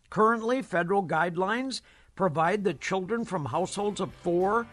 Currently, 0.09 0.62
federal 0.62 1.03
guidelines 1.03 1.82
provide 2.16 2.64
that 2.64 2.80
children 2.80 3.26
from 3.26 3.45
households 3.45 3.99
of 3.99 4.14
4 4.14 4.68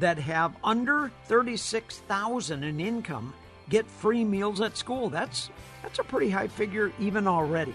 that 0.00 0.18
have 0.18 0.56
under 0.64 1.10
36,000 1.26 2.64
in 2.64 2.80
income 2.80 3.32
get 3.68 3.86
free 3.86 4.24
meals 4.24 4.60
at 4.60 4.76
school. 4.76 5.10
That's 5.10 5.50
that's 5.82 5.98
a 5.98 6.04
pretty 6.04 6.30
high 6.30 6.48
figure 6.48 6.92
even 6.98 7.26
already. 7.26 7.74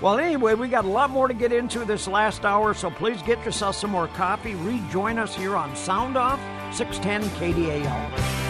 Well, 0.00 0.18
anyway, 0.18 0.54
we 0.54 0.68
got 0.68 0.84
a 0.84 0.88
lot 0.88 1.10
more 1.10 1.28
to 1.28 1.34
get 1.34 1.52
into 1.52 1.84
this 1.84 2.08
last 2.08 2.44
hour, 2.44 2.74
so 2.74 2.90
please 2.90 3.22
get 3.22 3.44
yourself 3.44 3.76
some 3.76 3.90
more 3.90 4.08
coffee. 4.08 4.54
Rejoin 4.56 5.18
us 5.18 5.34
here 5.34 5.56
on 5.56 5.74
Sound 5.76 6.16
Off 6.16 6.40
610 6.74 7.22
KDAL. 7.38 8.43